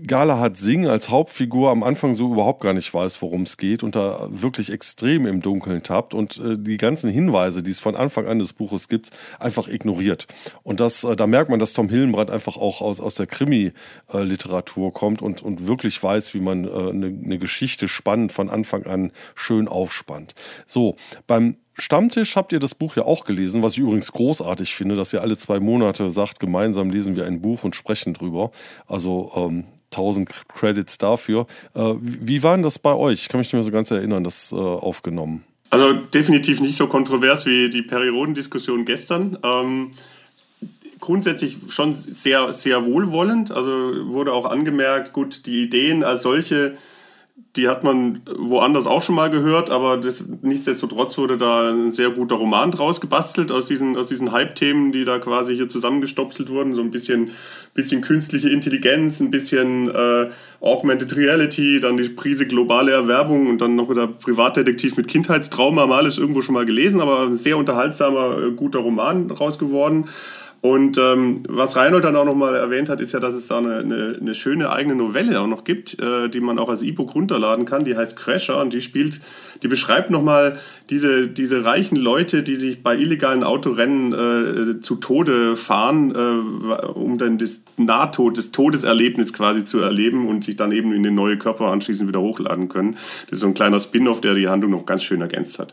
Galahad 0.00 0.56
Singh 0.56 0.88
als 0.88 1.10
Hauptfigur 1.10 1.70
am 1.70 1.82
Anfang 1.82 2.14
so 2.14 2.32
überhaupt 2.32 2.62
gar 2.62 2.72
nicht 2.72 2.92
weiß, 2.94 3.20
worum 3.20 3.42
es 3.42 3.58
geht 3.58 3.82
und 3.82 3.94
da 3.94 4.26
wirklich 4.30 4.72
extrem 4.72 5.26
im 5.26 5.42
Dunkeln 5.42 5.82
tappt 5.82 6.14
und 6.14 6.38
äh, 6.38 6.56
die 6.56 6.78
ganzen 6.78 7.10
Hinweise, 7.10 7.62
die 7.62 7.72
es 7.72 7.80
von 7.80 7.94
Anfang 7.94 8.26
an 8.26 8.38
des 8.38 8.54
Buches 8.54 8.88
gibt, 8.88 9.10
einfach 9.38 9.68
ignoriert. 9.68 10.28
Und 10.62 10.80
das, 10.80 11.04
äh, 11.04 11.14
da 11.14 11.26
merkt 11.26 11.50
man, 11.50 11.58
dass 11.58 11.74
Tom 11.74 11.90
Hillenbrand 11.90 12.30
einfach 12.30 12.56
auch 12.56 12.80
aus, 12.80 13.00
aus 13.00 13.16
der 13.16 13.26
Krimi-Literatur 13.26 14.94
kommt 14.94 15.20
und, 15.20 15.42
und 15.42 15.66
wirklich 15.66 16.02
weiß, 16.02 16.32
wie 16.32 16.40
man 16.40 16.64
äh, 16.64 16.70
eine, 16.70 17.06
eine 17.08 17.38
Geschichte 17.38 17.86
spannend 17.86 18.32
von 18.32 18.48
Anfang 18.48 18.86
an 18.86 19.12
schön 19.34 19.68
aufspannt. 19.68 20.34
So, 20.66 20.96
beim 21.26 21.56
Stammtisch 21.74 22.36
habt 22.36 22.52
ihr 22.52 22.60
das 22.60 22.74
Buch 22.74 22.96
ja 22.96 23.04
auch 23.04 23.24
gelesen, 23.24 23.62
was 23.62 23.72
ich 23.72 23.78
übrigens 23.78 24.12
großartig 24.12 24.74
finde, 24.74 24.94
dass 24.94 25.12
ihr 25.14 25.22
alle 25.22 25.38
zwei 25.38 25.58
Monate 25.58 26.10
sagt, 26.10 26.38
gemeinsam 26.38 26.90
lesen 26.90 27.16
wir 27.16 27.24
ein 27.24 27.40
Buch 27.40 27.64
und 27.64 27.74
sprechen 27.74 28.12
drüber. 28.12 28.50
Also 28.86 29.32
ähm, 29.34 29.64
1000 29.92 30.28
Credits 30.48 30.98
dafür. 30.98 31.46
Äh, 31.74 31.94
wie 32.00 32.42
war 32.42 32.56
denn 32.56 32.62
das 32.62 32.78
bei 32.78 32.94
euch? 32.94 33.22
Ich 33.22 33.28
kann 33.28 33.38
mich 33.38 33.48
nicht 33.48 33.54
mehr 33.54 33.62
so 33.62 33.70
ganz 33.70 33.90
erinnern, 33.90 34.24
das 34.24 34.52
äh, 34.52 34.56
aufgenommen. 34.56 35.44
Also 35.70 35.92
definitiv 35.92 36.60
nicht 36.60 36.76
so 36.76 36.86
kontrovers 36.86 37.46
wie 37.46 37.70
die 37.70 37.82
Perioden-Diskussion 37.82 38.84
gestern. 38.84 39.38
Ähm, 39.42 39.90
grundsätzlich 41.00 41.58
schon 41.68 41.92
sehr, 41.94 42.52
sehr 42.52 42.84
wohlwollend. 42.86 43.50
Also 43.50 43.70
wurde 44.06 44.32
auch 44.32 44.46
angemerkt, 44.46 45.12
gut, 45.12 45.46
die 45.46 45.62
Ideen 45.62 46.04
als 46.04 46.22
solche 46.22 46.76
die 47.56 47.68
hat 47.68 47.84
man 47.84 48.22
woanders 48.34 48.86
auch 48.86 49.02
schon 49.02 49.14
mal 49.14 49.28
gehört, 49.28 49.68
aber 49.68 49.98
das, 49.98 50.24
nichtsdestotrotz 50.40 51.18
wurde 51.18 51.36
da 51.36 51.70
ein 51.70 51.90
sehr 51.90 52.08
guter 52.08 52.36
Roman 52.36 52.70
draus 52.70 52.98
gebastelt 52.98 53.52
aus 53.52 53.66
diesen, 53.66 53.94
aus 53.94 54.08
diesen 54.08 54.32
Hype-Themen, 54.32 54.90
die 54.90 55.04
da 55.04 55.18
quasi 55.18 55.54
hier 55.54 55.68
zusammengestopselt 55.68 56.48
wurden. 56.48 56.74
So 56.74 56.80
ein 56.80 56.90
bisschen, 56.90 57.32
bisschen 57.74 58.00
künstliche 58.00 58.48
Intelligenz, 58.48 59.20
ein 59.20 59.30
bisschen 59.30 59.90
äh, 59.90 60.30
Augmented 60.62 61.14
Reality, 61.14 61.78
dann 61.78 61.98
die 61.98 62.08
Prise 62.08 62.46
globale 62.46 62.92
Erwerbung 62.92 63.46
und 63.48 63.60
dann 63.60 63.76
noch 63.76 63.90
wieder 63.90 64.06
Privatdetektiv 64.06 64.96
mit 64.96 65.08
Kindheitstrauma, 65.08 65.86
mal 65.86 65.98
alles 65.98 66.16
irgendwo 66.16 66.40
schon 66.40 66.54
mal 66.54 66.64
gelesen, 66.64 67.02
aber 67.02 67.24
ein 67.24 67.34
sehr 67.34 67.58
unterhaltsamer, 67.58 68.46
äh, 68.46 68.50
guter 68.52 68.78
Roman 68.78 69.30
raus 69.30 69.58
geworden. 69.58 70.06
Und 70.62 70.96
ähm, 70.96 71.42
was 71.48 71.74
Reinhold 71.74 72.04
dann 72.04 72.14
auch 72.14 72.24
nochmal 72.24 72.54
erwähnt 72.54 72.88
hat, 72.88 73.00
ist 73.00 73.10
ja, 73.10 73.18
dass 73.18 73.34
es 73.34 73.48
da 73.48 73.58
eine, 73.58 73.78
eine, 73.78 74.16
eine 74.20 74.32
schöne 74.32 74.70
eigene 74.70 74.94
Novelle 74.94 75.40
auch 75.40 75.48
noch 75.48 75.64
gibt, 75.64 76.00
äh, 76.00 76.28
die 76.28 76.40
man 76.40 76.60
auch 76.60 76.68
als 76.68 76.82
E-Book 76.82 77.16
runterladen 77.16 77.64
kann. 77.64 77.84
Die 77.84 77.96
heißt 77.96 78.16
Crasher 78.16 78.60
und 78.60 78.72
die 78.72 78.80
spielt, 78.80 79.20
die 79.64 79.66
beschreibt 79.66 80.10
nochmal 80.10 80.60
diese, 80.88 81.26
diese 81.26 81.64
reichen 81.64 81.96
Leute, 81.96 82.44
die 82.44 82.54
sich 82.54 82.80
bei 82.80 82.96
illegalen 82.96 83.42
Autorennen 83.42 84.12
äh, 84.12 84.80
zu 84.80 84.94
Tode 84.96 85.56
fahren, 85.56 86.14
äh, 86.14 86.86
um 86.86 87.18
dann 87.18 87.38
das 87.38 87.64
Nahtod, 87.76 88.38
das 88.38 88.52
Todeserlebnis 88.52 89.32
quasi 89.32 89.64
zu 89.64 89.80
erleben 89.80 90.28
und 90.28 90.44
sich 90.44 90.54
dann 90.54 90.70
eben 90.70 90.92
in 90.92 91.02
den 91.02 91.16
neue 91.16 91.38
Körper 91.38 91.72
anschließend 91.72 92.08
wieder 92.08 92.20
hochladen 92.20 92.68
können. 92.68 92.92
Das 92.92 93.32
ist 93.32 93.40
so 93.40 93.48
ein 93.48 93.54
kleiner 93.54 93.80
Spin-off, 93.80 94.20
der 94.20 94.34
die 94.34 94.46
Handlung 94.46 94.70
noch 94.70 94.86
ganz 94.86 95.02
schön 95.02 95.22
ergänzt 95.22 95.58
hat. 95.58 95.72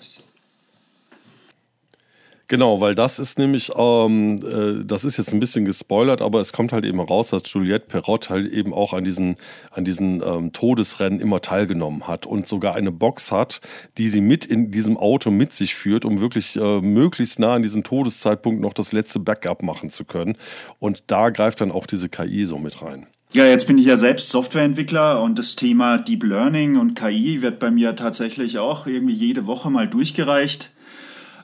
Genau, 2.49 2.81
weil 2.81 2.95
das 2.95 3.19
ist 3.19 3.37
nämlich, 3.37 3.71
ähm, 3.77 4.39
äh, 4.43 4.83
das 4.83 5.05
ist 5.05 5.17
jetzt 5.17 5.31
ein 5.31 5.39
bisschen 5.39 5.65
gespoilert, 5.65 6.19
aber 6.19 6.41
es 6.41 6.51
kommt 6.51 6.71
halt 6.71 6.83
eben 6.83 6.99
raus, 6.99 7.29
dass 7.29 7.43
Juliette 7.45 7.85
Perrot 7.85 8.31
halt 8.31 8.51
eben 8.51 8.73
auch 8.73 8.93
an 8.93 9.03
diesen, 9.03 9.35
an 9.69 9.85
diesen 9.85 10.23
ähm, 10.25 10.51
Todesrennen 10.51 11.19
immer 11.19 11.41
teilgenommen 11.41 12.07
hat 12.07 12.25
und 12.25 12.47
sogar 12.47 12.73
eine 12.73 12.91
Box 12.91 13.31
hat, 13.31 13.61
die 13.99 14.09
sie 14.09 14.19
mit 14.19 14.45
in 14.45 14.71
diesem 14.71 14.97
Auto 14.97 15.29
mit 15.29 15.53
sich 15.53 15.75
führt, 15.75 16.05
um 16.05 16.21
wirklich 16.21 16.55
äh, 16.55 16.81
möglichst 16.81 17.37
nah 17.37 17.53
an 17.53 17.61
diesem 17.61 17.83
Todeszeitpunkt 17.83 18.61
noch 18.61 18.73
das 18.73 18.93
letzte 18.93 19.19
Backup 19.19 19.61
machen 19.61 19.91
zu 19.91 20.03
können. 20.03 20.35
Und 20.79 21.03
da 21.05 21.29
greift 21.29 21.61
dann 21.61 21.71
auch 21.71 21.85
diese 21.85 22.09
KI 22.09 22.45
so 22.45 22.57
mit 22.57 22.81
rein. 22.81 23.05
Ja, 23.31 23.45
jetzt 23.45 23.67
bin 23.67 23.77
ich 23.77 23.85
ja 23.85 23.95
selbst 23.95 24.27
Softwareentwickler 24.29 25.21
und 25.21 25.37
das 25.37 25.55
Thema 25.55 25.99
Deep 25.99 26.23
Learning 26.23 26.77
und 26.77 26.95
KI 26.95 27.43
wird 27.43 27.59
bei 27.59 27.69
mir 27.69 27.95
tatsächlich 27.95 28.57
auch 28.57 28.87
irgendwie 28.87 29.13
jede 29.13 29.45
Woche 29.45 29.69
mal 29.69 29.87
durchgereicht. 29.87 30.71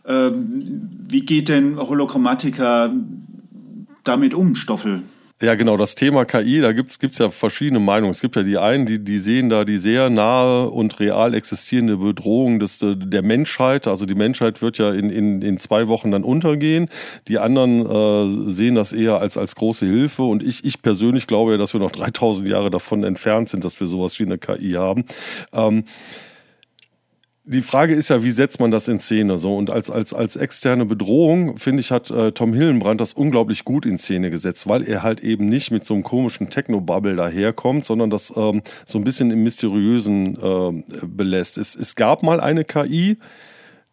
Ähm, 0.07 0.89
wie 1.07 1.25
geht 1.25 1.49
denn 1.49 1.77
Holochromatica 1.77 2.93
damit 4.03 4.33
um, 4.33 4.55
Stoffel? 4.55 5.01
Ja, 5.41 5.55
genau, 5.55 5.75
das 5.75 5.95
Thema 5.95 6.23
KI, 6.23 6.61
da 6.61 6.71
gibt's 6.71 6.97
gibt's 6.97 7.17
ja 7.17 7.29
verschiedene 7.29 7.81
Meinungen. 7.81 8.11
Es 8.11 8.21
gibt 8.21 8.37
ja 8.37 8.43
die 8.43 8.57
einen, 8.57 8.85
die, 8.85 9.03
die 9.03 9.17
sehen 9.17 9.49
da 9.49 9.65
die 9.65 9.75
sehr 9.75 10.09
nahe 10.09 10.69
und 10.69 10.97
real 11.01 11.33
existierende 11.33 11.97
Bedrohung 11.97 12.61
des, 12.61 12.79
der 12.81 13.21
Menschheit. 13.21 13.85
Also 13.85 14.05
die 14.05 14.15
Menschheit 14.15 14.61
wird 14.61 14.77
ja 14.77 14.93
in, 14.93 15.09
in, 15.09 15.41
in 15.41 15.59
zwei 15.59 15.89
Wochen 15.89 16.09
dann 16.11 16.23
untergehen. 16.23 16.87
Die 17.27 17.37
anderen 17.37 17.85
äh, 17.85 18.49
sehen 18.49 18.75
das 18.75 18.93
eher 18.93 19.19
als, 19.19 19.35
als 19.35 19.55
große 19.55 19.85
Hilfe. 19.85 20.23
Und 20.23 20.41
ich, 20.41 20.63
ich 20.63 20.81
persönlich 20.81 21.27
glaube 21.27 21.51
ja, 21.51 21.57
dass 21.57 21.73
wir 21.73 21.81
noch 21.81 21.91
3000 21.91 22.47
Jahre 22.47 22.69
davon 22.69 23.03
entfernt 23.03 23.49
sind, 23.49 23.65
dass 23.65 23.77
wir 23.81 23.87
sowas 23.87 24.17
wie 24.19 24.23
eine 24.23 24.37
KI 24.37 24.75
haben. 24.77 25.03
Ähm, 25.51 25.83
die 27.47 27.61
Frage 27.61 27.93
ist 27.93 28.09
ja, 28.09 28.23
wie 28.23 28.31
setzt 28.31 28.59
man 28.59 28.71
das 28.71 28.87
in 28.87 28.99
Szene 28.99 29.37
so? 29.37 29.55
Und 29.55 29.69
als, 29.69 29.91
als, 29.91 30.13
als 30.13 30.35
externe 30.35 30.85
Bedrohung, 30.85 31.57
finde 31.57 31.81
ich, 31.81 31.91
hat 31.91 32.09
äh, 32.09 32.31
Tom 32.31 32.53
Hillenbrand 32.53 32.99
das 32.99 33.13
unglaublich 33.13 33.65
gut 33.65 33.85
in 33.85 33.99
Szene 33.99 34.31
gesetzt, 34.31 34.67
weil 34.67 34.87
er 34.87 35.03
halt 35.03 35.19
eben 35.19 35.45
nicht 35.45 35.69
mit 35.69 35.85
so 35.85 35.93
einem 35.93 36.03
komischen 36.03 36.49
Techno-Bubble 36.49 37.15
daherkommt, 37.15 37.85
sondern 37.85 38.09
das 38.09 38.33
ähm, 38.35 38.63
so 38.85 38.97
ein 38.97 39.03
bisschen 39.03 39.29
im 39.29 39.43
Mysteriösen 39.43 40.37
äh, 40.41 41.05
belässt. 41.05 41.59
Es, 41.59 41.75
es 41.75 41.95
gab 41.95 42.23
mal 42.23 42.39
eine 42.39 42.65
KI, 42.65 43.17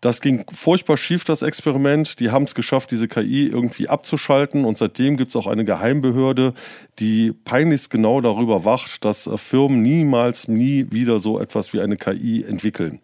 das 0.00 0.20
ging 0.20 0.44
furchtbar 0.50 0.96
schief, 0.96 1.22
das 1.24 1.42
Experiment. 1.42 2.18
Die 2.18 2.30
haben 2.32 2.42
es 2.44 2.56
geschafft, 2.56 2.90
diese 2.90 3.06
KI 3.06 3.46
irgendwie 3.46 3.88
abzuschalten. 3.88 4.64
Und 4.64 4.76
seitdem 4.76 5.16
gibt 5.16 5.30
es 5.30 5.36
auch 5.36 5.46
eine 5.46 5.64
Geheimbehörde, 5.64 6.54
die 6.98 7.32
peinlichst 7.32 7.88
genau 7.88 8.20
darüber 8.20 8.64
wacht, 8.64 9.04
dass 9.04 9.26
äh, 9.26 9.36
Firmen 9.36 9.82
niemals, 9.82 10.48
nie 10.48 10.86
wieder 10.90 11.18
so 11.18 11.38
etwas 11.38 11.72
wie 11.72 11.80
eine 11.80 11.98
KI 11.98 12.42
entwickeln. 12.42 12.98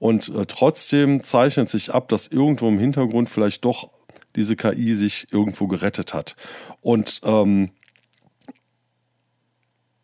Und 0.00 0.30
äh, 0.30 0.46
trotzdem 0.46 1.22
zeichnet 1.22 1.70
sich 1.70 1.94
ab, 1.94 2.08
dass 2.08 2.26
irgendwo 2.26 2.66
im 2.68 2.78
Hintergrund 2.80 3.28
vielleicht 3.28 3.64
doch 3.64 3.90
diese 4.34 4.56
KI 4.56 4.94
sich 4.94 5.28
irgendwo 5.30 5.68
gerettet 5.68 6.14
hat. 6.14 6.36
Und 6.80 7.20
ähm, 7.24 7.70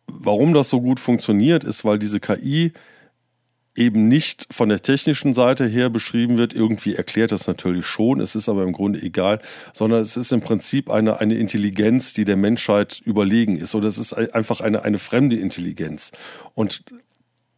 warum 0.05 0.53
das 0.53 0.69
so 0.69 0.81
gut 0.81 0.99
funktioniert, 0.99 1.63
ist, 1.63 1.83
weil 1.83 1.97
diese 1.97 2.19
KI 2.19 2.73
eben 3.75 4.07
nicht 4.07 4.47
von 4.51 4.69
der 4.69 4.81
technischen 4.81 5.33
Seite 5.33 5.65
her 5.65 5.89
beschrieben 5.89 6.37
wird. 6.37 6.53
Irgendwie 6.53 6.95
erklärt 6.95 7.31
das 7.31 7.47
natürlich 7.47 7.85
schon, 7.85 8.19
es 8.19 8.35
ist 8.35 8.49
aber 8.49 8.63
im 8.63 8.73
Grunde 8.73 9.01
egal, 9.01 9.39
sondern 9.73 10.01
es 10.01 10.17
ist 10.17 10.31
im 10.31 10.41
Prinzip 10.41 10.89
eine, 10.89 11.19
eine 11.19 11.35
Intelligenz, 11.35 12.13
die 12.13 12.25
der 12.25 12.37
Menschheit 12.37 13.01
überlegen 13.03 13.57
ist. 13.57 13.75
Oder 13.75 13.87
es 13.87 13.97
ist 13.99 14.13
einfach 14.13 14.61
eine, 14.61 14.83
eine 14.83 14.97
fremde 14.97 15.37
Intelligenz. 15.37 16.11
Und 16.55 16.83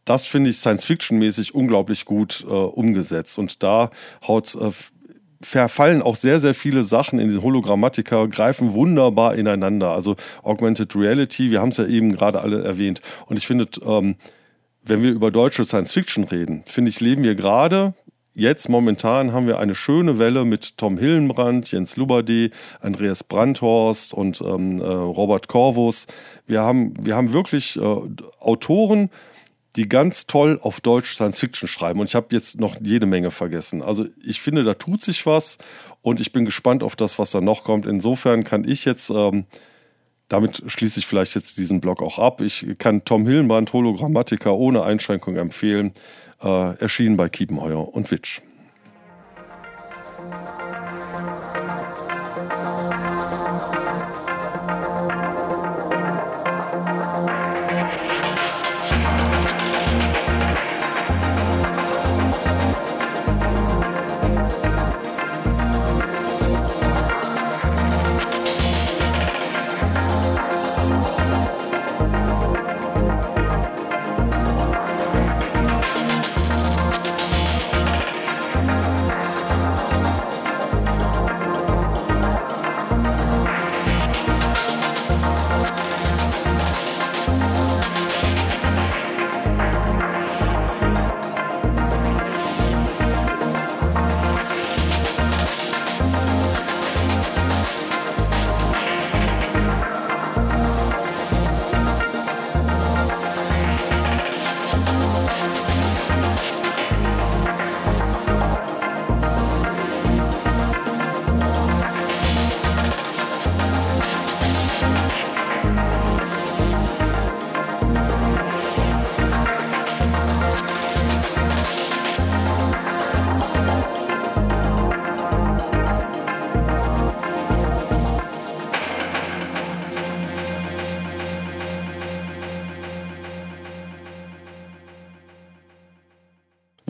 das 0.09 0.25
finde 0.25 0.49
ich 0.49 0.57
Science-Fiction-mäßig 0.57 1.53
unglaublich 1.53 2.05
gut 2.05 2.43
äh, 2.47 2.51
umgesetzt. 2.51 3.37
Und 3.37 3.61
da 3.61 3.91
haut 4.27 4.55
äh, 4.55 4.71
verfallen 5.41 6.01
auch 6.01 6.15
sehr, 6.15 6.39
sehr 6.39 6.55
viele 6.55 6.83
Sachen 6.83 7.19
in 7.19 7.29
den 7.29 7.43
Hologrammatiker, 7.43 8.27
greifen 8.27 8.73
wunderbar 8.73 9.35
ineinander. 9.35 9.91
Also 9.91 10.15
Augmented 10.43 10.95
Reality, 10.95 11.51
wir 11.51 11.61
haben 11.61 11.69
es 11.69 11.77
ja 11.77 11.85
eben 11.85 12.11
gerade 12.11 12.41
alle 12.41 12.63
erwähnt. 12.63 13.01
Und 13.27 13.37
ich 13.37 13.45
finde, 13.45 13.67
ähm, 13.85 14.15
wenn 14.83 15.03
wir 15.03 15.11
über 15.11 15.29
deutsche 15.29 15.63
Science 15.63 15.93
Fiction 15.93 16.23
reden, 16.23 16.63
finde 16.65 16.89
ich, 16.89 16.99
leben 16.99 17.23
wir 17.23 17.35
gerade 17.35 17.93
Jetzt 18.39 18.69
momentan 18.69 19.33
haben 19.33 19.47
wir 19.47 19.59
eine 19.59 19.75
schöne 19.75 20.17
Welle 20.17 20.45
mit 20.45 20.77
Tom 20.77 20.97
Hillenbrand, 20.97 21.71
Jens 21.71 21.97
Lubade, 21.97 22.51
Andreas 22.79 23.21
Brandhorst 23.21 24.13
und 24.13 24.39
ähm, 24.39 24.79
äh, 24.79 24.85
Robert 24.85 25.49
Corvus. 25.49 26.07
Wir 26.47 26.61
haben, 26.61 26.93
wir 27.05 27.17
haben 27.17 27.33
wirklich 27.33 27.75
äh, 27.75 27.81
Autoren, 28.39 29.09
die 29.79 29.87
ganz 29.87 30.27
toll 30.27 30.59
auf 30.61 30.81
Deutsch 30.81 31.13
Science 31.13 31.39
Fiction 31.39 31.69
schreiben. 31.69 32.01
Und 32.01 32.07
ich 32.07 32.15
habe 32.15 32.27
jetzt 32.31 32.59
noch 32.59 32.75
jede 32.81 33.05
Menge 33.05 33.31
vergessen. 33.31 33.81
Also 33.81 34.05
ich 34.21 34.41
finde, 34.41 34.65
da 34.65 34.73
tut 34.73 35.01
sich 35.01 35.25
was 35.25 35.57
und 36.01 36.19
ich 36.19 36.33
bin 36.33 36.43
gespannt 36.43 36.83
auf 36.83 36.97
das, 36.97 37.17
was 37.17 37.31
da 37.31 37.39
noch 37.39 37.63
kommt. 37.63 37.85
Insofern 37.85 38.43
kann 38.43 38.67
ich 38.67 38.83
jetzt, 38.83 39.09
ähm, 39.09 39.45
damit 40.27 40.63
schließe 40.67 40.99
ich 40.99 41.07
vielleicht 41.07 41.33
jetzt 41.33 41.57
diesen 41.57 41.79
Blog 41.79 42.01
auch 42.01 42.19
ab. 42.19 42.41
Ich 42.41 42.67
kann 42.77 43.05
Tom 43.05 43.25
Hillenbrand 43.25 43.71
Hologrammatiker 43.71 44.53
ohne 44.53 44.83
Einschränkung 44.83 45.37
empfehlen. 45.37 45.93
Äh, 46.43 46.75
erschienen 46.81 47.15
bei 47.15 47.29
Kiepenheuer 47.29 47.93
und 47.93 48.11
Witsch. 48.11 48.41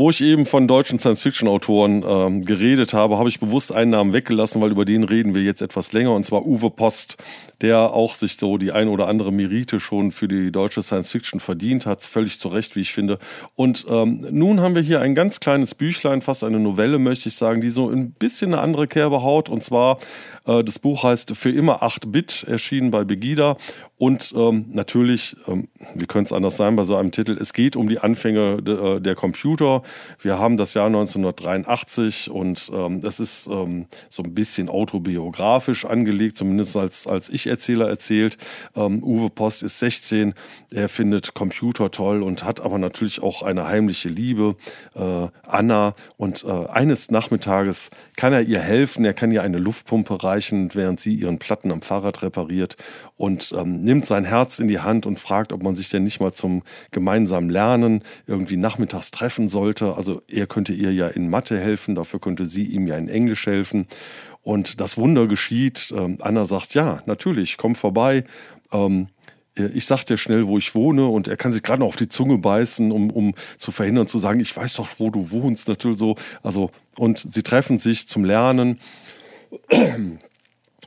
Ich 0.10 0.22
eben 0.22 0.45
von 0.45 0.68
deutschen 0.68 0.99
Science-Fiction-Autoren 0.99 2.03
ähm, 2.07 2.45
geredet 2.45 2.93
habe, 2.93 3.18
habe 3.18 3.30
ich 3.30 3.39
bewusst 3.39 3.72
einen 3.72 3.91
Namen 3.91 4.14
weggelassen, 4.14 4.62
weil 4.62 4.72
über 4.72 4.86
den 4.86 5.03
reden 5.03 5.36
wir 5.36 5.43
jetzt 5.43 5.62
etwas 5.62 5.91
länger, 5.93 6.14
und 6.14 6.26
zwar 6.26 6.45
Uwe 6.45 6.70
Post, 6.70 7.18
der 7.62 7.93
auch 7.93 8.16
sich 8.16 8.38
so 8.38 8.57
die 8.57 8.72
ein 8.72 8.88
oder 8.88 9.07
andere 9.07 9.32
Merite 9.32 9.80
schon 9.80 10.12
für 10.12 10.28
die 10.28 10.51
deutsche 10.51 10.82
Science-Fiction 10.82 11.39
verdient 11.39 11.86
hat, 11.86 12.03
völlig 12.03 12.39
zu 12.39 12.49
Recht, 12.49 12.76
wie 12.76 12.82
ich 12.82 12.93
finde. 12.93 13.20
Und 13.55 13.86
ähm, 13.89 14.26
nun 14.32 14.62
haben 14.62 14.76
wir 14.76 14.82
hier 14.82 15.01
ein 15.01 15.16
ganz 15.16 15.39
kleines 15.39 15.76
Büchlein, 15.76 16.22
fast 16.22 16.43
eine 16.43 16.60
Novelle, 16.60 16.99
möchte 16.99 17.30
ich 17.30 17.36
sagen, 17.36 17.62
die 17.62 17.70
so 17.70 17.89
ein 17.89 18.12
bisschen 18.12 18.53
eine 18.53 18.62
andere 18.62 18.88
Kerbe 18.88 19.22
haut, 19.22 19.49
und 19.49 19.64
zwar 19.64 19.99
das 20.64 20.80
Buch 20.80 21.04
heißt 21.04 21.36
Für 21.36 21.52
immer 21.52 21.84
8 21.84 22.12
Bit, 22.12 22.45
erschienen 22.47 22.91
bei 22.91 23.04
Begida. 23.04 23.58
Und 24.00 24.34
ähm, 24.34 24.68
natürlich, 24.72 25.36
ähm, 25.50 25.68
wie 25.93 26.06
könnte 26.06 26.30
es 26.30 26.32
anders 26.32 26.56
sein 26.56 26.78
bei 26.78 26.86
so 26.86 26.95
einem 26.95 27.12
Titel, 27.12 27.38
es 27.38 27.52
geht 27.52 27.76
um 27.76 27.89
die 27.89 28.00
Anfänge 28.00 28.64
de, 28.64 28.95
äh, 28.95 29.02
der 29.02 29.14
Computer. 29.14 29.84
Wir 30.22 30.39
haben 30.39 30.56
das 30.56 30.74
Jahr 30.74 30.86
1983 30.86 32.32
und 32.32 32.72
ähm, 32.74 33.02
das 33.02 33.20
ist 33.20 33.47
ähm, 33.47 33.88
so 34.10 34.24
ein 34.24 34.34
bisschen 34.34 34.70
autobiografisch 34.70 35.84
angelegt, 35.84 36.38
zumindest 36.38 36.78
als, 36.78 37.08
als 37.08 37.28
Ich-Erzähler 37.28 37.89
erzählt. 37.89 38.38
Ähm, 38.74 39.04
Uwe 39.04 39.30
Post 39.30 39.64
ist 39.64 39.80
16, 39.80 40.34
er 40.72 40.88
findet 40.88 41.34
Computer 41.34 41.91
toll 41.91 42.24
und 42.24 42.45
hat 42.45 42.62
aber 42.62 42.78
natürlich 42.78 43.22
auch 43.22 43.43
eine 43.43 43.68
heimliche 43.68 44.08
Liebe, 44.08 44.56
äh, 44.95 45.28
Anna. 45.45 45.93
Und 46.16 46.45
äh, 46.45 46.68
eines 46.70 47.12
Nachmittages 47.12 47.89
kann 48.16 48.32
er 48.32 48.43
ihr 48.43 48.62
helfen, 48.62 49.04
er 49.04 49.14
kann 49.14 49.30
ihr 49.34 49.43
eine 49.43 49.58
Luftpumpe 49.58 50.24
reichen, 50.24 50.39
während 50.74 51.00
sie 51.00 51.14
ihren 51.14 51.40
Platten 51.40 51.72
am 51.72 51.82
Fahrrad 51.82 52.22
repariert 52.24 52.78
und 53.18 53.54
ähm, 53.58 53.84
nimmt 53.84 54.06
sein 54.06 54.26
Herz 54.26 54.60
in 54.60 54.68
die 54.68 54.80
Hand 54.80 55.06
und 55.06 55.20
fragt, 55.20 55.54
ob 55.54 55.64
man 55.64 55.76
sich 55.76 55.90
denn 55.90 56.04
nicht 56.04 56.20
mal 56.20 56.34
zum 56.34 56.64
gemeinsamen 56.92 57.50
Lernen 57.50 58.04
irgendwie 58.28 58.58
nachmittags 58.58 59.12
treffen 59.12 59.48
sollte. 59.48 59.96
Also 59.96 60.22
er 60.28 60.48
könnte 60.48 60.74
ihr 60.74 60.94
ja 60.94 61.08
in 61.08 61.30
Mathe 61.30 61.60
helfen, 61.60 61.96
dafür 61.96 62.20
könnte 62.20 62.46
sie 62.46 62.64
ihm 62.64 62.88
ja 62.88 62.96
in 62.96 63.10
Englisch 63.10 63.46
helfen. 63.46 63.88
Und 64.42 64.80
das 64.80 64.98
Wunder 64.98 65.28
geschieht. 65.28 65.94
Ähm, 65.96 66.18
Anna 66.22 66.46
sagt, 66.46 66.74
ja, 66.74 67.02
natürlich, 67.06 67.58
komm 67.58 67.76
vorbei. 67.76 68.24
Ähm, 68.72 69.08
ich 69.56 69.86
sag 69.86 70.06
dir 70.06 70.18
schnell, 70.18 70.48
wo 70.48 70.58
ich 70.58 70.74
wohne 70.76 71.08
und 71.08 71.28
er 71.28 71.38
kann 71.38 71.52
sich 71.52 71.64
gerade 71.64 71.82
noch 71.82 71.88
auf 71.88 71.96
die 71.96 72.10
Zunge 72.10 72.38
beißen, 72.38 72.92
um, 72.92 73.10
um 73.12 73.34
zu 73.58 73.72
verhindern, 73.72 74.08
zu 74.08 74.20
sagen, 74.20 74.40
ich 74.40 74.56
weiß 74.56 74.76
doch, 74.76 74.88
wo 75.00 75.10
du 75.10 75.32
wohnst, 75.32 75.68
natürlich 75.68 75.98
so. 75.98 76.16
Also, 76.44 76.72
und 76.98 77.28
sie 77.32 77.44
treffen 77.44 77.78
sich 77.78 78.08
zum 78.08 78.24
Lernen 78.24 78.80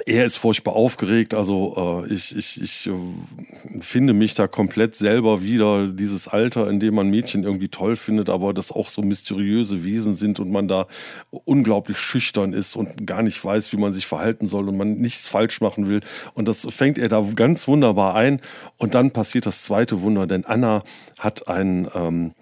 er 0.06 0.24
ist 0.24 0.38
furchtbar 0.38 0.74
aufgeregt, 0.74 1.34
also 1.34 2.04
äh, 2.08 2.12
ich, 2.12 2.34
ich, 2.34 2.60
ich 2.62 2.86
äh, 2.86 3.80
finde 3.80 4.14
mich 4.14 4.34
da 4.34 4.46
komplett 4.48 4.96
selber 4.96 5.42
wieder, 5.42 5.86
dieses 5.86 6.28
Alter, 6.28 6.68
in 6.70 6.80
dem 6.80 6.94
man 6.94 7.10
Mädchen 7.10 7.44
irgendwie 7.44 7.68
toll 7.68 7.96
findet, 7.96 8.30
aber 8.30 8.54
das 8.54 8.72
auch 8.72 8.88
so 8.88 9.02
mysteriöse 9.02 9.84
Wesen 9.84 10.16
sind 10.16 10.40
und 10.40 10.50
man 10.50 10.66
da 10.66 10.86
unglaublich 11.30 11.98
schüchtern 11.98 12.54
ist 12.54 12.74
und 12.74 13.06
gar 13.06 13.22
nicht 13.22 13.44
weiß, 13.44 13.72
wie 13.72 13.76
man 13.76 13.92
sich 13.92 14.06
verhalten 14.06 14.48
soll 14.48 14.68
und 14.68 14.78
man 14.78 14.94
nichts 14.94 15.28
falsch 15.28 15.60
machen 15.60 15.86
will. 15.86 16.00
Und 16.32 16.48
das 16.48 16.66
fängt 16.70 16.96
er 16.96 17.10
da 17.10 17.22
ganz 17.36 17.68
wunderbar 17.68 18.14
ein. 18.14 18.40
Und 18.78 18.94
dann 18.94 19.10
passiert 19.10 19.44
das 19.44 19.62
zweite 19.62 20.00
Wunder, 20.00 20.26
denn 20.26 20.44
Anna 20.44 20.82
hat 21.18 21.48
ein... 21.48 21.88
Ähm, 21.94 22.32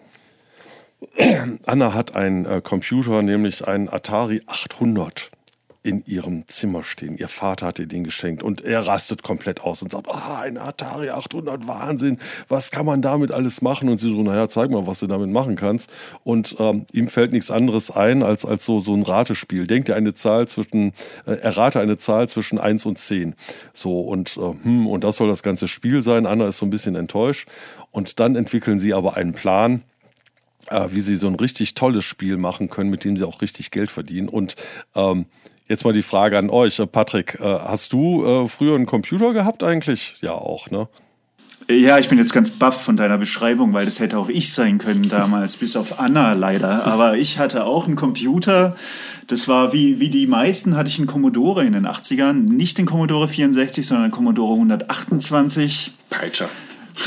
Anna 1.66 1.94
hat 1.94 2.14
einen 2.14 2.44
äh, 2.44 2.60
Computer, 2.62 3.22
nämlich 3.22 3.66
einen 3.66 3.88
Atari 3.88 4.42
800 4.46 5.30
in 5.82 6.04
ihrem 6.04 6.46
Zimmer 6.46 6.82
stehen. 6.82 7.16
Ihr 7.16 7.28
Vater 7.28 7.66
hat 7.66 7.78
ihr 7.78 7.86
den 7.86 8.04
geschenkt 8.04 8.42
und 8.42 8.60
er 8.60 8.86
rastet 8.86 9.22
komplett 9.22 9.62
aus 9.62 9.80
und 9.80 9.92
sagt, 9.92 10.08
ah, 10.08 10.40
oh, 10.40 10.42
ein 10.42 10.58
Atari 10.58 11.08
800, 11.08 11.66
Wahnsinn, 11.66 12.18
was 12.48 12.70
kann 12.70 12.84
man 12.84 13.00
damit 13.00 13.32
alles 13.32 13.62
machen? 13.62 13.88
Und 13.88 13.98
sie 13.98 14.10
so, 14.10 14.22
naja, 14.22 14.48
zeig 14.48 14.70
mal, 14.70 14.86
was 14.86 15.00
du 15.00 15.06
damit 15.06 15.30
machen 15.30 15.56
kannst. 15.56 15.90
Und 16.22 16.56
ähm, 16.58 16.84
ihm 16.92 17.08
fällt 17.08 17.32
nichts 17.32 17.50
anderes 17.50 17.90
ein 17.90 18.22
als, 18.22 18.44
als 18.44 18.66
so, 18.66 18.80
so 18.80 18.94
ein 18.94 19.02
Ratespiel. 19.02 19.66
Denkt 19.66 19.88
er 19.88 19.96
eine 19.96 20.12
Zahl 20.12 20.46
zwischen, 20.48 20.92
äh, 21.24 21.32
errate 21.32 21.80
eine 21.80 21.96
Zahl 21.96 22.28
zwischen 22.28 22.58
1 22.58 22.84
und 22.84 22.98
10. 22.98 23.34
So, 23.72 24.00
und, 24.00 24.36
äh, 24.36 24.52
hm, 24.62 24.86
und 24.86 25.02
das 25.02 25.16
soll 25.16 25.28
das 25.28 25.42
ganze 25.42 25.66
Spiel 25.66 26.02
sein. 26.02 26.26
Anna 26.26 26.48
ist 26.48 26.58
so 26.58 26.66
ein 26.66 26.70
bisschen 26.70 26.94
enttäuscht. 26.94 27.48
Und 27.90 28.20
dann 28.20 28.36
entwickeln 28.36 28.78
sie 28.78 28.92
aber 28.92 29.16
einen 29.16 29.32
Plan, 29.32 29.82
äh, 30.68 30.88
wie 30.90 31.00
sie 31.00 31.16
so 31.16 31.26
ein 31.26 31.34
richtig 31.34 31.74
tolles 31.74 32.04
Spiel 32.04 32.36
machen 32.36 32.68
können, 32.68 32.90
mit 32.90 33.04
dem 33.04 33.16
sie 33.16 33.26
auch 33.26 33.40
richtig 33.42 33.70
Geld 33.70 33.90
verdienen. 33.90 34.28
Und 34.28 34.56
ähm, 34.94 35.26
Jetzt 35.70 35.84
mal 35.84 35.92
die 35.92 36.02
Frage 36.02 36.36
an 36.36 36.50
euch, 36.50 36.82
Patrick. 36.90 37.38
Äh, 37.40 37.44
hast 37.44 37.92
du 37.92 38.24
äh, 38.24 38.48
früher 38.48 38.74
einen 38.74 38.86
Computer 38.86 39.32
gehabt 39.32 39.62
eigentlich? 39.62 40.16
Ja, 40.20 40.32
auch, 40.32 40.68
ne? 40.68 40.88
Ja, 41.68 42.00
ich 42.00 42.08
bin 42.08 42.18
jetzt 42.18 42.32
ganz 42.32 42.50
baff 42.50 42.82
von 42.82 42.96
deiner 42.96 43.18
Beschreibung, 43.18 43.72
weil 43.72 43.84
das 43.84 44.00
hätte 44.00 44.18
auch 44.18 44.28
ich 44.28 44.52
sein 44.52 44.78
können 44.78 45.08
damals, 45.08 45.58
bis 45.58 45.76
auf 45.76 46.00
Anna 46.00 46.32
leider. 46.32 46.88
Aber 46.88 47.16
ich 47.16 47.38
hatte 47.38 47.66
auch 47.66 47.86
einen 47.86 47.94
Computer. 47.94 48.76
Das 49.28 49.46
war 49.46 49.72
wie, 49.72 50.00
wie 50.00 50.08
die 50.08 50.26
meisten, 50.26 50.76
hatte 50.76 50.90
ich 50.90 50.98
einen 50.98 51.06
Commodore 51.06 51.64
in 51.64 51.74
den 51.74 51.86
80ern. 51.86 52.32
Nicht 52.32 52.76
den 52.76 52.86
Commodore 52.86 53.28
64, 53.28 53.86
sondern 53.86 54.08
den 54.08 54.12
Commodore 54.12 54.54
128. 54.54 55.92
Peitscher 56.10 56.48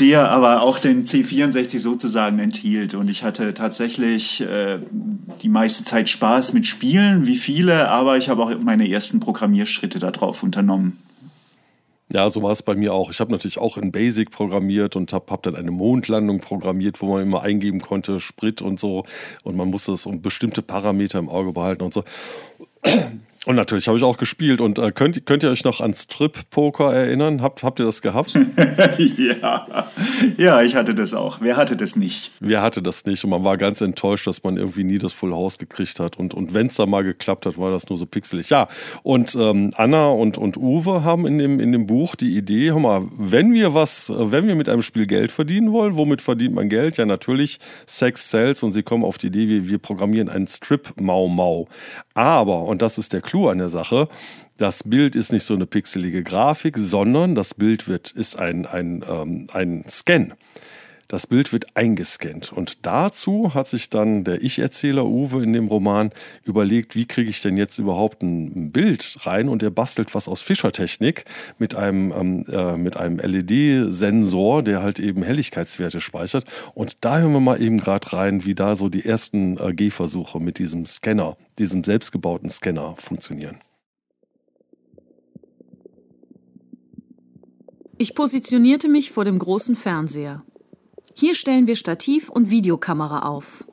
der 0.00 0.30
aber 0.30 0.62
auch 0.62 0.78
den 0.78 1.04
C64 1.04 1.78
sozusagen 1.78 2.38
enthielt. 2.38 2.94
Und 2.94 3.08
ich 3.08 3.22
hatte 3.22 3.54
tatsächlich 3.54 4.40
äh, 4.40 4.78
die 5.42 5.48
meiste 5.48 5.84
Zeit 5.84 6.08
Spaß 6.08 6.52
mit 6.52 6.66
Spielen, 6.66 7.26
wie 7.26 7.36
viele, 7.36 7.88
aber 7.88 8.16
ich 8.16 8.28
habe 8.28 8.42
auch 8.42 8.58
meine 8.58 8.88
ersten 8.88 9.20
Programmierschritte 9.20 9.98
darauf 9.98 10.42
unternommen. 10.42 10.98
Ja, 12.12 12.30
so 12.30 12.42
war 12.42 12.52
es 12.52 12.62
bei 12.62 12.74
mir 12.74 12.92
auch. 12.92 13.10
Ich 13.10 13.18
habe 13.20 13.32
natürlich 13.32 13.58
auch 13.58 13.78
in 13.78 13.90
Basic 13.90 14.30
programmiert 14.30 14.94
und 14.94 15.12
habe 15.12 15.24
hab 15.30 15.42
dann 15.42 15.56
eine 15.56 15.70
Mondlandung 15.70 16.38
programmiert, 16.38 17.00
wo 17.00 17.14
man 17.14 17.22
immer 17.22 17.42
eingeben 17.42 17.80
konnte, 17.80 18.20
Sprit 18.20 18.60
und 18.60 18.78
so. 18.78 19.04
Und 19.42 19.56
man 19.56 19.70
musste 19.70 19.92
es 19.92 20.04
um 20.06 20.20
bestimmte 20.20 20.62
Parameter 20.62 21.18
im 21.18 21.28
Auge 21.28 21.52
behalten 21.52 21.82
und 21.82 21.94
so. 21.94 22.04
Und 23.44 23.56
natürlich 23.56 23.88
habe 23.88 23.98
ich 23.98 24.04
auch 24.04 24.16
gespielt. 24.16 24.60
Und 24.60 24.78
äh, 24.78 24.90
könnt, 24.90 25.26
könnt 25.26 25.42
ihr 25.42 25.50
euch 25.50 25.64
noch 25.64 25.80
an 25.80 25.94
Strip-Poker 25.94 26.92
erinnern? 26.92 27.42
Habt, 27.42 27.62
habt 27.62 27.78
ihr 27.78 27.84
das 27.84 28.00
gehabt? 28.00 28.34
ja. 29.18 29.86
ja, 30.38 30.62
ich 30.62 30.74
hatte 30.74 30.94
das 30.94 31.12
auch. 31.12 31.38
Wer 31.40 31.56
hatte 31.56 31.76
das 31.76 31.94
nicht? 31.96 32.32
Wer 32.40 32.62
hatte 32.62 32.82
das 32.82 33.04
nicht? 33.04 33.22
Und 33.24 33.30
man 33.30 33.44
war 33.44 33.58
ganz 33.58 33.82
enttäuscht, 33.82 34.26
dass 34.26 34.42
man 34.44 34.56
irgendwie 34.56 34.84
nie 34.84 34.98
das 34.98 35.12
Full 35.12 35.32
House 35.32 35.58
gekriegt 35.58 36.00
hat. 36.00 36.18
Und, 36.18 36.32
und 36.32 36.54
wenn 36.54 36.68
es 36.68 36.76
da 36.76 36.86
mal 36.86 37.04
geklappt 37.04 37.44
hat, 37.44 37.58
war 37.58 37.70
das 37.70 37.88
nur 37.88 37.98
so 37.98 38.06
pixelig. 38.06 38.48
Ja, 38.48 38.68
und 39.02 39.34
ähm, 39.34 39.70
Anna 39.76 40.08
und, 40.08 40.38
und 40.38 40.56
Uwe 40.56 41.04
haben 41.04 41.26
in 41.26 41.38
dem, 41.38 41.60
in 41.60 41.72
dem 41.72 41.86
Buch 41.86 42.14
die 42.16 42.36
Idee, 42.36 42.72
hör 42.72 42.80
mal, 42.80 43.02
wenn 43.18 43.52
wir 43.52 43.74
was, 43.74 44.10
wenn 44.16 44.46
wir 44.46 44.54
mit 44.54 44.68
einem 44.70 44.82
Spiel 44.82 45.06
Geld 45.06 45.30
verdienen 45.30 45.72
wollen, 45.72 45.96
womit 45.96 46.22
verdient 46.22 46.54
man 46.54 46.70
Geld? 46.70 46.96
Ja, 46.96 47.04
natürlich 47.04 47.58
Sex 47.86 48.30
Cells. 48.30 48.62
Und 48.62 48.72
sie 48.72 48.82
kommen 48.82 49.04
auf 49.04 49.18
die 49.18 49.26
Idee, 49.26 49.48
wir, 49.48 49.68
wir 49.68 49.78
programmieren 49.78 50.30
einen 50.30 50.46
Strip-Mau-Mau. 50.46 51.68
Aber, 52.14 52.62
und 52.62 52.80
das 52.80 52.96
ist 52.96 53.12
der 53.12 53.20
Clou 53.20 53.33
an 53.34 53.58
der 53.58 53.68
Sache, 53.68 54.08
das 54.56 54.84
Bild 54.84 55.16
ist 55.16 55.32
nicht 55.32 55.44
so 55.44 55.54
eine 55.54 55.66
pixelige 55.66 56.22
Grafik, 56.22 56.78
sondern 56.78 57.34
das 57.34 57.54
Bild 57.54 57.88
wird, 57.88 58.10
ist 58.12 58.38
ein, 58.38 58.66
ein, 58.66 59.04
ähm, 59.08 59.48
ein 59.52 59.84
Scan. 59.88 60.34
Das 61.14 61.28
Bild 61.28 61.52
wird 61.52 61.76
eingescannt. 61.76 62.52
Und 62.52 62.84
dazu 62.84 63.54
hat 63.54 63.68
sich 63.68 63.88
dann 63.88 64.24
der 64.24 64.42
Ich-Erzähler 64.42 65.06
Uwe 65.06 65.44
in 65.44 65.52
dem 65.52 65.68
Roman 65.68 66.10
überlegt, 66.44 66.96
wie 66.96 67.06
kriege 67.06 67.30
ich 67.30 67.40
denn 67.40 67.56
jetzt 67.56 67.78
überhaupt 67.78 68.24
ein 68.24 68.72
Bild 68.72 69.18
rein? 69.20 69.48
Und 69.48 69.62
er 69.62 69.70
bastelt 69.70 70.12
was 70.16 70.26
aus 70.26 70.42
Fischertechnik 70.42 71.24
mit 71.56 71.76
einem, 71.76 72.10
ähm, 72.10 72.44
äh, 72.48 72.96
einem 72.96 73.18
LED-Sensor, 73.18 74.64
der 74.64 74.82
halt 74.82 74.98
eben 74.98 75.22
Helligkeitswerte 75.22 76.00
speichert. 76.00 76.46
Und 76.74 77.04
da 77.04 77.20
hören 77.20 77.32
wir 77.32 77.38
mal 77.38 77.62
eben 77.62 77.78
gerade 77.78 78.12
rein, 78.12 78.44
wie 78.44 78.56
da 78.56 78.74
so 78.74 78.88
die 78.88 79.04
ersten 79.04 79.56
äh, 79.58 79.72
Gehversuche 79.72 80.40
mit 80.40 80.58
diesem 80.58 80.84
Scanner, 80.84 81.36
diesem 81.60 81.84
selbstgebauten 81.84 82.50
Scanner 82.50 82.96
funktionieren. 82.96 83.60
Ich 87.98 88.16
positionierte 88.16 88.88
mich 88.88 89.12
vor 89.12 89.24
dem 89.24 89.38
großen 89.38 89.76
Fernseher. 89.76 90.42
Hier 91.16 91.36
stellen 91.36 91.68
wir 91.68 91.76
Stativ 91.76 92.28
und 92.28 92.50
Videokamera 92.50 93.20
auf. 93.20 93.64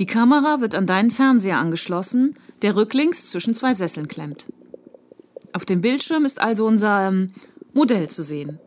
Die 0.00 0.06
Kamera 0.06 0.60
wird 0.60 0.74
an 0.74 0.86
deinen 0.86 1.12
Fernseher 1.12 1.58
angeschlossen, 1.58 2.34
der 2.62 2.74
rücklings 2.74 3.30
zwischen 3.30 3.54
zwei 3.54 3.74
Sesseln 3.74 4.08
klemmt. 4.08 4.48
Auf 5.52 5.64
dem 5.64 5.82
Bildschirm 5.82 6.24
ist 6.24 6.40
also 6.40 6.66
unser 6.66 7.08
ähm, 7.08 7.32
Modell 7.72 8.08
zu 8.08 8.24
sehen. 8.24 8.58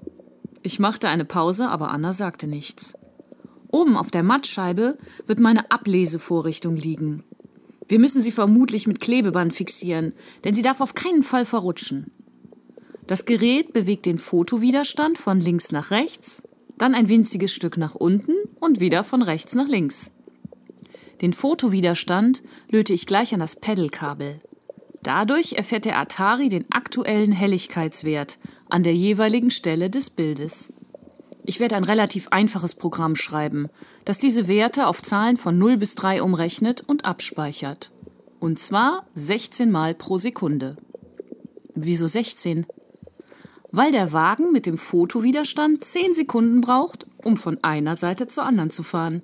Ich 0.61 0.79
machte 0.79 1.09
eine 1.09 1.25
Pause, 1.25 1.67
aber 1.67 1.91
Anna 1.91 2.13
sagte 2.13 2.47
nichts. 2.47 2.93
Oben 3.69 3.97
auf 3.97 4.09
der 4.09 4.23
Mattscheibe 4.23 4.97
wird 5.25 5.41
meine 5.41 5.69
Ablesevorrichtung 5.69 6.77
liegen. 6.77 7.23
Wir 7.89 7.99
müssen 7.99 8.21
sie 8.21 8.31
vermutlich 8.31 8.87
mit 8.87 9.01
Klebeband 9.01 9.53
fixieren, 9.53 10.13
denn 10.45 10.53
sie 10.53 10.61
darf 10.61 10.79
auf 10.79 10.93
keinen 10.93 11.23
Fall 11.23 11.43
verrutschen. 11.43 12.11
Das 13.05 13.25
Gerät 13.25 13.73
bewegt 13.73 14.05
den 14.05 14.17
Fotowiderstand 14.17 15.17
von 15.17 15.41
links 15.41 15.73
nach 15.73 15.91
rechts 15.91 16.43
dann 16.83 16.95
ein 16.95 17.07
winziges 17.07 17.53
Stück 17.53 17.77
nach 17.77 17.95
unten 17.95 18.33
und 18.59 18.81
wieder 18.81 19.05
von 19.05 19.21
rechts 19.21 19.55
nach 19.55 19.69
links. 19.69 20.11
Den 21.21 21.31
Fotowiderstand 21.31 22.43
löte 22.69 22.91
ich 22.91 23.05
gleich 23.05 23.33
an 23.33 23.39
das 23.39 23.55
Pedalkabel. 23.55 24.39
Dadurch 25.01 25.53
erfährt 25.53 25.85
der 25.85 25.97
Atari 25.97 26.49
den 26.49 26.69
aktuellen 26.73 27.31
Helligkeitswert 27.31 28.37
an 28.69 28.83
der 28.83 28.93
jeweiligen 28.93 29.49
Stelle 29.49 29.89
des 29.89 30.09
Bildes. 30.09 30.73
Ich 31.45 31.61
werde 31.61 31.77
ein 31.77 31.85
relativ 31.85 32.27
einfaches 32.31 32.75
Programm 32.75 33.15
schreiben, 33.15 33.69
das 34.03 34.19
diese 34.19 34.49
Werte 34.49 34.87
auf 34.87 35.01
Zahlen 35.01 35.37
von 35.37 35.57
0 35.57 35.77
bis 35.77 35.95
3 35.95 36.21
umrechnet 36.21 36.81
und 36.81 37.05
abspeichert. 37.05 37.93
Und 38.41 38.59
zwar 38.59 39.07
16 39.13 39.71
Mal 39.71 39.95
pro 39.95 40.17
Sekunde. 40.17 40.75
Wieso 41.75 42.07
16? 42.07 42.65
Weil 43.73 43.91
der 43.91 44.13
Wagen 44.13 44.51
mit 44.51 44.67
dem 44.67 44.77
Fotowiderstand 44.77 45.83
10 45.83 46.13
Sekunden 46.13 46.61
braucht, 46.61 47.07
um 47.17 47.37
von 47.37 47.57
einer 47.63 47.95
Seite 47.95 48.27
zur 48.27 48.45
anderen 48.45 48.69
zu 48.69 48.83
fahren. 48.83 49.23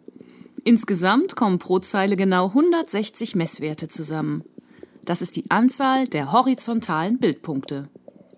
Insgesamt 0.64 1.36
kommen 1.36 1.60
pro 1.60 1.78
Zeile 1.78 2.18
genau 2.18 2.47
160 2.47 3.36
Messwerte 3.36 3.88
zusammen. 3.88 4.43
Das 5.06 5.22
ist 5.22 5.36
die 5.36 5.50
Anzahl 5.52 6.08
der 6.08 6.32
horizontalen 6.32 7.20
Bildpunkte. 7.20 7.89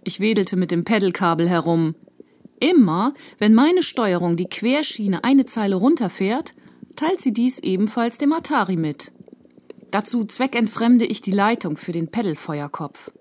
Ich 0.03 0.19
wedelte 0.19 0.57
mit 0.57 0.69
dem 0.69 0.83
Pedalkabel 0.83 1.47
herum. 1.47 1.95
Immer, 2.59 3.13
wenn 3.39 3.53
meine 3.53 3.81
Steuerung 3.81 4.35
die 4.35 4.49
Querschiene 4.49 5.23
eine 5.23 5.45
Zeile 5.45 5.75
runterfährt, 5.75 6.51
teilt 6.97 7.21
sie 7.21 7.31
dies 7.31 7.57
ebenfalls 7.59 8.17
dem 8.17 8.33
Atari 8.33 8.75
mit. 8.75 9.13
Dazu 9.91 10.25
zweckentfremde 10.25 11.05
ich 11.05 11.21
die 11.21 11.31
Leitung 11.31 11.77
für 11.77 11.93
den 11.93 12.09
Pedalfeuerkopf. 12.09 13.11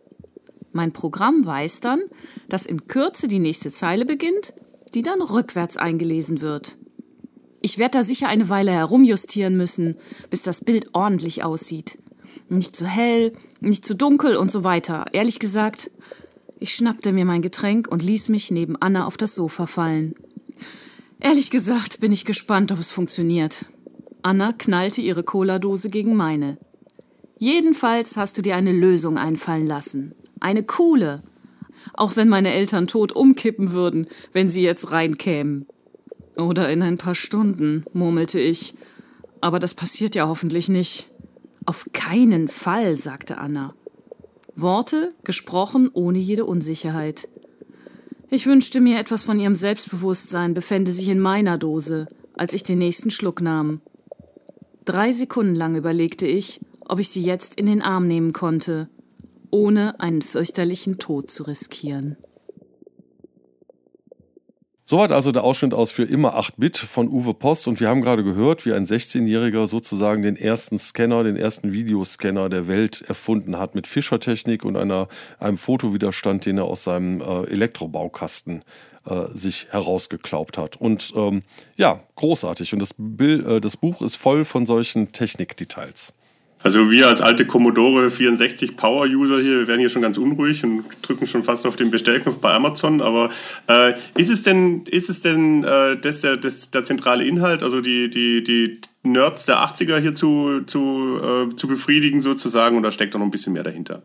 Mein 0.72 0.92
Programm 0.92 1.44
weiß 1.44 1.80
dann, 1.80 2.00
dass 2.48 2.66
in 2.66 2.86
Kürze 2.86 3.28
die 3.28 3.38
nächste 3.38 3.72
Zeile 3.72 4.04
beginnt, 4.04 4.54
die 4.94 5.02
dann 5.02 5.20
rückwärts 5.22 5.76
eingelesen 5.76 6.40
wird. 6.40 6.76
Ich 7.60 7.78
werde 7.78 7.98
da 7.98 8.04
sicher 8.04 8.28
eine 8.28 8.48
Weile 8.48 8.72
herumjustieren 8.72 9.56
müssen, 9.56 9.96
bis 10.30 10.42
das 10.42 10.64
Bild 10.64 10.94
ordentlich 10.94 11.44
aussieht. 11.44 11.98
Nicht 12.48 12.74
zu 12.74 12.86
hell, 12.86 13.32
nicht 13.60 13.84
zu 13.84 13.94
dunkel 13.94 14.36
und 14.36 14.50
so 14.50 14.64
weiter. 14.64 15.06
Ehrlich 15.12 15.38
gesagt, 15.38 15.90
ich 16.58 16.74
schnappte 16.74 17.12
mir 17.12 17.24
mein 17.24 17.42
Getränk 17.42 17.88
und 17.88 18.02
ließ 18.02 18.28
mich 18.28 18.50
neben 18.50 18.76
Anna 18.80 19.06
auf 19.06 19.16
das 19.16 19.34
Sofa 19.34 19.66
fallen. 19.66 20.14
Ehrlich 21.20 21.50
gesagt 21.50 22.00
bin 22.00 22.12
ich 22.12 22.24
gespannt, 22.24 22.72
ob 22.72 22.78
es 22.78 22.90
funktioniert. 22.90 23.66
Anna 24.22 24.52
knallte 24.52 25.00
ihre 25.00 25.22
Cola-Dose 25.22 25.88
gegen 25.88 26.16
meine. 26.16 26.58
Jedenfalls 27.38 28.16
hast 28.16 28.36
du 28.38 28.42
dir 28.42 28.56
eine 28.56 28.72
Lösung 28.72 29.16
einfallen 29.18 29.66
lassen. 29.66 30.14
Eine 30.40 30.62
coole. 30.62 31.22
Auch 31.94 32.16
wenn 32.16 32.28
meine 32.28 32.52
Eltern 32.52 32.86
tot 32.86 33.12
umkippen 33.12 33.72
würden, 33.72 34.06
wenn 34.32 34.48
sie 34.48 34.62
jetzt 34.62 34.90
reinkämen. 34.90 35.66
Oder 36.36 36.70
in 36.70 36.82
ein 36.82 36.96
paar 36.96 37.14
Stunden, 37.14 37.84
murmelte 37.92 38.40
ich. 38.40 38.74
Aber 39.42 39.58
das 39.58 39.74
passiert 39.74 40.14
ja 40.14 40.28
hoffentlich 40.28 40.68
nicht. 40.68 41.08
Auf 41.66 41.86
keinen 41.92 42.48
Fall, 42.48 42.96
sagte 42.96 43.38
Anna. 43.38 43.74
Worte, 44.56 45.14
gesprochen 45.24 45.90
ohne 45.92 46.18
jede 46.18 46.46
Unsicherheit. 46.46 47.28
Ich 48.30 48.46
wünschte 48.46 48.80
mir, 48.80 48.98
etwas 48.98 49.22
von 49.22 49.38
ihrem 49.38 49.56
Selbstbewusstsein 49.56 50.54
befände 50.54 50.92
sich 50.92 51.08
in 51.08 51.20
meiner 51.20 51.58
Dose, 51.58 52.06
als 52.34 52.54
ich 52.54 52.62
den 52.62 52.78
nächsten 52.78 53.10
Schluck 53.10 53.42
nahm. 53.42 53.80
Drei 54.84 55.12
Sekunden 55.12 55.54
lang 55.54 55.76
überlegte 55.76 56.26
ich, 56.26 56.60
ob 56.88 56.98
ich 56.98 57.10
sie 57.10 57.22
jetzt 57.22 57.56
in 57.56 57.66
den 57.66 57.82
Arm 57.82 58.06
nehmen 58.06 58.32
konnte 58.32 58.88
ohne 59.50 60.00
einen 60.00 60.22
fürchterlichen 60.22 60.98
Tod 60.98 61.30
zu 61.30 61.44
riskieren. 61.44 62.16
Soweit 64.90 65.12
also 65.12 65.30
der 65.30 65.44
Ausschnitt 65.44 65.72
aus 65.72 65.92
für 65.92 66.02
immer 66.02 66.36
8-Bit 66.36 66.76
von 66.76 67.06
Uwe 67.08 67.32
Post 67.32 67.68
und 67.68 67.78
wir 67.78 67.88
haben 67.88 68.02
gerade 68.02 68.24
gehört, 68.24 68.66
wie 68.66 68.72
ein 68.72 68.86
16-Jähriger 68.86 69.68
sozusagen 69.68 70.22
den 70.22 70.34
ersten 70.34 70.80
Scanner, 70.80 71.22
den 71.22 71.36
ersten 71.36 71.72
Videoscanner 71.72 72.48
der 72.48 72.66
Welt 72.66 73.00
erfunden 73.02 73.56
hat 73.56 73.76
mit 73.76 73.86
Fischertechnik 73.86 74.64
und 74.64 74.76
einer, 74.76 75.06
einem 75.38 75.58
Fotowiderstand, 75.58 76.44
den 76.44 76.58
er 76.58 76.64
aus 76.64 76.82
seinem 76.82 77.20
äh, 77.20 77.44
Elektrobaukasten 77.44 78.64
äh, 79.06 79.26
sich 79.32 79.68
herausgeklaubt 79.70 80.58
hat. 80.58 80.74
Und 80.74 81.12
ähm, 81.14 81.42
ja, 81.76 82.00
großartig. 82.16 82.72
Und 82.72 82.80
das, 82.80 82.90
Bild, 82.98 83.46
äh, 83.46 83.60
das 83.60 83.76
Buch 83.76 84.02
ist 84.02 84.16
voll 84.16 84.44
von 84.44 84.66
solchen 84.66 85.12
Technikdetails. 85.12 86.12
Also 86.62 86.90
wir 86.90 87.08
als 87.08 87.22
alte 87.22 87.46
Commodore 87.46 88.10
64 88.10 88.76
Power 88.76 89.06
User 89.06 89.40
hier, 89.40 89.60
wir 89.60 89.68
werden 89.68 89.80
hier 89.80 89.88
schon 89.88 90.02
ganz 90.02 90.18
unruhig 90.18 90.62
und 90.62 90.84
drücken 91.00 91.26
schon 91.26 91.42
fast 91.42 91.66
auf 91.66 91.76
den 91.76 91.90
Bestellknopf 91.90 92.38
bei 92.38 92.52
Amazon. 92.52 93.00
Aber 93.00 93.30
äh, 93.66 93.94
ist 94.16 94.28
es 94.28 94.42
denn, 94.42 94.84
ist 94.84 95.08
es 95.08 95.22
denn 95.22 95.64
äh, 95.64 95.96
das 95.96 96.20
der, 96.20 96.36
das 96.36 96.70
der 96.70 96.84
zentrale 96.84 97.24
Inhalt, 97.24 97.62
also 97.62 97.80
die, 97.80 98.10
die, 98.10 98.42
die 98.42 98.78
Nerds 99.02 99.46
der 99.46 99.56
80er 99.64 99.98
hier 99.98 100.14
zu, 100.14 100.60
zu, 100.66 101.18
äh, 101.22 101.56
zu 101.56 101.66
befriedigen 101.66 102.20
sozusagen 102.20 102.76
oder 102.76 102.92
steckt 102.92 103.14
da 103.14 103.18
noch 103.18 103.26
ein 103.26 103.30
bisschen 103.30 103.54
mehr 103.54 103.62
dahinter? 103.62 104.02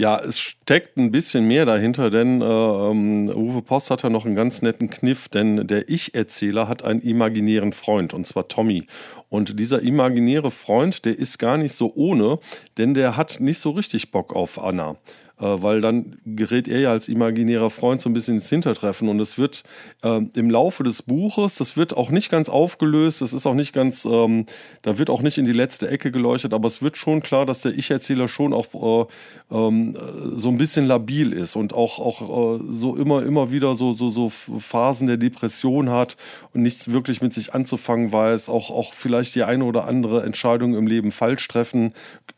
Ja, 0.00 0.18
es 0.18 0.40
steckt 0.40 0.96
ein 0.96 1.10
bisschen 1.10 1.46
mehr 1.46 1.66
dahinter, 1.66 2.08
denn 2.08 2.40
äh, 2.40 2.44
ähm, 2.46 3.28
Uwe 3.28 3.60
Post 3.60 3.90
hat 3.90 4.02
ja 4.02 4.08
noch 4.08 4.24
einen 4.24 4.34
ganz 4.34 4.62
netten 4.62 4.88
Kniff, 4.88 5.28
denn 5.28 5.66
der 5.66 5.90
Ich-Erzähler 5.90 6.68
hat 6.68 6.82
einen 6.82 7.02
imaginären 7.02 7.74
Freund, 7.74 8.14
und 8.14 8.26
zwar 8.26 8.48
Tommy. 8.48 8.86
Und 9.28 9.60
dieser 9.60 9.82
imaginäre 9.82 10.50
Freund, 10.50 11.04
der 11.04 11.18
ist 11.18 11.38
gar 11.38 11.58
nicht 11.58 11.74
so 11.74 11.92
ohne, 11.94 12.38
denn 12.78 12.94
der 12.94 13.18
hat 13.18 13.40
nicht 13.40 13.58
so 13.58 13.72
richtig 13.72 14.10
Bock 14.10 14.34
auf 14.34 14.58
Anna. 14.58 14.96
Äh, 15.40 15.62
weil 15.62 15.80
dann 15.80 16.16
gerät 16.26 16.68
er 16.68 16.80
ja 16.80 16.90
als 16.90 17.08
imaginärer 17.08 17.70
Freund 17.70 18.00
so 18.00 18.10
ein 18.10 18.12
bisschen 18.12 18.34
ins 18.34 18.48
Hintertreffen. 18.48 19.08
Und 19.08 19.18
es 19.20 19.38
wird 19.38 19.62
äh, 20.02 20.20
im 20.36 20.50
Laufe 20.50 20.82
des 20.82 21.02
Buches, 21.02 21.56
das 21.56 21.76
wird 21.76 21.96
auch 21.96 22.10
nicht 22.10 22.30
ganz 22.30 22.48
aufgelöst, 22.48 23.22
das 23.22 23.32
ist 23.32 23.46
auch 23.46 23.54
nicht 23.54 23.72
ganz, 23.72 24.04
ähm, 24.04 24.44
da 24.82 24.98
wird 24.98 25.08
auch 25.08 25.22
nicht 25.22 25.38
in 25.38 25.46
die 25.46 25.52
letzte 25.52 25.88
Ecke 25.88 26.10
geleuchtet, 26.10 26.52
aber 26.52 26.66
es 26.66 26.82
wird 26.82 26.98
schon 26.98 27.22
klar, 27.22 27.46
dass 27.46 27.62
der 27.62 27.72
Ich-Erzähler 27.72 28.28
schon 28.28 28.52
auch 28.52 28.66
äh, 28.74 29.54
ähm, 29.54 29.96
so 30.34 30.48
ein 30.50 30.58
bisschen 30.58 30.84
labil 30.84 31.32
ist 31.32 31.56
und 31.56 31.72
auch, 31.72 31.98
auch 31.98 32.58
äh, 32.58 32.62
so 32.66 32.96
immer, 32.96 33.22
immer 33.22 33.50
wieder 33.50 33.74
so, 33.74 33.92
so, 33.92 34.10
so 34.10 34.28
Phasen 34.28 35.06
der 35.06 35.16
Depression 35.16 35.90
hat 35.90 36.16
und 36.52 36.62
nichts 36.62 36.92
wirklich 36.92 37.22
mit 37.22 37.32
sich 37.32 37.54
anzufangen 37.54 38.12
weiß, 38.12 38.50
auch, 38.50 38.70
auch 38.70 38.92
vielleicht 38.92 39.34
die 39.34 39.44
eine 39.44 39.64
oder 39.64 39.86
andere 39.86 40.22
Entscheidung 40.22 40.74
im 40.74 40.86
Leben 40.86 41.10
falsch 41.10 41.48
treffen 41.48 41.94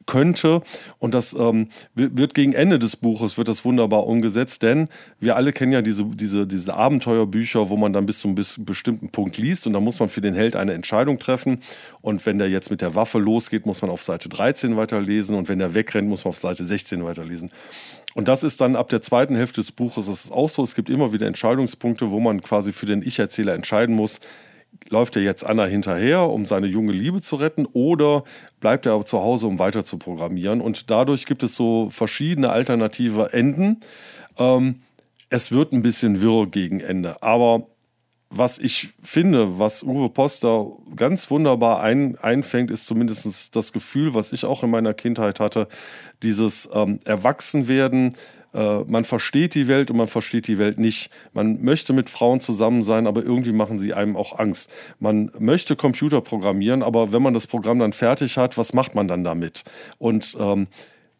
könnte 0.07 0.63
und 0.99 1.15
das 1.15 1.33
ähm, 1.33 1.69
wird 1.95 2.35
gegen 2.35 2.53
Ende 2.53 2.79
des 2.79 2.97
Buches 2.97 3.39
wird 3.39 3.49
das 3.49 3.65
wunderbar 3.65 4.07
umgesetzt, 4.07 4.63
denn 4.63 4.89
wir 5.19 5.37
alle 5.37 5.53
kennen 5.53 5.73
ja 5.73 5.83
diese, 5.83 6.05
diese, 6.05 6.47
diese 6.47 6.75
Abenteuerbücher, 6.75 7.71
wo 7.71 7.77
man 7.77 7.93
dann 7.93 8.07
bis 8.07 8.21
zu 8.21 8.29
einem 8.29 8.45
bestimmten 8.59 9.11
Punkt 9.11 9.39
liest 9.39 9.67
und 9.67 9.73
da 9.73 9.81
muss 9.81 10.01
man 10.01 10.09
für 10.09 10.21
den 10.21 10.35
Held 10.35 10.57
eine 10.57 10.73
Entscheidung 10.73 11.19
treffen. 11.19 11.61
Und 12.01 12.25
wenn 12.27 12.39
der 12.39 12.51
jetzt 12.51 12.71
mit 12.71 12.81
der 12.81 12.95
Waffe 12.95 13.19
losgeht, 13.19 13.67
muss 13.67 13.83
man 13.83 13.91
auf 13.91 14.03
Seite 14.03 14.29
13 14.29 14.77
weiterlesen 14.77 15.37
und 15.37 15.49
wenn 15.49 15.59
der 15.59 15.75
wegrennt, 15.75 16.09
muss 16.09 16.25
man 16.25 16.31
auf 16.31 16.39
Seite 16.39 16.65
16 16.65 17.05
weiterlesen. 17.05 17.51
Und 18.15 18.29
das 18.29 18.43
ist 18.43 18.61
dann 18.61 18.77
ab 18.77 18.89
der 18.89 19.01
zweiten 19.01 19.37
Hälfte 19.37 19.61
des 19.61 19.73
Buches 19.73 20.03
das 20.07 20.25
ist 20.25 20.33
auch 20.33 20.49
so. 20.49 20.63
Es 20.63 20.75
gibt 20.75 20.91
immer 20.91 21.13
wieder 21.13 21.27
Entscheidungspunkte, 21.27 22.11
wo 22.11 22.21
man 22.21 22.43
quasi 22.43 22.73
für 22.73 22.87
den 22.87 23.03
Ich-Erzähler 23.03 23.55
entscheiden 23.55 23.95
muss, 23.95 24.21
läuft 24.89 25.17
er 25.17 25.23
jetzt 25.23 25.45
Anna 25.45 25.65
hinterher, 25.65 26.29
um 26.29 26.47
seine 26.47 26.67
junge 26.67 26.93
Liebe 26.93 27.21
zu 27.21 27.37
retten, 27.37 27.67
oder 27.67 28.25
bleibt 28.61 28.87
er 28.87 29.05
zu 29.05 29.21
Hause, 29.21 29.47
um 29.47 29.59
weiter 29.59 29.85
zu 29.85 29.99
programmieren? 29.99 30.61
Und 30.61 30.91
dadurch 30.91 31.27
gibt 31.27 31.43
es 31.43 31.55
so 31.55 31.89
verschiedene 31.91 32.51
alternative 32.51 33.33
Enden. 33.33 33.81
Ähm, 34.39 34.83
es 35.31 35.51
wird 35.51 35.73
ein 35.73 35.83
bisschen 35.83 36.21
wirr 36.21 36.47
gegen 36.47 36.81
Ende, 36.81 37.23
aber 37.23 37.67
was 38.35 38.59
ich 38.59 38.89
finde, 39.03 39.59
was 39.59 39.83
Uwe 39.83 40.09
Poster 40.09 40.67
ganz 40.97 41.31
wunderbar 41.31 41.83
ein, 41.83 42.17
einfängt, 42.19 42.71
ist 42.71 42.87
zumindest 42.87 43.55
das 43.55 43.73
Gefühl, 43.75 44.15
was 44.15 44.33
ich 44.33 44.47
auch 44.47 44.63
in 44.63 44.71
meiner 44.71 44.95
Kindheit 44.95 45.39
hatte, 45.39 45.69
dieses 46.23 46.69
ähm, 46.73 46.99
Erwachsenwerden, 47.05 48.15
man 48.53 49.05
versteht 49.05 49.55
die 49.55 49.69
Welt 49.69 49.91
und 49.91 49.97
man 49.97 50.09
versteht 50.09 50.47
die 50.47 50.59
Welt 50.59 50.79
nicht. 50.79 51.11
Man 51.33 51.63
möchte 51.63 51.93
mit 51.93 52.11
Frauen 52.11 52.41
zusammen 52.41 52.83
sein, 52.83 53.07
aber 53.07 53.23
irgendwie 53.23 53.53
machen 53.53 53.79
sie 53.79 53.95
einem 53.95 54.17
auch 54.17 54.39
Angst. 54.39 54.71
Man 55.01 55.31
möchte 55.39 55.77
Computer 55.77 56.21
programmieren, 56.21 56.83
aber 56.83 57.13
wenn 57.13 57.23
man 57.23 57.35
das 57.35 57.47
Programm 57.47 57.79
dann 57.79 57.93
fertig 57.93 58.37
hat, 58.37 58.59
was 58.59 58.73
macht 58.73 58.95
man 58.95 59.09
dann 59.09 59.25
damit? 59.25 59.65
Und 59.99 60.37
ähm, 60.39 60.67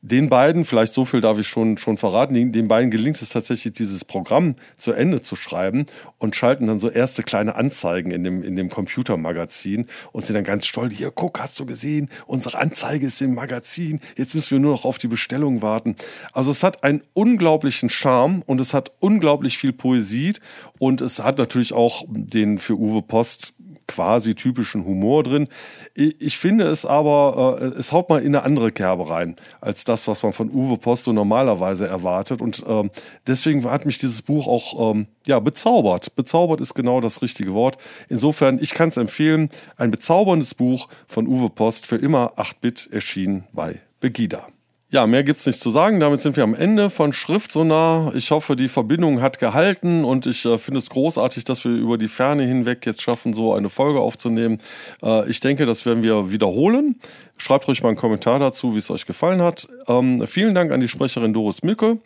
den 0.05 0.29
beiden, 0.29 0.65
vielleicht 0.65 0.93
so 0.93 1.05
viel 1.05 1.21
darf 1.21 1.39
ich 1.39 1.47
schon, 1.47 1.79
schon 1.79 1.97
verraten, 1.97 2.35
den, 2.35 2.51
den 2.51 2.67
beiden 2.67 2.91
gelingt 2.91 3.23
es 3.23 3.29
tatsächlich, 3.29 3.73
dieses 3.73 4.05
Programm 4.05 4.57
zu 4.77 4.93
Ende 4.93 5.23
zu 5.23 5.37
schreiben 5.37 5.87
und 6.19 6.35
schalten 6.35 6.67
dann 6.67 6.81
so 6.81 6.91
erste 6.91 7.23
kleine 7.23 7.55
Anzeigen 7.55 8.11
in 8.11 8.25
dem, 8.25 8.43
in 8.43 8.57
dem 8.57 8.69
Computermagazin 8.69 9.87
und 10.11 10.27
sind 10.27 10.35
dann 10.35 10.43
ganz 10.43 10.67
stolz, 10.67 10.93
hier, 10.93 11.13
guck, 11.13 11.39
hast 11.39 11.59
du 11.61 11.67
gesehen, 11.67 12.11
unsere 12.27 12.59
Anzeige 12.59 13.07
ist 13.07 13.23
im 13.23 13.35
Magazin, 13.35 14.01
jetzt 14.17 14.35
müssen 14.35 14.51
wir 14.51 14.59
nur 14.59 14.73
noch 14.73 14.85
auf 14.85 14.99
die 14.99 15.07
Bestellung 15.07 15.63
warten. 15.63 15.95
Also 16.33 16.51
es 16.51 16.65
hat 16.65 16.83
einen 16.83 17.03
unglaublichen 17.15 17.89
Charme 17.89 18.43
und 18.45 18.61
es 18.61 18.75
hat 18.75 18.91
unglaublich 18.99 19.57
viel 19.57 19.73
Poesie 19.73 20.33
und 20.81 21.01
es 21.01 21.21
hat 21.21 21.39
natürlich 21.39 21.73
auch 21.73 22.05
den 22.09 22.59
für 22.59 22.77
Uwe 22.77 23.03
Post 23.03 23.55
quasi 23.93 24.35
typischen 24.35 24.85
Humor 24.85 25.23
drin. 25.23 25.49
Ich 25.95 26.39
finde 26.39 26.65
es 26.65 26.87
aber, 26.87 27.59
äh, 27.61 27.65
es 27.79 27.93
haut 27.93 28.09
mal 28.09 28.21
in 28.21 28.35
eine 28.35 28.45
andere 28.45 28.73
Kerbe 28.73 29.11
rein, 29.11 29.37
als 29.61 29.85
das, 29.85 30.09
was 30.09 30.23
man 30.23 30.33
von 30.33 30.51
Uwe 30.51 30.79
Post 30.79 31.05
so 31.05 31.13
normalerweise 31.13 31.87
erwartet. 31.87 32.41
Und 32.41 32.65
ähm, 32.67 32.91
deswegen 33.27 33.65
hat 33.71 33.85
mich 33.85 33.99
dieses 33.99 34.23
Buch 34.23 34.47
auch 34.47 34.93
ähm, 34.93 35.07
ja, 35.27 35.39
bezaubert. 35.41 36.17
Bezaubert 36.17 36.61
ist 36.61 36.75
genau 36.75 37.01
das 37.01 37.21
richtige 37.21 37.53
Wort. 37.53 37.77
Insofern, 38.09 38.59
ich 38.61 38.73
kann 38.73 38.89
es 38.89 38.97
empfehlen. 38.97 39.51
Ein 39.77 39.91
bezauberndes 39.91 40.55
Buch 40.55 40.89
von 41.07 41.27
Uwe 41.27 41.51
Post 41.51 41.87
für 41.87 41.97
immer 41.97 42.33
8-Bit 42.39 42.89
erschienen 42.93 43.45
bei 43.53 43.81
Begida. 44.01 44.52
Ja, 44.93 45.07
mehr 45.07 45.25
gibt's 45.25 45.47
nicht 45.47 45.59
zu 45.59 45.71
sagen. 45.71 46.01
Damit 46.01 46.21
sind 46.21 46.37
wir 46.37 46.45
am 46.45 46.55
Ende 46.55 46.91
von 46.91 47.15
Schriftsonar. 47.15 48.15
Ich 48.15 48.31
hoffe, 48.31 48.57
die 48.57 48.69
Verbindung 48.69 49.23
hat 49.23 49.39
gehalten 49.39 50.05
und 50.05 50.27
ich 50.27 50.45
äh, 50.45 50.59
finde 50.59 50.81
es 50.81 50.91
großartig, 50.91 51.45
dass 51.45 51.65
wir 51.65 51.73
über 51.73 51.97
die 51.97 52.09
Ferne 52.09 52.43
hinweg 52.43 52.85
jetzt 52.85 53.01
schaffen, 53.01 53.33
so 53.33 53.55
eine 53.55 53.71
Folge 53.71 54.01
aufzunehmen. 54.01 54.59
Äh, 55.03 55.31
ich 55.31 55.41
denke, 55.41 55.65
das 55.65 55.87
werden 55.87 56.03
wir 56.03 56.31
wiederholen. 56.31 56.97
Schreibt 57.39 57.69
ruhig 57.69 57.83
mal 57.83 57.89
einen 57.89 57.97
Kommentar 57.97 58.39
dazu, 58.39 58.75
wie 58.75 58.79
es 58.81 58.91
euch 58.91 59.07
gefallen 59.07 59.41
hat. 59.41 59.67
Ähm, 59.89 60.27
vielen 60.27 60.55
Dank 60.55 60.71
an 60.73 60.83
die 60.83 60.89
Sprecherin 60.89 61.33
Doris 61.33 61.63
Mücke. 61.63 61.97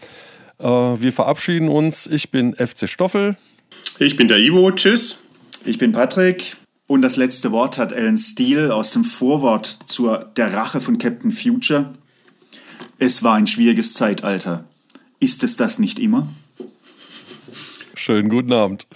Äh, 0.61 0.65
wir 0.65 1.13
verabschieden 1.13 1.69
uns. 1.69 2.07
Ich 2.07 2.31
bin 2.31 2.55
FC 2.55 2.89
Stoffel. 2.89 3.37
Ich 3.99 4.15
bin 4.15 4.29
der 4.29 4.39
Ivo. 4.39 4.71
Tschüss. 4.71 5.25
Ich 5.65 5.79
bin 5.79 5.91
Patrick. 5.91 6.55
Und 6.87 7.03
das 7.03 7.17
letzte 7.17 7.51
Wort 7.51 7.79
hat 7.79 7.91
Ellen 7.91 8.17
Steele 8.17 8.73
aus 8.73 8.93
dem 8.93 9.03
Vorwort 9.03 9.77
zur 9.87 10.31
Der 10.37 10.53
Rache 10.53 10.81
von 10.81 10.99
Captain 10.99 11.33
Future. 11.33 11.93
Es 12.99 13.23
war 13.23 13.35
ein 13.35 13.47
schwieriges 13.47 13.93
Zeitalter. 13.93 14.65
Ist 15.21 15.45
es 15.45 15.57
das 15.57 15.79
nicht 15.79 15.99
immer? 15.99 16.29
Schönen 17.95 18.31
guten 18.31 18.53
Abend. 18.53 18.87